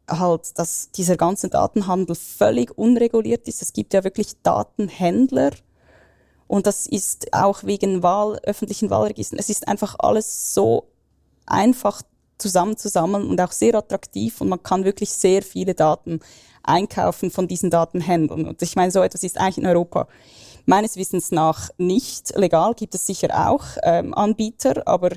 halt 0.08 0.58
dass 0.58 0.90
dieser 0.90 1.16
ganze 1.16 1.48
Datenhandel 1.48 2.16
völlig 2.16 2.76
unreguliert 2.76 3.48
ist. 3.48 3.62
Es 3.62 3.72
gibt 3.72 3.94
ja 3.94 4.04
wirklich 4.04 4.42
Datenhändler 4.42 5.52
und 6.48 6.66
das 6.66 6.86
ist 6.86 7.32
auch 7.32 7.64
wegen 7.64 8.02
Wahl, 8.02 8.38
öffentlichen 8.42 8.90
Wahlregistern. 8.90 9.38
Es 9.38 9.48
ist 9.48 9.68
einfach 9.68 9.96
alles 9.98 10.52
so 10.52 10.88
einfach 11.46 12.02
zusammenzusammeln 12.42 13.28
und 13.28 13.40
auch 13.40 13.52
sehr 13.52 13.74
attraktiv 13.74 14.40
und 14.40 14.48
man 14.48 14.62
kann 14.62 14.84
wirklich 14.84 15.10
sehr 15.10 15.42
viele 15.42 15.74
Daten 15.74 16.20
einkaufen 16.62 17.30
von 17.30 17.48
diesen 17.48 17.70
Datenhändlern. 17.70 18.46
Und 18.46 18.62
ich 18.62 18.76
meine, 18.76 18.90
so 18.90 19.02
etwas 19.02 19.22
ist 19.22 19.38
eigentlich 19.38 19.58
in 19.58 19.66
Europa 19.66 20.08
meines 20.66 20.96
Wissens 20.96 21.30
nach 21.30 21.70
nicht 21.78 22.36
legal, 22.36 22.74
gibt 22.74 22.94
es 22.94 23.06
sicher 23.06 23.48
auch 23.48 23.64
ähm, 23.82 24.14
Anbieter, 24.14 24.86
aber 24.86 25.10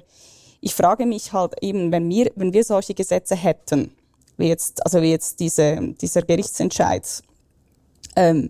ich 0.61 0.73
frage 0.73 1.05
mich 1.05 1.33
halt 1.33 1.53
eben, 1.61 1.91
wenn 1.91 2.09
wir, 2.09 2.31
wenn 2.35 2.53
wir 2.53 2.63
solche 2.63 2.93
Gesetze 2.93 3.35
hätten, 3.35 3.91
wie 4.37 4.47
jetzt, 4.47 4.83
also 4.83 5.01
wie 5.01 5.11
jetzt 5.11 5.39
diese, 5.39 5.93
dieser 6.01 6.23
Gerichtsentscheid, 6.23 7.21
ähm, 8.15 8.49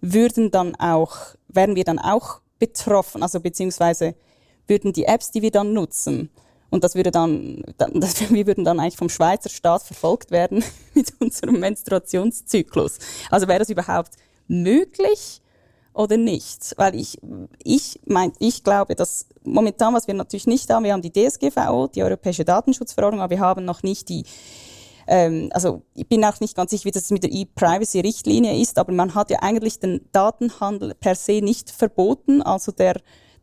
würden 0.00 0.50
dann 0.50 0.74
auch, 0.74 1.16
wären 1.48 1.76
wir 1.76 1.84
dann 1.84 1.98
auch 1.98 2.40
betroffen, 2.58 3.22
also 3.22 3.40
beziehungsweise 3.40 4.14
würden 4.66 4.92
die 4.92 5.04
Apps, 5.04 5.30
die 5.30 5.42
wir 5.42 5.50
dann 5.50 5.72
nutzen, 5.72 6.30
und 6.70 6.84
das 6.84 6.94
würde 6.94 7.10
dann, 7.10 7.62
das, 7.76 8.20
wir 8.30 8.46
würden 8.46 8.64
dann 8.64 8.80
eigentlich 8.80 8.96
vom 8.96 9.08
Schweizer 9.08 9.48
Staat 9.48 9.82
verfolgt 9.82 10.30
werden 10.30 10.64
mit 10.94 11.12
unserem 11.20 11.60
Menstruationszyklus. 11.60 12.98
Also 13.30 13.48
wäre 13.48 13.60
das 13.60 13.70
überhaupt 13.70 14.12
möglich 14.48 15.40
oder 15.94 16.16
nicht? 16.16 16.74
Weil 16.76 16.94
ich, 16.94 17.18
ich 17.62 18.00
mein, 18.04 18.32
ich 18.38 18.62
glaube, 18.64 18.94
dass 18.94 19.26
momentan, 19.44 19.94
was 19.94 20.06
wir 20.06 20.14
natürlich 20.14 20.46
nicht 20.46 20.68
haben, 20.70 20.84
wir 20.84 20.92
haben 20.92 21.02
die 21.02 21.12
DSGVO, 21.12 21.88
die 21.88 22.02
Europäische 22.02 22.44
Datenschutzverordnung, 22.44 23.22
aber 23.22 23.30
wir 23.30 23.40
haben 23.40 23.64
noch 23.64 23.82
nicht 23.82 24.08
die 24.08 24.24
ähm, 25.08 25.50
also 25.52 25.82
ich 25.94 26.08
bin 26.08 26.24
auch 26.24 26.40
nicht 26.40 26.56
ganz 26.56 26.70
sicher, 26.70 26.86
wie 26.86 26.90
das 26.90 27.10
mit 27.10 27.22
der 27.22 27.32
E-Privacy-Richtlinie 27.32 28.60
ist, 28.60 28.78
aber 28.78 28.92
man 28.92 29.14
hat 29.14 29.30
ja 29.30 29.38
eigentlich 29.40 29.78
den 29.78 30.00
Datenhandel 30.12 30.94
per 30.94 31.14
se 31.14 31.40
nicht 31.42 31.70
verboten. 31.70 32.42
Also 32.42 32.72
der 32.72 32.96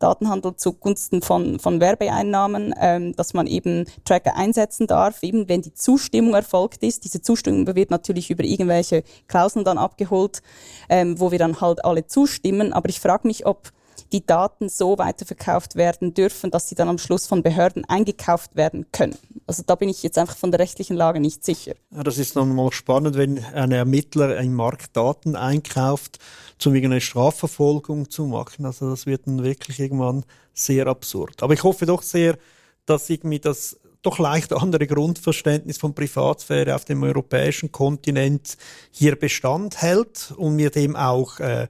Datenhandel 0.03 0.57
zugunsten 0.57 1.21
von, 1.21 1.59
von 1.59 1.79
Werbeeinnahmen, 1.79 2.75
ähm, 2.77 3.15
dass 3.15 3.33
man 3.33 3.47
eben 3.47 3.85
Tracker 4.03 4.35
einsetzen 4.35 4.85
darf, 4.85 5.23
eben 5.23 5.47
wenn 5.47 5.61
die 5.61 5.73
Zustimmung 5.73 6.33
erfolgt 6.33 6.83
ist. 6.83 7.05
Diese 7.05 7.21
Zustimmung 7.21 7.73
wird 7.73 7.89
natürlich 7.89 8.29
über 8.29 8.43
irgendwelche 8.43 9.03
Klauseln 9.29 9.63
dann 9.63 9.77
abgeholt, 9.77 10.41
ähm, 10.89 11.19
wo 11.21 11.31
wir 11.31 11.39
dann 11.39 11.61
halt 11.61 11.85
alle 11.85 12.05
zustimmen. 12.05 12.73
Aber 12.73 12.89
ich 12.89 12.99
frage 12.99 13.27
mich, 13.27 13.45
ob 13.45 13.71
die 14.11 14.25
Daten 14.25 14.67
so 14.67 14.97
weiterverkauft 14.97 15.75
werden 15.75 16.13
dürfen, 16.13 16.51
dass 16.51 16.67
sie 16.67 16.75
dann 16.75 16.89
am 16.89 16.97
Schluss 16.97 17.25
von 17.25 17.41
Behörden 17.41 17.85
eingekauft 17.85 18.55
werden 18.55 18.85
können. 18.91 19.17
Also 19.45 19.63
da 19.65 19.75
bin 19.75 19.89
ich 19.89 20.03
jetzt 20.03 20.17
einfach 20.17 20.37
von 20.37 20.51
der 20.51 20.59
rechtlichen 20.59 20.95
Lage 20.95 21.19
nicht 21.19 21.43
sicher. 21.43 21.73
Ja, 21.91 22.03
das 22.03 22.17
ist 22.17 22.35
dann 22.35 22.55
mal 22.55 22.71
spannend, 22.71 23.17
wenn 23.17 23.43
ein 23.43 23.71
Ermittler 23.71 24.37
im 24.39 24.53
Markt 24.53 24.95
Daten 24.95 25.35
einkauft, 25.35 26.19
um 26.65 26.73
irgendeine 26.73 27.01
Strafverfolgung 27.01 28.09
zu 28.09 28.25
machen. 28.25 28.65
Also 28.65 28.89
das 28.89 29.05
wird 29.05 29.27
dann 29.27 29.43
wirklich 29.43 29.79
irgendwann 29.79 30.23
sehr 30.53 30.87
absurd. 30.87 31.43
Aber 31.43 31.53
ich 31.53 31.63
hoffe 31.63 31.85
doch 31.85 32.01
sehr, 32.01 32.37
dass 32.85 33.09
irgendwie 33.09 33.39
das 33.39 33.79
doch 34.01 34.19
leicht 34.19 34.53
andere 34.53 34.85
Grundverständnis 34.85 35.77
von 35.77 35.95
Privatsphäre 35.95 36.75
auf 36.75 36.85
dem 36.85 37.03
europäischen 37.03 37.71
Kontinent 37.71 38.57
hier 38.91 39.17
Bestand 39.17 39.81
hält 39.81 40.33
und 40.37 40.57
wir 40.57 40.69
dem 40.69 40.95
auch 40.95 41.39
äh, 41.39 41.67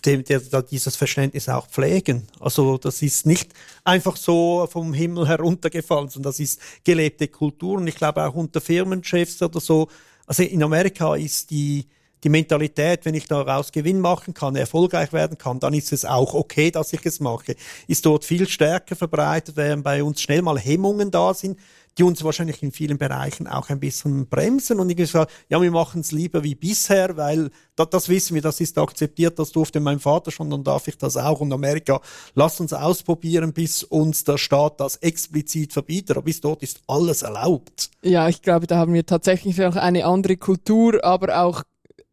dieses 0.00 0.96
Verständnis 0.96 1.48
auch 1.48 1.68
pflegen. 1.68 2.26
Also 2.40 2.78
das 2.78 3.02
ist 3.02 3.26
nicht 3.26 3.52
einfach 3.84 4.16
so 4.16 4.66
vom 4.70 4.94
Himmel 4.94 5.28
heruntergefallen, 5.28 6.08
sondern 6.08 6.30
das 6.30 6.40
ist 6.40 6.60
gelebte 6.84 7.28
Kultur. 7.28 7.78
Und 7.78 7.86
ich 7.86 7.96
glaube 7.96 8.24
auch 8.24 8.34
unter 8.34 8.60
Firmenchefs 8.60 9.42
oder 9.42 9.60
so. 9.60 9.88
Also 10.26 10.42
in 10.42 10.62
Amerika 10.62 11.14
ist 11.16 11.50
die 11.50 11.86
die 12.24 12.28
Mentalität, 12.28 13.04
wenn 13.04 13.14
ich 13.14 13.26
daraus 13.26 13.72
Gewinn 13.72 14.00
machen 14.00 14.32
kann, 14.34 14.54
erfolgreich 14.54 15.12
werden 15.12 15.38
kann, 15.38 15.58
dann 15.58 15.74
ist 15.74 15.92
es 15.92 16.04
auch 16.04 16.34
okay, 16.34 16.70
dass 16.70 16.92
ich 16.92 17.04
es 17.04 17.20
mache, 17.20 17.56
ist 17.88 18.06
dort 18.06 18.24
viel 18.24 18.48
stärker 18.48 18.94
verbreitet, 18.94 19.56
während 19.56 19.82
bei 19.82 20.02
uns 20.02 20.22
schnell 20.22 20.42
mal 20.42 20.58
Hemmungen 20.58 21.10
da 21.10 21.34
sind, 21.34 21.58
die 21.98 22.02
uns 22.02 22.24
wahrscheinlich 22.24 22.62
in 22.62 22.72
vielen 22.72 22.98
Bereichen 22.98 23.46
auch 23.46 23.68
ein 23.68 23.80
bisschen 23.80 24.26
bremsen. 24.26 24.80
Und 24.80 24.90
ich 24.90 24.96
gesagt, 24.96 25.30
ja, 25.48 25.60
wir 25.60 25.70
machen 25.70 26.00
es 26.00 26.12
lieber 26.12 26.42
wie 26.42 26.54
bisher, 26.54 27.16
weil 27.16 27.50
das, 27.76 27.90
das 27.90 28.08
wissen 28.08 28.34
wir, 28.34 28.42
das 28.42 28.60
ist 28.60 28.78
akzeptiert, 28.78 29.38
das 29.38 29.52
durfte 29.52 29.80
mein 29.80 29.98
Vater 29.98 30.30
schon, 30.30 30.50
dann 30.50 30.64
darf 30.64 30.88
ich 30.88 30.96
das 30.96 31.16
auch. 31.16 31.40
Und 31.40 31.52
Amerika, 31.52 32.00
lass 32.34 32.60
uns 32.60 32.72
ausprobieren, 32.72 33.52
bis 33.52 33.82
uns 33.82 34.24
der 34.24 34.38
Staat 34.38 34.80
das 34.80 34.96
explizit 34.96 35.72
verbietet. 35.72 36.16
Aber 36.16 36.24
bis 36.24 36.40
dort 36.40 36.62
ist 36.62 36.82
alles 36.86 37.22
erlaubt. 37.22 37.90
Ja, 38.02 38.28
ich 38.28 38.42
glaube, 38.42 38.66
da 38.66 38.76
haben 38.76 38.94
wir 38.94 39.06
tatsächlich 39.06 39.62
auch 39.64 39.76
eine 39.76 40.04
andere 40.06 40.36
Kultur, 40.36 41.04
aber 41.04 41.42
auch 41.42 41.62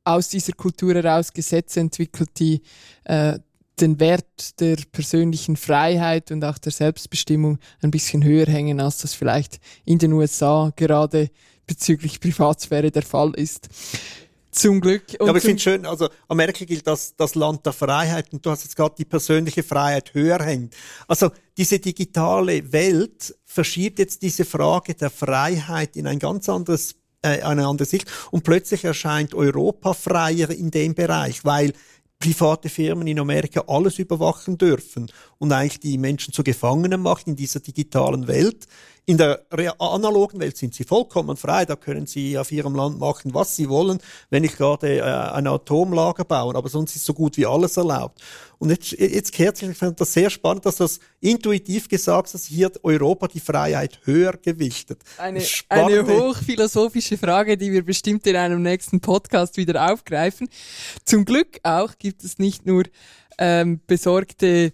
aus 0.03 0.30
dieser 0.30 0.53
Kultur 0.53 0.95
heraus 0.95 1.34
Gesetze 1.34 1.80
entwickelt, 1.80 2.30
die 2.39 2.61
äh, 3.03 3.39
den 3.82 3.99
Wert 3.99 4.59
der 4.59 4.77
persönlichen 4.91 5.55
Freiheit 5.55 6.32
und 6.32 6.43
auch 6.43 6.57
der 6.57 6.71
Selbstbestimmung 6.71 7.59
ein 7.82 7.91
bisschen 7.91 8.23
höher 8.23 8.47
hängen, 8.47 8.80
als 8.80 8.99
das 8.99 9.13
vielleicht 9.13 9.59
in 9.86 9.99
den 9.99 10.13
USA 10.13 10.71
gerade 10.75 11.30
bezüglich 11.67 12.19
Privatsphäre 12.19 12.91
der 12.91 13.03
Fall 13.03 13.32
ist. 13.36 13.69
Zum 14.51 14.82
Glück. 14.82 15.03
Und 15.19 15.25
ja, 15.25 15.30
aber 15.30 15.38
ich 15.38 15.43
finde 15.43 15.61
schön, 15.61 15.86
also 15.86 16.09
Amerika 16.27 16.65
gilt 16.65 16.88
als 16.88 17.15
das 17.15 17.36
Land 17.36 17.65
der 17.65 17.73
Freiheit 17.73 18.34
und 18.34 18.43
du 18.43 18.49
hast 18.49 18.63
jetzt 18.63 18.75
gerade 18.75 18.95
die 18.97 19.05
persönliche 19.05 19.61
Freiheit 19.61 20.13
höher 20.13 20.43
hängt. 20.43 20.75
Also 21.07 21.30
diese 21.55 21.77
digitale 21.77 22.71
Welt 22.71 23.36
verschiebt 23.45 23.99
jetzt 23.99 24.23
diese 24.23 24.45
Frage 24.45 24.95
der 24.95 25.11
Freiheit 25.11 25.95
in 25.95 26.07
ein 26.07 26.17
ganz 26.17 26.49
anderes 26.49 26.95
äh, 27.21 27.41
eine 27.41 27.67
andere 27.67 27.86
Sicht 27.86 28.09
und 28.32 28.43
plötzlich 28.43 28.86
erscheint 28.86 29.36
Europa 29.36 29.93
freier 29.93 30.49
in 30.49 30.71
dem 30.71 30.95
Bereich, 30.95 31.45
weil 31.45 31.73
private 32.20 32.67
Firmen 32.67 33.07
in 33.07 33.17
Amerika 33.17 33.63
alles 33.67 33.97
überwachen 33.97 34.57
dürfen 34.57 35.09
und 35.38 35.53
eigentlich 35.53 35.80
die 35.80 35.97
Menschen 35.97 36.34
zu 36.34 36.43
Gefangenen 36.43 37.01
machen 37.01 37.30
in 37.30 37.36
dieser 37.38 37.61
digitalen 37.61 38.28
Welt. 38.28 38.67
In 39.05 39.17
der 39.17 39.45
analogen 39.80 40.39
Welt 40.39 40.57
sind 40.57 40.76
sie 40.76 40.84
vollkommen 40.84 41.38
frei, 41.38 41.65
da 41.65 41.78
können 41.78 42.05
sie 42.05 42.38
auf 42.38 42.51
ihrem 42.51 42.76
Land 42.76 42.99
machen, 42.99 43.34
was 43.34 43.55
sie 43.55 43.70
wollen, 43.70 43.99
wenn 44.30 44.43
ich 44.43 44.55
gerade 44.55 44.97
äh, 44.97 45.01
ein 45.01 45.47
Atomlager 45.47 46.26
bauen, 46.26 46.55
aber 46.55 46.70
sonst 46.70 46.95
ist 46.95 47.05
so 47.05 47.13
gut 47.13 47.38
wie 47.38 47.45
alles 47.45 47.78
erlaubt. 47.78 48.22
Und 48.60 48.72
jetzt, 48.72 48.91
jetzt 48.91 49.32
kehrt 49.32 49.55
sich, 49.55 49.70
ich 49.70 49.78
finde 49.78 49.95
das 49.95 50.12
sehr 50.12 50.30
spannend, 50.30 50.66
dass 50.66 50.76
das 50.76 50.99
intuitiv 51.22 51.88
gesagt, 51.88 52.34
dass 52.34 52.45
hier 52.45 52.70
Europa 52.84 53.30
die 53.30 53.39
Freiheit 53.39 54.01
höher 54.03 54.34
gewichtet. 54.34 55.01
Eine, 55.18 55.41
eine 55.70 56.05
hochphilosophische 56.05 57.18
Frage, 57.18 57.57
die 57.57 57.72
wir 57.72 57.84
bestimmt 57.84 58.28
in 58.28 58.36
einem 58.36 58.62
nächsten 58.62 58.99
Podcast 58.99 59.55
wieder 59.55 59.91
aufgreifen. 59.91 60.49
Zum 61.05 61.24
Glück 61.24 61.60
auch 61.64 61.97
gibt 61.97 62.26
es 62.26 62.38
nicht 62.38 62.66
nur 62.66 62.84
ähm, 63.38 63.80
besorgte 63.88 64.74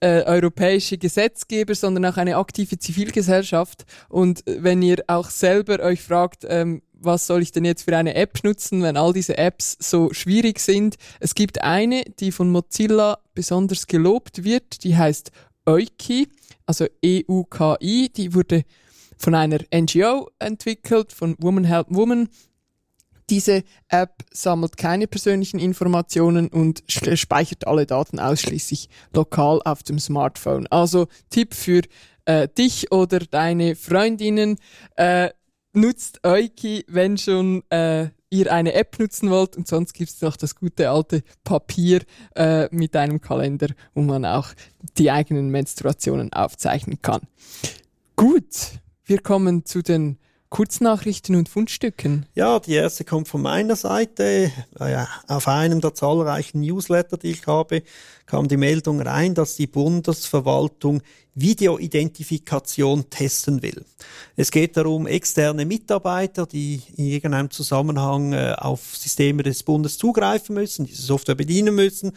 äh, 0.00 0.22
europäische 0.24 0.98
Gesetzgeber, 0.98 1.74
sondern 1.74 2.06
auch 2.06 2.16
eine 2.16 2.36
aktive 2.36 2.78
Zivilgesellschaft. 2.78 3.84
Und 4.08 4.46
äh, 4.46 4.62
wenn 4.62 4.82
ihr 4.82 5.04
auch 5.06 5.30
selber 5.30 5.80
euch 5.80 6.02
fragt, 6.02 6.46
ähm, 6.48 6.82
was 7.06 7.26
soll 7.26 7.42
ich 7.42 7.52
denn 7.52 7.64
jetzt 7.64 7.84
für 7.84 7.96
eine 7.96 8.14
App 8.14 8.42
nutzen, 8.44 8.82
wenn 8.82 8.96
all 8.96 9.12
diese 9.12 9.38
Apps 9.38 9.76
so 9.80 10.12
schwierig 10.12 10.60
sind? 10.60 10.96
Es 11.20 11.34
gibt 11.34 11.62
eine, 11.62 12.02
die 12.20 12.32
von 12.32 12.50
Mozilla 12.50 13.18
besonders 13.34 13.86
gelobt 13.86 14.44
wird, 14.44 14.84
die 14.84 14.96
heißt 14.96 15.30
Euki, 15.64 16.28
also 16.66 16.86
EUKI, 17.04 18.10
die 18.14 18.34
wurde 18.34 18.64
von 19.16 19.34
einer 19.34 19.60
NGO 19.74 20.30
entwickelt, 20.38 21.12
von 21.12 21.36
Woman 21.38 21.64
Help 21.64 21.86
Woman. 21.90 22.28
Diese 23.28 23.64
App 23.88 24.24
sammelt 24.32 24.76
keine 24.76 25.08
persönlichen 25.08 25.58
Informationen 25.58 26.48
und 26.48 26.84
speichert 26.88 27.66
alle 27.66 27.86
Daten 27.86 28.20
ausschließlich 28.20 28.88
lokal 29.12 29.60
auf 29.64 29.82
dem 29.82 29.98
Smartphone. 29.98 30.68
Also 30.68 31.08
Tipp 31.30 31.54
für 31.54 31.82
äh, 32.24 32.48
dich 32.48 32.92
oder 32.92 33.18
deine 33.18 33.74
Freundinnen, 33.74 34.58
äh, 34.96 35.30
nutzt 35.76 36.24
Euki, 36.24 36.84
wenn 36.88 37.18
schon 37.18 37.62
äh, 37.70 38.08
ihr 38.30 38.52
eine 38.52 38.72
App 38.74 38.98
nutzen 38.98 39.30
wollt 39.30 39.56
und 39.56 39.68
sonst 39.68 39.92
gibt 39.92 40.10
es 40.10 40.20
noch 40.20 40.36
das 40.36 40.56
gute 40.56 40.90
alte 40.90 41.22
Papier 41.44 42.02
äh, 42.34 42.68
mit 42.74 42.96
einem 42.96 43.20
Kalender, 43.20 43.68
wo 43.94 44.02
man 44.02 44.24
auch 44.24 44.48
die 44.98 45.10
eigenen 45.10 45.50
Menstruationen 45.50 46.32
aufzeichnen 46.32 47.00
kann. 47.02 47.22
Gut, 48.16 48.80
wir 49.04 49.20
kommen 49.20 49.64
zu 49.64 49.82
den 49.82 50.18
Kurznachrichten 50.48 51.34
und 51.34 51.48
Fundstücken. 51.48 52.26
Ja, 52.34 52.60
die 52.60 52.74
erste 52.74 53.04
kommt 53.04 53.28
von 53.28 53.42
meiner 53.42 53.76
Seite. 53.76 54.52
Äh, 54.78 55.04
auf 55.26 55.48
einem 55.48 55.80
der 55.80 55.94
zahlreichen 55.94 56.60
Newsletter, 56.60 57.16
die 57.16 57.32
ich 57.32 57.46
habe, 57.46 57.82
kam 58.26 58.48
die 58.48 58.56
Meldung 58.56 59.00
rein, 59.00 59.34
dass 59.34 59.56
die 59.56 59.66
Bundesverwaltung 59.66 61.02
Videoidentifikation 61.36 63.10
testen 63.10 63.62
will. 63.62 63.84
Es 64.36 64.50
geht 64.50 64.76
darum, 64.76 65.06
externe 65.06 65.66
Mitarbeiter, 65.66 66.46
die 66.46 66.80
in 66.96 67.06
irgendeinem 67.06 67.50
Zusammenhang 67.50 68.32
äh, 68.32 68.54
auf 68.56 68.96
Systeme 68.96 69.42
des 69.42 69.62
Bundes 69.62 69.98
zugreifen 69.98 70.54
müssen, 70.54 70.86
diese 70.86 71.02
Software 71.02 71.34
bedienen 71.34 71.74
müssen, 71.74 72.12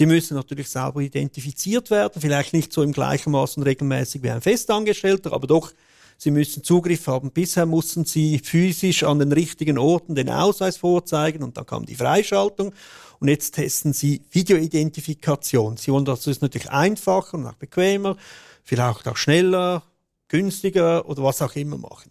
die 0.00 0.06
müssen 0.06 0.34
natürlich 0.34 0.68
sauber 0.68 1.02
identifiziert 1.02 1.90
werden, 1.90 2.20
vielleicht 2.20 2.52
nicht 2.52 2.72
so 2.72 2.82
im 2.82 2.92
gleichen 2.92 3.30
Maß 3.30 3.58
und 3.58 3.62
regelmäßig 3.62 4.24
wie 4.24 4.30
ein 4.30 4.40
Festangestellter, 4.40 5.32
aber 5.32 5.46
doch 5.46 5.72
Sie 6.16 6.30
müssen 6.30 6.62
Zugriff 6.62 7.06
haben. 7.06 7.30
Bisher 7.30 7.66
mussten 7.66 8.04
Sie 8.04 8.38
physisch 8.38 9.02
an 9.02 9.18
den 9.18 9.32
richtigen 9.32 9.78
Orten 9.78 10.14
den 10.14 10.30
Ausweis 10.30 10.76
vorzeigen 10.76 11.42
und 11.42 11.56
dann 11.56 11.66
kam 11.66 11.86
die 11.86 11.96
Freischaltung. 11.96 12.72
Und 13.20 13.28
jetzt 13.28 13.52
testen 13.52 13.92
Sie 13.92 14.22
Videoidentifikation. 14.30 15.76
Sie 15.76 15.92
wollen 15.92 16.04
das 16.04 16.26
ist 16.26 16.42
natürlich 16.42 16.70
einfacher 16.70 17.34
und 17.34 17.46
auch 17.46 17.54
bequemer, 17.54 18.16
vielleicht 18.62 19.08
auch 19.08 19.16
schneller, 19.16 19.82
günstiger 20.28 21.08
oder 21.08 21.22
was 21.22 21.42
auch 21.42 21.54
immer 21.54 21.78
machen. 21.78 22.10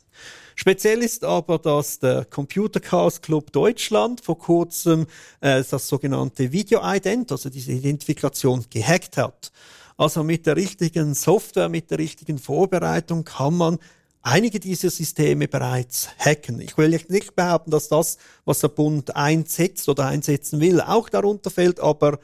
Speziell 0.55 1.01
ist 1.01 1.23
aber, 1.23 1.57
dass 1.57 1.99
der 1.99 2.25
Computer 2.25 2.79
Chaos 2.79 3.21
Club 3.21 3.51
Deutschland 3.51 4.21
vor 4.21 4.37
kurzem 4.37 5.07
äh, 5.41 5.63
das 5.63 5.87
sogenannte 5.87 6.51
Video-Ident, 6.51 7.31
also 7.31 7.49
diese 7.49 7.71
Identifikation, 7.71 8.65
gehackt 8.69 9.17
hat. 9.17 9.51
Also 9.97 10.23
mit 10.23 10.45
der 10.45 10.55
richtigen 10.55 11.13
Software, 11.13 11.69
mit 11.69 11.91
der 11.91 11.99
richtigen 11.99 12.39
Vorbereitung 12.39 13.23
kann 13.23 13.55
man 13.55 13.79
einige 14.21 14.59
dieser 14.59 14.89
Systeme 14.89 15.47
bereits 15.47 16.09
hacken. 16.17 16.59
Ich 16.61 16.77
will 16.77 16.89
nicht 17.09 17.35
behaupten, 17.35 17.71
dass 17.71 17.89
das, 17.89 18.17
was 18.45 18.59
der 18.59 18.69
Bund 18.69 19.15
einsetzt 19.15 19.87
oder 19.89 20.07
einsetzen 20.07 20.59
will, 20.61 20.81
auch 20.81 21.09
darunter 21.09 21.51
fällt, 21.51 21.79
aber 21.79 22.19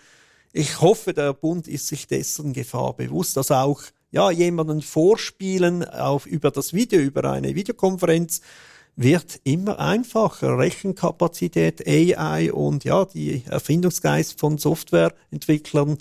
ich 0.51 0.81
hoffe, 0.81 1.13
der 1.13 1.33
Bund 1.33 1.67
ist 1.67 1.87
sich 1.87 2.07
dessen 2.07 2.53
Gefahr 2.53 2.93
bewusst, 2.95 3.37
dass 3.37 3.51
auch 3.51 3.81
ja, 4.11 4.31
jemanden 4.31 4.81
vorspielen 4.81 5.87
auf, 5.87 6.25
über 6.25 6.49
das 6.49 6.73
Video, 6.73 6.99
über 6.99 7.25
eine 7.25 7.53
Videokonferenz, 7.53 8.41
wird 8.95 9.39
immer 9.43 9.79
einfacher. 9.79 10.57
Rechenkapazität, 10.57 11.87
AI 11.87 12.51
und 12.51 12.83
ja, 12.83 13.05
die 13.05 13.43
Erfindungsgeist 13.47 14.39
von 14.39 14.57
Softwareentwicklern 14.57 15.99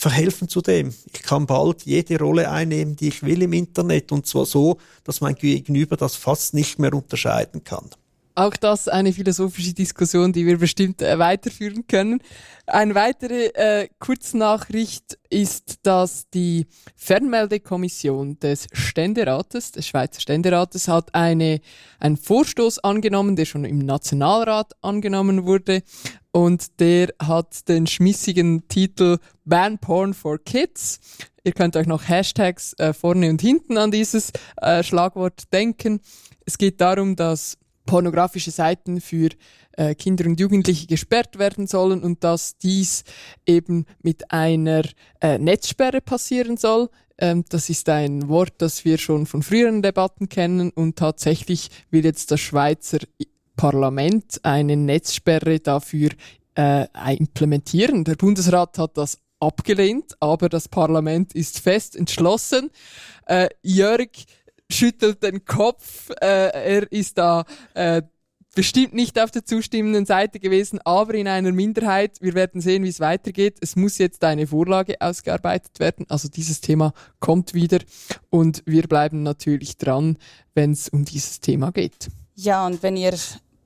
verhelfen 0.00 0.48
zu 0.48 0.62
dem. 0.62 0.94
Ich 1.12 1.22
kann 1.22 1.46
bald 1.46 1.82
jede 1.82 2.18
Rolle 2.18 2.50
einnehmen, 2.50 2.96
die 2.96 3.08
ich 3.08 3.22
will 3.22 3.42
im 3.42 3.52
Internet 3.52 4.12
und 4.12 4.26
zwar 4.26 4.46
so, 4.46 4.78
dass 5.04 5.20
mein 5.20 5.34
Gegenüber 5.34 5.98
das 5.98 6.16
fast 6.16 6.54
nicht 6.54 6.78
mehr 6.78 6.94
unterscheiden 6.94 7.64
kann. 7.64 7.90
Auch 8.40 8.56
das 8.56 8.88
eine 8.88 9.12
philosophische 9.12 9.74
Diskussion, 9.74 10.32
die 10.32 10.46
wir 10.46 10.56
bestimmt 10.56 11.02
äh, 11.02 11.18
weiterführen 11.18 11.86
können. 11.86 12.22
Eine 12.66 12.94
weitere 12.94 13.48
äh, 13.48 13.88
Kurznachricht 13.98 15.18
ist, 15.28 15.80
dass 15.82 16.30
die 16.30 16.66
Fernmeldekommission 16.96 18.38
des 18.38 18.66
Ständerates, 18.72 19.72
des 19.72 19.86
Schweizer 19.86 20.22
Ständerates, 20.22 20.88
hat 20.88 21.14
eine, 21.14 21.60
einen 21.98 22.16
Vorstoß 22.16 22.78
angenommen, 22.78 23.36
der 23.36 23.44
schon 23.44 23.66
im 23.66 23.80
Nationalrat 23.80 24.72
angenommen 24.80 25.44
wurde. 25.44 25.82
Und 26.32 26.80
der 26.80 27.08
hat 27.22 27.68
den 27.68 27.86
schmissigen 27.86 28.66
Titel 28.68 29.18
Ban 29.44 29.76
Porn 29.76 30.14
for 30.14 30.38
Kids. 30.38 30.98
Ihr 31.44 31.52
könnt 31.52 31.76
euch 31.76 31.86
noch 31.86 32.08
Hashtags 32.08 32.72
äh, 32.78 32.94
vorne 32.94 33.28
und 33.28 33.42
hinten 33.42 33.76
an 33.76 33.90
dieses 33.90 34.32
äh, 34.62 34.82
Schlagwort 34.82 35.52
denken. 35.52 36.00
Es 36.46 36.56
geht 36.56 36.80
darum, 36.80 37.16
dass 37.16 37.59
pornografische 37.90 38.52
Seiten 38.52 39.00
für 39.00 39.30
äh, 39.72 39.96
Kinder 39.96 40.26
und 40.26 40.38
Jugendliche 40.38 40.86
gesperrt 40.86 41.40
werden 41.40 41.66
sollen 41.66 42.04
und 42.04 42.22
dass 42.22 42.56
dies 42.56 43.02
eben 43.46 43.84
mit 44.00 44.30
einer 44.30 44.84
äh, 45.20 45.38
Netzsperre 45.38 46.00
passieren 46.00 46.56
soll. 46.56 46.88
Ähm, 47.18 47.44
das 47.48 47.68
ist 47.68 47.88
ein 47.88 48.28
Wort, 48.28 48.54
das 48.58 48.84
wir 48.84 48.96
schon 48.96 49.26
von 49.26 49.42
früheren 49.42 49.82
Debatten 49.82 50.28
kennen 50.28 50.70
und 50.70 51.00
tatsächlich 51.00 51.68
will 51.90 52.04
jetzt 52.04 52.30
das 52.30 52.38
Schweizer 52.38 52.98
Parlament 53.56 54.38
eine 54.44 54.76
Netzsperre 54.76 55.58
dafür 55.58 56.10
äh, 56.54 56.86
implementieren. 57.16 58.04
Der 58.04 58.14
Bundesrat 58.14 58.78
hat 58.78 58.96
das 58.96 59.18
abgelehnt, 59.40 60.14
aber 60.20 60.48
das 60.48 60.68
Parlament 60.68 61.34
ist 61.34 61.58
fest 61.58 61.96
entschlossen. 61.96 62.70
Äh, 63.26 63.48
Jörg 63.62 64.10
schüttelt 64.72 65.22
den 65.22 65.44
Kopf. 65.44 66.10
Äh, 66.20 66.76
er 66.78 66.92
ist 66.92 67.18
da 67.18 67.44
äh, 67.74 68.02
bestimmt 68.54 68.94
nicht 68.94 69.20
auf 69.20 69.30
der 69.30 69.44
zustimmenden 69.44 70.06
Seite 70.06 70.40
gewesen, 70.40 70.80
aber 70.84 71.14
in 71.14 71.28
einer 71.28 71.52
Minderheit. 71.52 72.18
Wir 72.20 72.34
werden 72.34 72.60
sehen, 72.60 72.84
wie 72.84 72.88
es 72.88 73.00
weitergeht. 73.00 73.58
Es 73.60 73.76
muss 73.76 73.98
jetzt 73.98 74.24
eine 74.24 74.46
Vorlage 74.46 75.00
ausgearbeitet 75.00 75.78
werden. 75.78 76.06
Also 76.08 76.28
dieses 76.28 76.60
Thema 76.60 76.92
kommt 77.20 77.54
wieder 77.54 77.78
und 78.28 78.62
wir 78.66 78.82
bleiben 78.82 79.22
natürlich 79.22 79.76
dran, 79.76 80.18
wenn 80.54 80.72
es 80.72 80.88
um 80.88 81.04
dieses 81.04 81.40
Thema 81.40 81.70
geht. 81.70 82.08
Ja, 82.34 82.66
und 82.66 82.82
wenn 82.82 82.96
ihr 82.96 83.14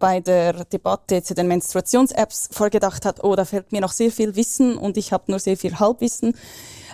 bei 0.05 0.21
der 0.21 0.67
Debatte 0.67 1.23
zu 1.23 1.33
den 1.33 1.49
Menstruations-Apps 1.49 2.51
vorgedacht 2.53 3.07
habt, 3.07 3.25
oh, 3.25 3.35
da 3.37 3.47
fehlt 3.47 3.73
mir 3.73 3.81
noch 3.81 3.93
sehr 3.93 4.11
viel 4.11 4.37
Wissen 4.37 4.77
und 4.77 4.99
ich 4.99 5.15
habe 5.15 5.25
nur 5.29 5.39
sehr 5.39 5.57
viel 5.57 5.79
Halbwissen, 5.79 6.35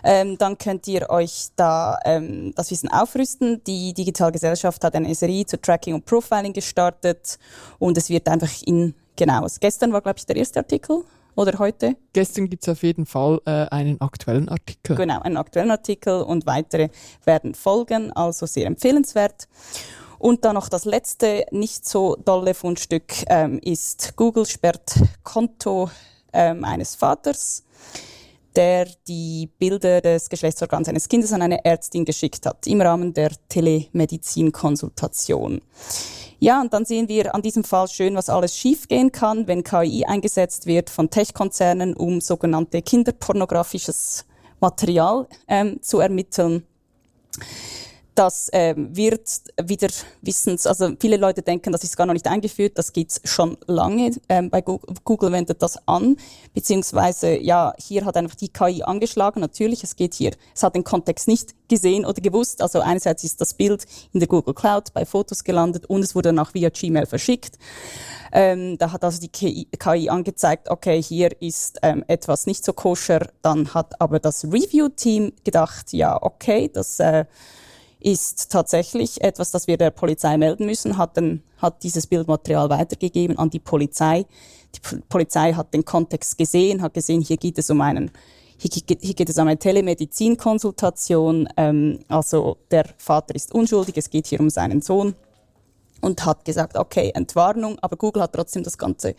ähm, 0.04 0.38
dann 0.38 0.56
könnt 0.58 0.86
ihr 0.86 1.10
euch 1.10 1.48
da 1.56 1.98
ähm, 2.04 2.52
das 2.54 2.70
Wissen 2.70 2.88
aufrüsten. 2.88 3.64
Die 3.64 3.92
Digitalgesellschaft 3.94 4.84
hat 4.84 4.94
eine 4.94 5.12
Serie 5.16 5.44
zu 5.44 5.60
Tracking 5.60 5.94
und 5.94 6.04
Profiling 6.04 6.52
gestartet 6.52 7.40
und 7.80 7.98
es 7.98 8.10
wird 8.10 8.28
einfach 8.28 8.52
in, 8.64 8.94
genau, 9.16 9.44
gestern 9.58 9.92
war, 9.92 10.02
glaube 10.02 10.18
ich, 10.18 10.26
der 10.26 10.36
erste 10.36 10.60
Artikel. 10.60 11.02
Oder 11.34 11.58
heute? 11.58 11.96
Gestern 12.12 12.48
gibt 12.48 12.62
es 12.62 12.68
auf 12.68 12.84
jeden 12.84 13.06
Fall 13.06 13.40
äh, 13.44 13.66
einen 13.70 14.00
aktuellen 14.00 14.48
Artikel. 14.48 14.94
Genau, 14.94 15.20
einen 15.20 15.36
aktuellen 15.36 15.72
Artikel 15.72 16.22
und 16.22 16.46
weitere 16.46 16.90
werden 17.24 17.56
folgen, 17.56 18.12
also 18.12 18.46
sehr 18.46 18.66
empfehlenswert. 18.66 19.48
Und 20.20 20.44
dann 20.44 20.54
noch 20.54 20.68
das 20.68 20.84
letzte, 20.84 21.46
nicht 21.50 21.88
so 21.88 22.14
dolle 22.14 22.54
Fundstück 22.54 23.14
ähm, 23.26 23.58
ist, 23.64 24.16
Google 24.16 24.44
sperrt 24.44 24.94
Konto 25.24 25.90
ähm, 26.32 26.62
eines 26.62 26.94
Vaters 26.94 27.64
der 28.56 28.88
die 29.06 29.48
Bilder 29.58 30.00
des 30.00 30.28
Geschlechtsorgans 30.28 30.88
eines 30.88 31.08
Kindes 31.08 31.32
an 31.32 31.42
eine 31.42 31.64
Ärztin 31.64 32.04
geschickt 32.04 32.46
hat, 32.46 32.66
im 32.66 32.80
Rahmen 32.80 33.14
der 33.14 33.30
Telemedizinkonsultation. 33.48 35.60
Ja, 36.40 36.60
und 36.60 36.72
dann 36.72 36.84
sehen 36.84 37.08
wir 37.08 37.32
an 37.34 37.42
diesem 37.42 37.62
Fall 37.64 37.86
schön, 37.86 38.16
was 38.16 38.28
alles 38.28 38.56
schiefgehen 38.56 39.12
kann, 39.12 39.46
wenn 39.46 39.62
KI 39.62 40.04
eingesetzt 40.04 40.66
wird 40.66 40.90
von 40.90 41.10
Tech-Konzernen, 41.10 41.94
um 41.94 42.20
sogenannte 42.20 42.82
kinderpornografisches 42.82 44.24
Material 44.58 45.28
ähm, 45.46 45.80
zu 45.82 46.00
ermitteln 46.00 46.66
das 48.20 48.50
ähm, 48.52 48.94
wird 48.94 49.40
wieder 49.64 49.88
Wissens, 50.20 50.66
also 50.66 50.90
viele 51.00 51.16
Leute 51.16 51.40
denken, 51.40 51.72
das 51.72 51.84
ist 51.84 51.96
gar 51.96 52.04
noch 52.04 52.12
nicht 52.12 52.26
eingeführt, 52.26 52.76
das 52.76 52.92
gibt's 52.92 53.18
schon 53.24 53.56
lange. 53.66 54.10
Ähm, 54.28 54.50
bei 54.50 54.60
Google, 54.60 54.94
Google 55.04 55.32
wendet 55.32 55.62
das 55.62 55.78
an, 55.88 56.18
beziehungsweise 56.52 57.38
ja, 57.38 57.72
hier 57.78 58.04
hat 58.04 58.18
einfach 58.18 58.34
die 58.34 58.50
KI 58.50 58.82
angeschlagen. 58.82 59.40
Natürlich, 59.40 59.82
es 59.84 59.96
geht 59.96 60.12
hier, 60.12 60.32
es 60.54 60.62
hat 60.62 60.74
den 60.74 60.84
Kontext 60.84 61.28
nicht 61.28 61.54
gesehen 61.70 62.04
oder 62.04 62.20
gewusst. 62.20 62.60
Also 62.60 62.80
einerseits 62.80 63.24
ist 63.24 63.40
das 63.40 63.54
Bild 63.54 63.86
in 64.12 64.20
der 64.20 64.28
Google 64.28 64.52
Cloud 64.52 64.92
bei 64.92 65.06
Fotos 65.06 65.42
gelandet 65.42 65.86
und 65.86 66.02
es 66.02 66.14
wurde 66.14 66.28
dann 66.28 66.40
auch 66.40 66.52
via 66.52 66.68
Gmail 66.68 67.06
verschickt. 67.06 67.56
Ähm, 68.32 68.76
da 68.76 68.92
hat 68.92 69.02
also 69.02 69.18
die 69.18 69.30
KI 69.30 70.10
angezeigt, 70.10 70.68
okay, 70.68 71.02
hier 71.02 71.40
ist 71.40 71.78
ähm, 71.82 72.04
etwas 72.06 72.44
nicht 72.44 72.66
so 72.66 72.74
koscher. 72.74 73.30
Dann 73.40 73.72
hat 73.72 73.98
aber 73.98 74.18
das 74.18 74.44
Review-Team 74.44 75.32
gedacht, 75.42 75.94
ja, 75.94 76.22
okay, 76.22 76.70
das 76.70 77.00
äh, 77.00 77.24
ist 78.00 78.50
tatsächlich 78.50 79.22
etwas, 79.22 79.50
das 79.50 79.66
wir 79.66 79.76
der 79.76 79.90
Polizei 79.90 80.36
melden 80.36 80.66
müssen, 80.66 80.96
hat, 80.96 81.16
den, 81.16 81.42
hat 81.58 81.82
dieses 81.82 82.06
Bildmaterial 82.06 82.70
weitergegeben 82.70 83.38
an 83.38 83.50
die 83.50 83.58
Polizei. 83.58 84.26
Die 84.74 84.98
Polizei 85.08 85.52
hat 85.52 85.74
den 85.74 85.84
Kontext 85.84 86.38
gesehen, 86.38 86.82
hat 86.82 86.94
gesehen, 86.94 87.20
hier 87.20 87.36
geht 87.36 87.58
es 87.58 87.70
um 87.70 87.80
einen 87.80 88.10
hier, 88.60 88.96
hier 89.00 89.14
geht 89.14 89.30
es 89.30 89.38
um 89.38 89.48
eine 89.48 89.58
Telemedizinkonsultation. 89.58 91.48
Ähm, 91.56 92.00
also 92.08 92.58
der 92.70 92.84
Vater 92.98 93.34
ist 93.34 93.54
unschuldig, 93.54 93.96
es 93.96 94.10
geht 94.10 94.26
hier 94.26 94.40
um 94.40 94.50
seinen 94.50 94.82
Sohn 94.82 95.14
und 96.00 96.24
hat 96.24 96.44
gesagt, 96.44 96.76
okay, 96.76 97.10
Entwarnung, 97.14 97.78
aber 97.80 97.96
Google 97.96 98.22
hat 98.22 98.34
trotzdem 98.34 98.62
das 98.62 98.76
ganze 98.76 99.14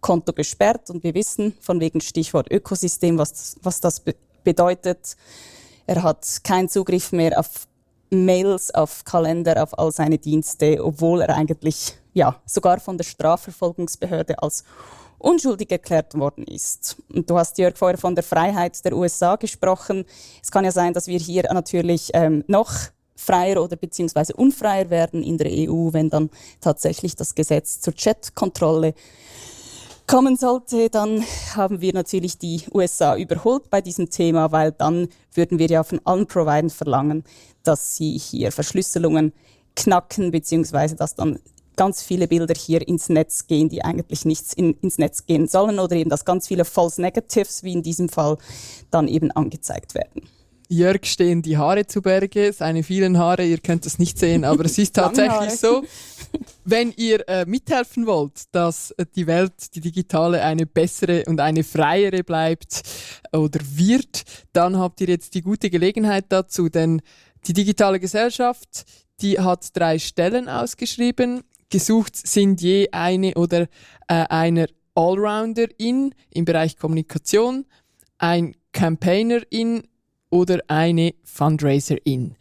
Konto 0.00 0.32
gesperrt 0.32 0.90
und 0.90 1.02
wir 1.02 1.14
wissen 1.14 1.54
von 1.60 1.80
wegen 1.80 2.00
Stichwort 2.00 2.50
Ökosystem, 2.50 3.18
was, 3.18 3.56
was 3.62 3.80
das 3.80 4.00
be 4.00 4.14
bedeutet. 4.44 5.16
Er 5.88 6.04
hat 6.04 6.24
keinen 6.44 6.68
Zugriff 6.68 7.10
mehr 7.10 7.36
auf 7.40 7.66
Mails, 8.24 8.74
auf 8.74 9.04
Kalender, 9.04 9.62
auf 9.62 9.78
all 9.78 9.92
seine 9.92 10.18
Dienste, 10.18 10.82
obwohl 10.82 11.22
er 11.22 11.36
eigentlich 11.36 11.94
ja, 12.14 12.40
sogar 12.46 12.80
von 12.80 12.96
der 12.96 13.04
Strafverfolgungsbehörde 13.04 14.42
als 14.42 14.64
unschuldig 15.18 15.70
erklärt 15.70 16.14
worden 16.14 16.44
ist. 16.44 16.96
Und 17.12 17.28
du 17.28 17.38
hast, 17.38 17.58
Jörg, 17.58 17.76
vorher 17.76 17.98
von 17.98 18.14
der 18.14 18.24
Freiheit 18.24 18.84
der 18.84 18.96
USA 18.96 19.36
gesprochen. 19.36 20.04
Es 20.42 20.50
kann 20.50 20.64
ja 20.64 20.72
sein, 20.72 20.92
dass 20.92 21.06
wir 21.06 21.18
hier 21.18 21.44
natürlich 21.52 22.10
ähm, 22.14 22.44
noch 22.46 22.72
freier 23.16 23.62
oder 23.62 23.76
beziehungsweise 23.76 24.34
unfreier 24.34 24.90
werden 24.90 25.22
in 25.22 25.38
der 25.38 25.50
EU, 25.50 25.92
wenn 25.92 26.10
dann 26.10 26.30
tatsächlich 26.60 27.16
das 27.16 27.34
Gesetz 27.34 27.80
zur 27.80 27.94
Chatkontrolle 27.94 28.94
kommen 30.06 30.36
sollte, 30.36 30.88
dann 30.88 31.24
haben 31.54 31.80
wir 31.80 31.92
natürlich 31.92 32.38
die 32.38 32.62
USA 32.72 33.16
überholt 33.16 33.70
bei 33.70 33.80
diesem 33.80 34.08
Thema, 34.08 34.52
weil 34.52 34.70
dann 34.70 35.08
würden 35.34 35.58
wir 35.58 35.66
ja 35.66 35.82
von 35.82 36.00
allen 36.04 36.26
Providern 36.26 36.70
verlangen, 36.70 37.24
dass 37.66 37.96
sie 37.96 38.18
hier 38.18 38.52
Verschlüsselungen 38.52 39.32
knacken, 39.74 40.30
beziehungsweise 40.30 40.96
dass 40.96 41.14
dann 41.14 41.38
ganz 41.76 42.02
viele 42.02 42.26
Bilder 42.26 42.54
hier 42.54 42.86
ins 42.86 43.08
Netz 43.08 43.46
gehen, 43.46 43.68
die 43.68 43.84
eigentlich 43.84 44.24
nichts 44.24 44.52
in, 44.54 44.74
ins 44.80 44.98
Netz 44.98 45.26
gehen 45.26 45.46
sollen 45.46 45.78
oder 45.78 45.94
eben, 45.94 46.10
dass 46.10 46.24
ganz 46.24 46.48
viele 46.48 46.64
False 46.64 47.00
Negatives, 47.00 47.62
wie 47.62 47.72
in 47.72 47.82
diesem 47.82 48.08
Fall, 48.08 48.38
dann 48.90 49.08
eben 49.08 49.30
angezeigt 49.30 49.94
werden. 49.94 50.22
Jörg 50.68 51.04
stehen 51.04 51.42
die 51.42 51.56
Haare 51.56 51.86
zu 51.86 52.02
Berge, 52.02 52.52
seine 52.52 52.82
vielen 52.82 53.18
Haare, 53.18 53.44
ihr 53.44 53.58
könnt 53.58 53.86
es 53.86 54.00
nicht 54.00 54.18
sehen, 54.18 54.44
aber 54.44 54.64
es 54.64 54.78
ist 54.78 54.94
tatsächlich 54.96 55.52
so. 55.52 55.84
Wenn 56.64 56.92
ihr 56.96 57.28
äh, 57.28 57.46
mithelfen 57.46 58.06
wollt, 58.06 58.42
dass 58.52 58.92
die 59.14 59.28
Welt, 59.28 59.74
die 59.76 59.80
digitale, 59.80 60.42
eine 60.42 60.66
bessere 60.66 61.24
und 61.26 61.40
eine 61.40 61.62
freiere 61.62 62.24
bleibt 62.24 62.82
oder 63.32 63.60
wird, 63.62 64.24
dann 64.52 64.76
habt 64.76 65.00
ihr 65.00 65.06
jetzt 65.06 65.34
die 65.34 65.42
gute 65.42 65.70
Gelegenheit 65.70 66.24
dazu, 66.30 66.68
denn 66.68 67.00
die 67.46 67.52
digitale 67.52 68.00
Gesellschaft, 68.00 68.86
die 69.20 69.38
hat 69.38 69.76
drei 69.76 69.98
Stellen 69.98 70.48
ausgeschrieben. 70.48 71.42
Gesucht 71.70 72.16
sind 72.16 72.60
je 72.60 72.88
eine 72.92 73.34
oder 73.34 73.62
äh, 74.08 74.26
einer 74.28 74.66
Allrounder-In 74.94 76.14
im 76.30 76.44
Bereich 76.44 76.76
Kommunikation, 76.76 77.64
ein 78.18 78.54
Campaigner-In 78.72 79.88
oder 80.30 80.60
eine 80.68 81.14
Fundraiser-In. 81.24 82.36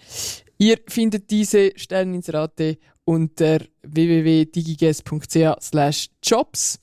Ihr 0.58 0.80
findet 0.88 1.32
diese 1.32 1.72
Stelleninserate 1.76 2.78
unter 3.04 3.60
www.digiges.ch/jobs. 3.84 6.80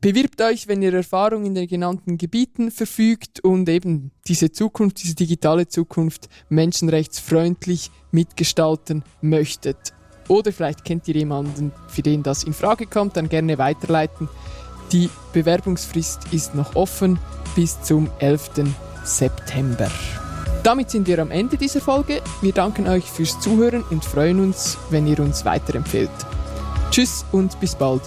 Bewirbt 0.00 0.40
euch, 0.40 0.68
wenn 0.68 0.80
ihr 0.80 0.94
Erfahrung 0.94 1.44
in 1.44 1.56
den 1.56 1.66
genannten 1.66 2.18
Gebieten 2.18 2.70
verfügt 2.70 3.40
und 3.40 3.68
eben 3.68 4.12
diese 4.28 4.52
Zukunft, 4.52 5.02
diese 5.02 5.16
digitale 5.16 5.66
Zukunft 5.66 6.28
menschenrechtsfreundlich 6.50 7.90
mitgestalten 8.12 9.02
möchtet. 9.22 9.92
Oder 10.28 10.52
vielleicht 10.52 10.84
kennt 10.84 11.08
ihr 11.08 11.16
jemanden, 11.16 11.72
für 11.88 12.02
den 12.02 12.22
das 12.22 12.44
in 12.44 12.52
Frage 12.52 12.86
kommt, 12.86 13.16
dann 13.16 13.28
gerne 13.28 13.58
weiterleiten. 13.58 14.28
Die 14.92 15.10
Bewerbungsfrist 15.32 16.32
ist 16.32 16.54
noch 16.54 16.76
offen 16.76 17.18
bis 17.56 17.82
zum 17.82 18.08
11. 18.20 18.50
September. 19.02 19.90
Damit 20.62 20.90
sind 20.90 21.08
wir 21.08 21.18
am 21.18 21.32
Ende 21.32 21.56
dieser 21.56 21.80
Folge. 21.80 22.22
Wir 22.40 22.52
danken 22.52 22.86
euch 22.86 23.04
fürs 23.04 23.40
Zuhören 23.40 23.82
und 23.90 24.04
freuen 24.04 24.38
uns, 24.38 24.78
wenn 24.90 25.08
ihr 25.08 25.18
uns 25.18 25.44
weiterempfehlt. 25.44 26.10
Tschüss 26.90 27.24
und 27.32 27.58
bis 27.58 27.74
bald. 27.74 28.02